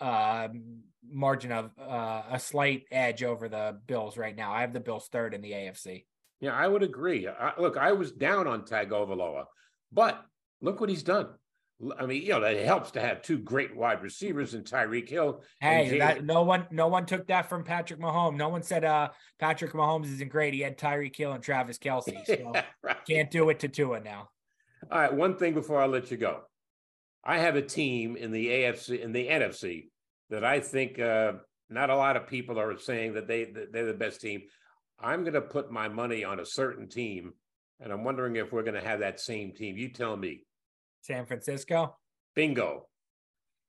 uh, 0.00 0.48
margin 1.08 1.52
of 1.52 1.70
uh, 1.78 2.22
a 2.30 2.38
slight 2.38 2.84
edge 2.90 3.22
over 3.22 3.48
the 3.48 3.78
Bills 3.86 4.16
right 4.16 4.36
now. 4.36 4.52
I 4.52 4.62
have 4.62 4.72
the 4.72 4.80
Bills 4.80 5.08
third 5.10 5.34
in 5.34 5.40
the 5.40 5.52
AFC. 5.52 6.04
Yeah, 6.40 6.52
I 6.52 6.68
would 6.68 6.82
agree. 6.82 7.28
I, 7.28 7.52
look, 7.58 7.76
I 7.76 7.92
was 7.92 8.12
down 8.12 8.46
on 8.46 8.62
Tagovailoa, 8.62 9.44
but 9.92 10.22
look 10.60 10.80
what 10.80 10.90
he's 10.90 11.02
done. 11.02 11.28
I 11.98 12.06
mean, 12.06 12.22
you 12.22 12.28
know, 12.28 12.42
it 12.42 12.64
helps 12.64 12.92
to 12.92 13.00
have 13.00 13.20
two 13.20 13.38
great 13.38 13.74
wide 13.74 14.02
receivers 14.02 14.54
in 14.54 14.62
Tyreek 14.62 15.08
Hill. 15.08 15.42
Hey, 15.60 15.98
that, 15.98 16.24
no 16.24 16.42
one, 16.42 16.66
no 16.70 16.86
one 16.86 17.04
took 17.04 17.26
that 17.26 17.48
from 17.48 17.64
Patrick 17.64 18.00
Mahomes. 18.00 18.36
No 18.36 18.48
one 18.48 18.62
said 18.62 18.84
uh 18.84 19.08
Patrick 19.38 19.72
Mahomes 19.72 20.06
isn't 20.06 20.30
great. 20.30 20.54
He 20.54 20.60
had 20.60 20.78
Tyreek 20.78 21.16
Hill 21.16 21.32
and 21.32 21.42
Travis 21.42 21.78
Kelce. 21.78 22.14
So 22.26 22.52
yeah, 22.54 22.62
right. 22.82 22.96
can't 23.08 23.30
do 23.30 23.50
it 23.50 23.58
to 23.60 23.68
Tua 23.68 24.00
now. 24.00 24.28
All 24.90 25.00
right, 25.00 25.12
one 25.12 25.36
thing 25.36 25.52
before 25.52 25.80
I 25.80 25.86
let 25.86 26.10
you 26.10 26.16
go, 26.16 26.42
I 27.24 27.38
have 27.38 27.56
a 27.56 27.62
team 27.62 28.16
in 28.16 28.30
the 28.30 28.46
AFC 28.46 29.00
in 29.00 29.12
the 29.12 29.26
NFC 29.26 29.88
that 30.30 30.44
I 30.44 30.60
think 30.60 30.98
uh, 30.98 31.32
not 31.70 31.90
a 31.90 31.96
lot 31.96 32.16
of 32.16 32.26
people 32.26 32.58
are 32.58 32.78
saying 32.78 33.14
that 33.14 33.26
they 33.26 33.44
that 33.44 33.72
they're 33.72 33.86
the 33.86 33.94
best 33.94 34.20
team. 34.20 34.42
I'm 35.04 35.22
going 35.22 35.34
to 35.34 35.42
put 35.42 35.70
my 35.70 35.88
money 35.88 36.24
on 36.24 36.40
a 36.40 36.46
certain 36.46 36.88
team, 36.88 37.34
and 37.78 37.92
I'm 37.92 38.04
wondering 38.04 38.36
if 38.36 38.52
we're 38.52 38.62
going 38.62 38.80
to 38.80 38.88
have 38.88 39.00
that 39.00 39.20
same 39.20 39.52
team. 39.52 39.76
You 39.76 39.90
tell 39.90 40.16
me. 40.16 40.40
San 41.02 41.26
Francisco. 41.26 41.96
Bingo. 42.34 42.86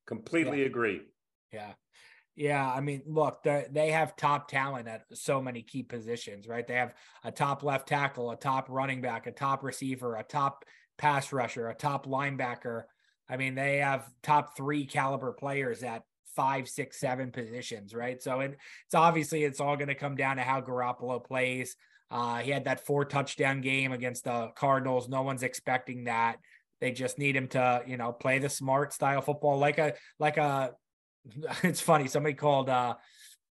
Completely 0.08 0.62
yeah. 0.62 0.68
agree. 0.68 1.02
Yeah. 1.52 1.74
Yeah, 2.38 2.70
I 2.70 2.82
mean, 2.82 3.02
look, 3.06 3.44
they 3.44 3.92
have 3.92 4.18
top 4.18 4.50
talent 4.50 4.90
at 4.90 5.04
so 5.14 5.42
many 5.42 5.62
key 5.62 5.84
positions, 5.84 6.50
right? 6.50 6.68
They 6.68 6.76
have 6.76 6.94
a 7.24 7.32
top 7.32 7.64
left 7.64 7.88
tackle, 7.88 8.30
a 8.30 8.36
top 8.36 8.66
running 8.68 9.02
back, 9.02 9.26
a 9.26 9.32
top 9.32 9.64
receiver, 9.64 10.18
a 10.18 10.24
top 10.24 10.66
pass 10.98 11.32
rusher, 11.32 11.70
a 11.70 11.76
top 11.76 12.06
linebacker. 12.06 12.84
I 13.30 13.38
mean, 13.38 13.56
they 13.56 13.78
have 13.78 14.06
top 14.22 14.58
three 14.58 14.86
caliber 14.86 15.32
players 15.32 15.82
at 15.82 16.04
five, 16.36 16.68
six, 16.68 17.00
seven 17.00 17.32
positions, 17.32 17.94
right? 17.94 18.22
So 18.22 18.40
it, 18.42 18.58
it's 18.86 18.96
obviously 18.96 19.44
it's 19.44 19.60
all 19.60 19.76
going 19.76 19.88
to 19.88 19.96
come 19.96 20.16
down 20.16 20.38
to 20.38 20.44
how 20.44 20.62
Garoppolo 20.62 21.24
plays. 21.24 21.76
Uh, 22.12 22.38
he 22.38 22.52
had 22.52 22.66
that 22.66 22.86
four 22.86 23.06
touchdown 23.06 23.62
game 23.62 23.92
against 23.92 24.26
the 24.26 24.52
Cardinals. 24.56 25.10
No 25.10 25.24
one's 25.24 25.44
expecting 25.44 26.06
that. 26.06 26.38
They 26.82 26.92
just 26.92 27.18
need 27.18 27.36
him 27.36 27.48
to, 27.50 27.84
you 27.88 27.98
know, 27.98 28.12
play 28.12 28.40
the 28.40 28.50
smart 28.50 28.94
style 28.94 29.22
football, 29.22 29.58
like 29.58 29.78
a 29.78 29.94
like 30.20 30.38
a. 30.38 30.72
It's 31.64 31.82
funny. 31.82 32.08
Somebody 32.08 32.36
called. 32.36 32.70
uh 32.70 32.96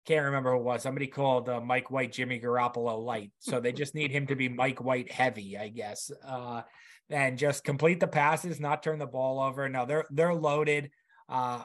can't 0.06 0.26
remember 0.26 0.52
who 0.52 0.60
it 0.60 0.64
was. 0.64 0.84
Somebody 0.84 1.08
called 1.08 1.48
uh, 1.48 1.62
Mike 1.62 1.90
White 1.90 2.12
Jimmy 2.12 2.40
Garoppolo 2.40 3.02
light. 3.04 3.32
So 3.40 3.60
they 3.60 3.72
just 3.72 3.96
need 3.96 4.12
him 4.12 4.28
to 4.28 4.36
be 4.36 4.50
Mike 4.50 4.84
White 4.84 5.12
heavy, 5.12 5.58
I 5.58 5.70
guess. 5.70 6.12
Uh, 6.26 6.64
and 7.10 7.38
just 7.38 7.64
complete 7.64 8.00
the 8.00 8.08
passes, 8.08 8.60
not 8.60 8.84
turn 8.84 9.00
the 9.00 9.06
ball 9.06 9.40
over. 9.40 9.68
No, 9.70 9.86
they're 9.86 10.06
they're 10.10 10.34
loaded. 10.34 10.92
Uh, 11.30 11.64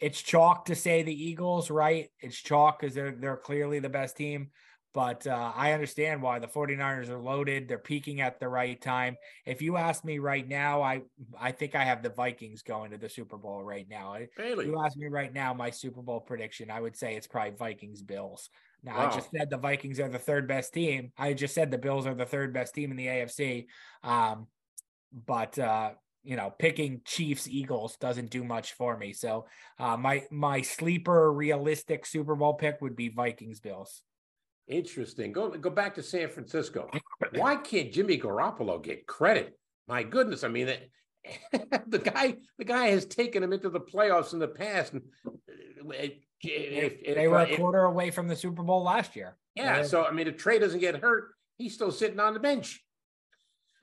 it's 0.00 0.20
chalk 0.20 0.66
to 0.66 0.74
say 0.74 1.02
the 1.02 1.24
Eagles, 1.24 1.70
right? 1.70 2.08
It's 2.20 2.36
chalk 2.36 2.80
because 2.80 2.94
they're 2.94 3.12
they're 3.12 3.36
clearly 3.36 3.78
the 3.78 3.88
best 3.88 4.16
team. 4.16 4.50
But 4.92 5.26
uh, 5.26 5.52
I 5.56 5.72
understand 5.72 6.22
why 6.22 6.38
the 6.38 6.46
49ers 6.46 7.08
are 7.08 7.18
loaded. 7.18 7.66
They're 7.66 7.78
peaking 7.78 8.20
at 8.20 8.38
the 8.38 8.48
right 8.48 8.80
time. 8.80 9.16
If 9.44 9.60
you 9.60 9.76
ask 9.76 10.04
me 10.04 10.20
right 10.20 10.46
now, 10.46 10.82
I 10.82 11.02
I 11.38 11.50
think 11.50 11.74
I 11.74 11.82
have 11.82 12.02
the 12.02 12.10
Vikings 12.10 12.62
going 12.62 12.92
to 12.92 12.98
the 12.98 13.08
Super 13.08 13.36
Bowl 13.36 13.64
right 13.64 13.88
now. 13.88 14.14
If 14.14 14.30
you 14.38 14.80
ask 14.80 14.96
me 14.96 15.08
right 15.08 15.32
now, 15.32 15.52
my 15.52 15.70
Super 15.70 16.00
Bowl 16.00 16.20
prediction, 16.20 16.70
I 16.70 16.80
would 16.80 16.96
say 16.96 17.16
it's 17.16 17.26
probably 17.26 17.56
Vikings 17.56 18.02
Bills. 18.02 18.48
Now 18.84 18.98
wow. 18.98 19.10
I 19.10 19.14
just 19.14 19.30
said 19.36 19.50
the 19.50 19.56
Vikings 19.56 19.98
are 19.98 20.08
the 20.08 20.18
third 20.18 20.46
best 20.46 20.72
team. 20.72 21.10
I 21.18 21.32
just 21.32 21.54
said 21.54 21.70
the 21.70 21.78
Bills 21.78 22.06
are 22.06 22.14
the 22.14 22.26
third 22.26 22.54
best 22.54 22.74
team 22.74 22.92
in 22.92 22.96
the 22.96 23.06
AFC. 23.06 23.66
Um, 24.04 24.46
but 25.26 25.58
uh, 25.58 25.92
you 26.24 26.36
know, 26.36 26.52
picking 26.58 27.02
Chiefs 27.04 27.46
Eagles 27.46 27.96
doesn't 27.96 28.30
do 28.30 28.42
much 28.42 28.72
for 28.72 28.96
me. 28.96 29.12
So 29.12 29.46
uh, 29.78 29.96
my 29.96 30.24
my 30.30 30.62
sleeper 30.62 31.32
realistic 31.32 32.06
Super 32.06 32.34
Bowl 32.34 32.54
pick 32.54 32.80
would 32.80 32.96
be 32.96 33.10
Vikings 33.10 33.60
Bills. 33.60 34.02
Interesting. 34.66 35.32
Go 35.32 35.50
go 35.50 35.70
back 35.70 35.94
to 35.96 36.02
San 36.02 36.28
Francisco. 36.30 36.90
Why 37.34 37.56
can't 37.56 37.92
Jimmy 37.92 38.18
Garoppolo 38.18 38.82
get 38.82 39.06
credit? 39.06 39.58
My 39.86 40.02
goodness, 40.02 40.42
I 40.44 40.48
mean, 40.48 40.66
the 41.86 41.98
guy 41.98 42.36
the 42.58 42.64
guy 42.64 42.88
has 42.88 43.04
taken 43.04 43.42
him 43.42 43.52
into 43.52 43.68
the 43.68 43.80
playoffs 43.80 44.32
in 44.32 44.38
the 44.38 44.48
past. 44.48 44.94
And 44.94 45.02
if, 46.40 46.92
if, 47.02 47.14
they 47.14 47.28
were 47.28 47.40
a 47.40 47.56
quarter 47.56 47.82
away 47.82 48.10
from 48.10 48.28
the 48.28 48.36
Super 48.36 48.62
Bowl 48.62 48.82
last 48.82 49.16
year. 49.16 49.36
Yeah, 49.54 49.82
so 49.82 50.04
I 50.04 50.10
mean, 50.10 50.26
if 50.26 50.36
Trey 50.36 50.58
doesn't 50.58 50.80
get 50.80 50.96
hurt, 50.96 51.34
he's 51.58 51.74
still 51.74 51.92
sitting 51.92 52.20
on 52.20 52.34
the 52.34 52.40
bench. 52.40 52.83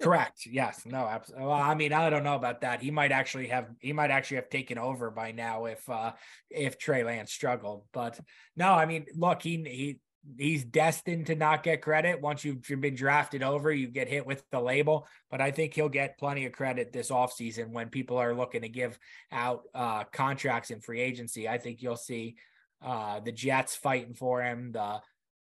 Correct. 0.02 0.48
Yes. 0.48 0.84
No. 0.86 1.06
Absolutely. 1.06 1.46
Well, 1.46 1.56
I 1.56 1.76
mean, 1.76 1.94
I 1.94 2.10
don't 2.10 2.24
know 2.24 2.36
about 2.36 2.62
that. 2.62 2.82
He 2.82 2.90
might 2.90 3.12
actually 3.12 3.48
have. 3.48 3.68
He 3.80 3.94
might 3.94 4.10
actually 4.10 4.38
have 4.38 4.50
taken 4.50 4.78
over 4.80 5.12
by 5.12 5.32
now 5.32 5.66
if 5.66 5.88
uh 5.90 6.14
if 6.50 6.78
Trey 6.80 7.04
Lance 7.04 7.32
struggled. 7.32 7.86
But 7.94 8.20
no, 8.56 8.72
I 8.74 8.86
mean, 8.88 9.06
look, 9.16 9.44
he 9.44 9.58
he 9.58 10.00
he's 10.38 10.64
destined 10.64 11.28
to 11.28 11.36
not 11.36 11.64
get 11.64 11.82
credit 11.82 12.22
once 12.22 12.44
you've 12.46 12.62
been 12.80 12.94
drafted 12.94 13.42
over 13.42 13.72
you 13.72 13.88
get 13.88 14.08
hit 14.08 14.24
with 14.24 14.44
the 14.52 14.60
label 14.60 15.08
but 15.32 15.42
i 15.42 15.50
think 15.50 15.74
he'll 15.74 15.90
get 15.90 16.16
plenty 16.20 16.46
of 16.46 16.52
credit 16.52 16.94
this 16.94 17.10
offseason 17.10 17.72
when 17.72 17.90
people 17.90 18.18
are 18.18 18.36
looking 18.36 18.62
to 18.62 18.70
give 18.70 19.00
out 19.32 19.64
uh 19.74 20.04
contracts 20.14 20.70
in 20.70 20.80
free 20.80 21.02
agency 21.02 21.50
i 21.50 21.58
think 21.58 21.82
you'll 21.82 21.96
see 21.96 22.36
uh 22.84 23.20
the 23.20 23.32
jets 23.32 23.76
fighting 23.76 24.14
for 24.14 24.44
him 24.44 24.72
the 24.72 25.02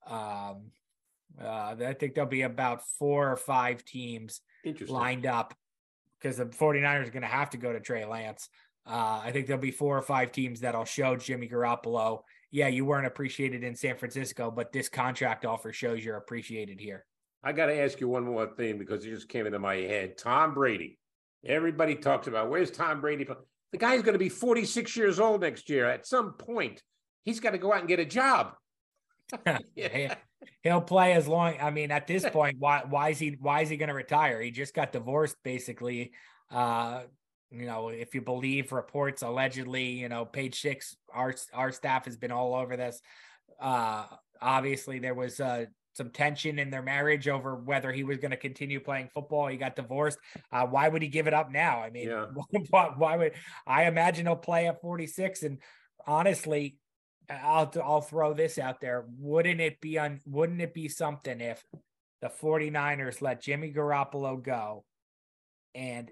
um 0.06 0.70
uh, 1.42 1.74
I 1.78 1.92
think 1.94 2.14
there'll 2.14 2.30
be 2.30 2.42
about 2.42 2.82
four 2.98 3.30
or 3.30 3.36
five 3.36 3.84
teams 3.84 4.40
lined 4.88 5.26
up 5.26 5.54
because 6.20 6.36
the 6.36 6.46
49ers 6.46 7.08
are 7.08 7.10
going 7.10 7.22
to 7.22 7.28
have 7.28 7.50
to 7.50 7.56
go 7.56 7.72
to 7.72 7.80
Trey 7.80 8.04
Lance. 8.04 8.48
Uh, 8.86 9.20
I 9.22 9.32
think 9.32 9.46
there'll 9.46 9.60
be 9.60 9.72
four 9.72 9.98
or 9.98 10.02
five 10.02 10.30
teams 10.32 10.60
that'll 10.60 10.84
show 10.84 11.16
Jimmy 11.16 11.48
Garoppolo, 11.48 12.20
yeah, 12.50 12.68
you 12.68 12.84
weren't 12.84 13.06
appreciated 13.06 13.64
in 13.64 13.74
San 13.74 13.96
Francisco, 13.96 14.50
but 14.50 14.72
this 14.72 14.88
contract 14.88 15.44
offer 15.44 15.72
shows 15.72 16.04
you're 16.04 16.16
appreciated 16.16 16.80
here. 16.80 17.04
I 17.42 17.52
got 17.52 17.66
to 17.66 17.78
ask 17.78 18.00
you 18.00 18.08
one 18.08 18.24
more 18.24 18.46
thing 18.46 18.78
because 18.78 19.04
it 19.04 19.10
just 19.10 19.28
came 19.28 19.46
into 19.46 19.58
my 19.58 19.76
head. 19.76 20.16
Tom 20.16 20.54
Brady. 20.54 20.98
Everybody 21.44 21.96
talks 21.96 22.26
about 22.26 22.48
where's 22.48 22.70
Tom 22.70 23.00
Brady? 23.00 23.24
The 23.72 23.78
guy's 23.78 24.02
going 24.02 24.14
to 24.14 24.18
be 24.18 24.28
46 24.28 24.96
years 24.96 25.20
old 25.20 25.42
next 25.42 25.68
year. 25.68 25.88
At 25.88 26.06
some 26.06 26.32
point, 26.32 26.82
he's 27.24 27.40
got 27.40 27.50
to 27.50 27.58
go 27.58 27.72
out 27.72 27.80
and 27.80 27.88
get 27.88 28.00
a 28.00 28.04
job. 28.04 28.54
yeah 29.76 30.14
he'll 30.62 30.80
play 30.80 31.12
as 31.12 31.26
long. 31.28 31.54
I 31.60 31.70
mean, 31.70 31.90
at 31.90 32.06
this 32.06 32.24
point, 32.30 32.56
why 32.58 32.82
why 32.88 33.10
is 33.10 33.18
he 33.18 33.36
why 33.40 33.62
is 33.62 33.68
he 33.68 33.76
going 33.76 33.88
to 33.88 33.94
retire? 33.94 34.40
He 34.40 34.50
just 34.50 34.74
got 34.74 34.92
divorced, 34.92 35.36
basically. 35.42 36.12
Uh, 36.50 37.02
you 37.50 37.66
know, 37.66 37.88
if 37.88 38.14
you 38.14 38.20
believe 38.20 38.72
reports, 38.72 39.22
allegedly, 39.22 39.84
you 39.84 40.08
know, 40.08 40.24
page 40.24 40.60
six, 40.60 40.96
our 41.12 41.34
our 41.52 41.72
staff 41.72 42.04
has 42.06 42.16
been 42.16 42.32
all 42.32 42.54
over 42.54 42.76
this. 42.76 43.00
Uh, 43.60 44.04
obviously, 44.40 44.98
there 44.98 45.14
was 45.14 45.40
uh 45.40 45.66
some 45.96 46.10
tension 46.10 46.58
in 46.58 46.68
their 46.70 46.82
marriage 46.82 47.26
over 47.26 47.56
whether 47.56 47.90
he 47.90 48.04
was 48.04 48.18
going 48.18 48.30
to 48.30 48.36
continue 48.36 48.78
playing 48.78 49.08
football. 49.14 49.46
He 49.46 49.56
got 49.56 49.76
divorced. 49.76 50.18
Uh, 50.52 50.66
why 50.66 50.88
would 50.88 51.00
he 51.00 51.08
give 51.08 51.26
it 51.26 51.32
up 51.32 51.50
now? 51.50 51.82
I 51.82 51.88
mean, 51.88 52.08
yeah. 52.08 52.26
why, 52.70 52.90
why 52.96 53.16
would 53.16 53.32
I 53.66 53.84
imagine 53.84 54.26
he'll 54.26 54.36
play 54.36 54.68
at 54.68 54.82
46? 54.82 55.42
And 55.42 55.58
honestly, 56.06 56.76
I'll 57.30 57.72
I'll 57.82 58.00
throw 58.00 58.34
this 58.34 58.58
out 58.58 58.80
there. 58.80 59.04
Wouldn't 59.18 59.60
it 59.60 59.80
be 59.80 59.98
on 59.98 60.20
wouldn't 60.26 60.60
it 60.60 60.74
be 60.74 60.88
something 60.88 61.40
if 61.40 61.64
the 62.20 62.28
49ers 62.28 63.20
let 63.20 63.42
Jimmy 63.42 63.72
Garoppolo 63.72 64.42
go 64.42 64.84
and 65.74 66.10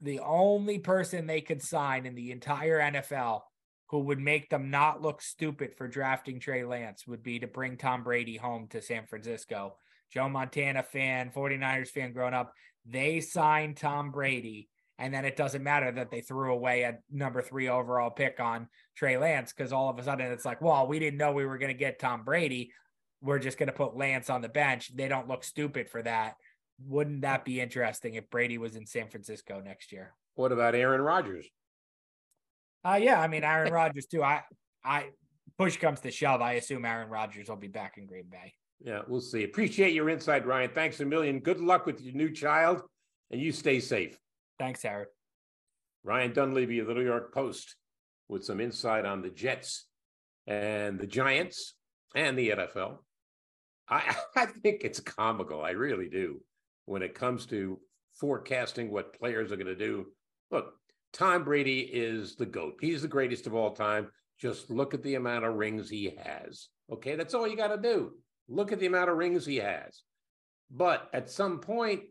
the 0.00 0.20
only 0.20 0.78
person 0.78 1.26
they 1.26 1.40
could 1.40 1.62
sign 1.62 2.06
in 2.06 2.14
the 2.14 2.32
entire 2.32 2.80
NFL 2.80 3.42
who 3.90 4.00
would 4.00 4.18
make 4.18 4.48
them 4.48 4.70
not 4.70 5.02
look 5.02 5.22
stupid 5.22 5.74
for 5.76 5.86
drafting 5.86 6.40
Trey 6.40 6.64
Lance 6.64 7.06
would 7.06 7.22
be 7.22 7.38
to 7.38 7.46
bring 7.46 7.76
Tom 7.76 8.02
Brady 8.02 8.36
home 8.36 8.66
to 8.68 8.82
San 8.82 9.06
Francisco. 9.06 9.76
Joe 10.12 10.28
Montana 10.28 10.82
fan, 10.82 11.30
49ers 11.30 11.88
fan 11.88 12.12
growing 12.12 12.34
up, 12.34 12.52
they 12.86 13.20
signed 13.20 13.76
Tom 13.76 14.10
Brady 14.10 14.68
and 14.98 15.12
then 15.12 15.24
it 15.24 15.36
doesn't 15.36 15.62
matter 15.62 15.90
that 15.90 16.10
they 16.10 16.20
threw 16.20 16.52
away 16.52 16.82
a 16.82 16.98
number 17.10 17.42
three 17.42 17.68
overall 17.68 18.10
pick 18.10 18.38
on 18.38 18.68
Trey 18.96 19.16
Lance 19.18 19.52
because 19.52 19.72
all 19.72 19.88
of 19.88 19.98
a 19.98 20.04
sudden 20.04 20.30
it's 20.30 20.44
like, 20.44 20.60
well, 20.60 20.86
we 20.86 20.98
didn't 20.98 21.18
know 21.18 21.32
we 21.32 21.46
were 21.46 21.58
going 21.58 21.72
to 21.72 21.78
get 21.78 21.98
Tom 21.98 22.22
Brady. 22.24 22.70
We're 23.20 23.40
just 23.40 23.58
going 23.58 23.66
to 23.68 23.72
put 23.72 23.96
Lance 23.96 24.30
on 24.30 24.40
the 24.40 24.48
bench. 24.48 24.94
They 24.94 25.08
don't 25.08 25.28
look 25.28 25.42
stupid 25.42 25.88
for 25.88 26.02
that. 26.02 26.34
Wouldn't 26.86 27.22
that 27.22 27.44
be 27.44 27.60
interesting 27.60 28.14
if 28.14 28.30
Brady 28.30 28.58
was 28.58 28.76
in 28.76 28.86
San 28.86 29.08
Francisco 29.08 29.60
next 29.64 29.92
year? 29.92 30.14
What 30.36 30.52
about 30.52 30.74
Aaron 30.74 31.00
Rodgers? 31.00 31.46
Uh, 32.84 32.98
yeah, 33.00 33.20
I 33.20 33.28
mean 33.28 33.44
Aaron 33.44 33.72
Rodgers 33.72 34.06
too. 34.06 34.22
I, 34.22 34.42
I, 34.84 35.06
push 35.56 35.76
comes 35.76 36.00
to 36.00 36.10
shove, 36.10 36.40
I 36.40 36.54
assume 36.54 36.84
Aaron 36.84 37.08
Rodgers 37.08 37.48
will 37.48 37.56
be 37.56 37.68
back 37.68 37.96
in 37.96 38.06
Green 38.06 38.26
Bay. 38.30 38.52
Yeah, 38.80 39.02
we'll 39.06 39.20
see. 39.20 39.44
Appreciate 39.44 39.94
your 39.94 40.08
insight, 40.08 40.44
Ryan. 40.44 40.70
Thanks 40.74 41.00
a 41.00 41.04
million. 41.04 41.38
Good 41.38 41.60
luck 41.60 41.86
with 41.86 42.00
your 42.00 42.14
new 42.14 42.30
child, 42.30 42.82
and 43.30 43.40
you 43.40 43.52
stay 43.52 43.80
safe. 43.80 44.18
Thanks, 44.58 44.82
Howard. 44.82 45.08
Ryan 46.02 46.32
Dunleavy 46.32 46.78
of 46.78 46.86
the 46.86 46.94
New 46.94 47.04
York 47.04 47.32
Post 47.32 47.76
with 48.28 48.44
some 48.44 48.60
insight 48.60 49.04
on 49.04 49.22
the 49.22 49.30
Jets 49.30 49.86
and 50.46 50.98
the 50.98 51.06
Giants 51.06 51.74
and 52.14 52.38
the 52.38 52.50
NFL. 52.50 52.98
I, 53.88 54.16
I 54.36 54.46
think 54.46 54.82
it's 54.84 55.00
comical. 55.00 55.62
I 55.62 55.70
really 55.70 56.08
do. 56.08 56.40
When 56.86 57.02
it 57.02 57.14
comes 57.14 57.46
to 57.46 57.78
forecasting 58.14 58.90
what 58.90 59.18
players 59.18 59.50
are 59.52 59.56
going 59.56 59.66
to 59.66 59.76
do. 59.76 60.06
Look, 60.50 60.74
Tom 61.12 61.44
Brady 61.44 61.80
is 61.80 62.36
the 62.36 62.46
GOAT. 62.46 62.74
He's 62.80 63.02
the 63.02 63.08
greatest 63.08 63.46
of 63.46 63.54
all 63.54 63.72
time. 63.72 64.08
Just 64.38 64.70
look 64.70 64.94
at 64.94 65.02
the 65.02 65.14
amount 65.14 65.44
of 65.44 65.54
rings 65.54 65.88
he 65.88 66.16
has. 66.22 66.68
Okay, 66.92 67.16
that's 67.16 67.34
all 67.34 67.46
you 67.46 67.56
got 67.56 67.68
to 67.68 67.78
do. 67.78 68.12
Look 68.48 68.72
at 68.72 68.78
the 68.78 68.86
amount 68.86 69.10
of 69.10 69.16
rings 69.16 69.46
he 69.46 69.56
has. 69.56 70.02
But 70.70 71.08
at 71.12 71.30
some 71.30 71.60
point, 71.60 72.02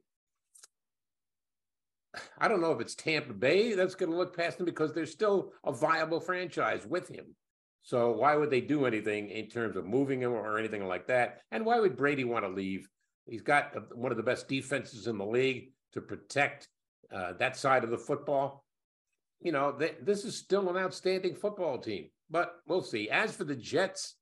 I 2.38 2.48
don't 2.48 2.62
know 2.62 2.72
if 2.72 2.82
it's 2.82 2.96
Tampa 2.96 3.34
Bay 3.34 3.74
that's 3.74 3.96
going 3.96 4.12
to 4.12 4.18
look 4.18 4.36
past 4.36 4.60
him 4.60 4.66
because 4.66 4.94
there's 4.94 5.12
still 5.12 5.52
a 5.64 5.72
viable 5.72 6.20
franchise 6.20 6.86
with 6.86 7.08
him. 7.08 7.36
So 7.82 8.12
why 8.12 8.36
would 8.36 8.50
they 8.50 8.62
do 8.62 8.86
anything 8.86 9.30
in 9.30 9.50
terms 9.50 9.76
of 9.76 9.86
moving 9.86 10.22
him 10.22 10.32
or 10.32 10.58
anything 10.58 10.88
like 10.88 11.08
that? 11.08 11.42
And 11.52 11.66
why 11.66 11.80
would 11.80 11.98
Brady 11.98 12.24
want 12.24 12.46
to 12.46 12.50
leave? 12.50 12.88
He's 13.26 13.42
got 13.42 13.74
one 13.96 14.12
of 14.12 14.18
the 14.18 14.24
best 14.24 14.48
defenses 14.48 15.08
in 15.08 15.18
the 15.18 15.26
league 15.26 15.72
to 15.94 16.02
protect 16.02 16.68
uh, 17.14 17.34
that 17.40 17.58
side 17.58 17.84
of 17.84 17.90
the 17.90 17.98
football. 17.98 18.64
You 19.42 19.52
know, 19.52 19.74
they, 19.78 19.96
this 20.02 20.24
is 20.24 20.38
still 20.38 20.70
an 20.70 20.78
outstanding 20.78 21.36
football 21.36 21.78
team, 21.78 22.10
but 22.30 22.56
we'll 22.68 22.82
see. 22.82 23.10
As 23.10 23.36
for 23.36 23.44
the 23.44 23.56
Jets, 23.56 24.16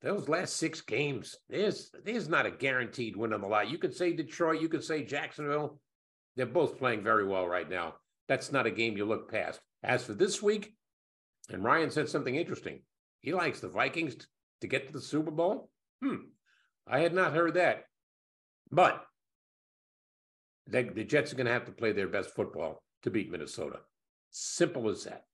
those 0.00 0.28
last 0.28 0.56
six 0.56 0.80
games, 0.80 1.36
there's 1.48 1.90
there's 2.04 2.28
not 2.28 2.46
a 2.46 2.50
guaranteed 2.50 3.16
win 3.16 3.32
on 3.32 3.40
the 3.40 3.46
line. 3.46 3.68
You 3.68 3.78
could 3.78 3.94
say 3.94 4.12
Detroit, 4.12 4.60
you 4.60 4.68
could 4.68 4.84
say 4.84 5.04
Jacksonville. 5.04 5.78
They're 6.36 6.46
both 6.46 6.78
playing 6.78 7.02
very 7.02 7.26
well 7.26 7.46
right 7.46 7.68
now. 7.68 7.94
That's 8.28 8.52
not 8.52 8.66
a 8.66 8.70
game 8.70 8.96
you 8.96 9.04
look 9.04 9.30
past. 9.30 9.60
As 9.82 10.04
for 10.04 10.14
this 10.14 10.42
week, 10.42 10.74
and 11.50 11.62
Ryan 11.62 11.90
said 11.90 12.08
something 12.08 12.34
interesting. 12.34 12.80
He 13.20 13.32
likes 13.32 13.60
the 13.60 13.68
Vikings 13.68 14.14
t- 14.14 14.24
to 14.62 14.66
get 14.66 14.86
to 14.86 14.92
the 14.92 15.00
Super 15.00 15.30
Bowl. 15.30 15.70
Hmm. 16.02 16.16
I 16.86 17.00
had 17.00 17.14
not 17.14 17.32
heard 17.32 17.54
that. 17.54 17.84
But 18.70 19.04
they, 20.66 20.84
the 20.84 21.04
Jets 21.04 21.32
are 21.32 21.36
going 21.36 21.46
to 21.46 21.52
have 21.52 21.66
to 21.66 21.72
play 21.72 21.92
their 21.92 22.08
best 22.08 22.30
football 22.30 22.82
to 23.02 23.10
beat 23.10 23.30
Minnesota. 23.30 23.80
Simple 24.30 24.88
as 24.88 25.04
that. 25.04 25.24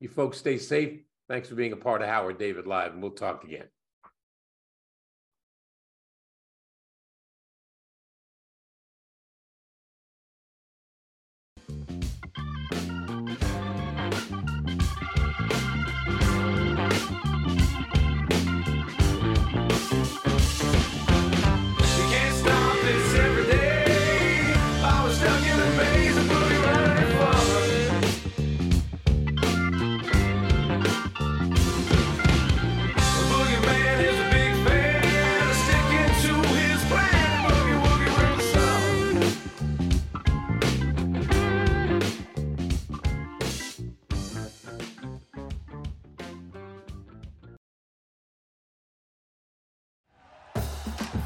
You 0.00 0.08
folks 0.08 0.38
stay 0.38 0.58
safe. 0.58 1.00
Thanks 1.28 1.48
for 1.48 1.54
being 1.54 1.72
a 1.72 1.76
part 1.76 2.02
of 2.02 2.08
Howard 2.08 2.38
David 2.38 2.66
Live, 2.66 2.92
and 2.92 3.02
we'll 3.02 3.12
talk 3.12 3.44
again. 3.44 3.66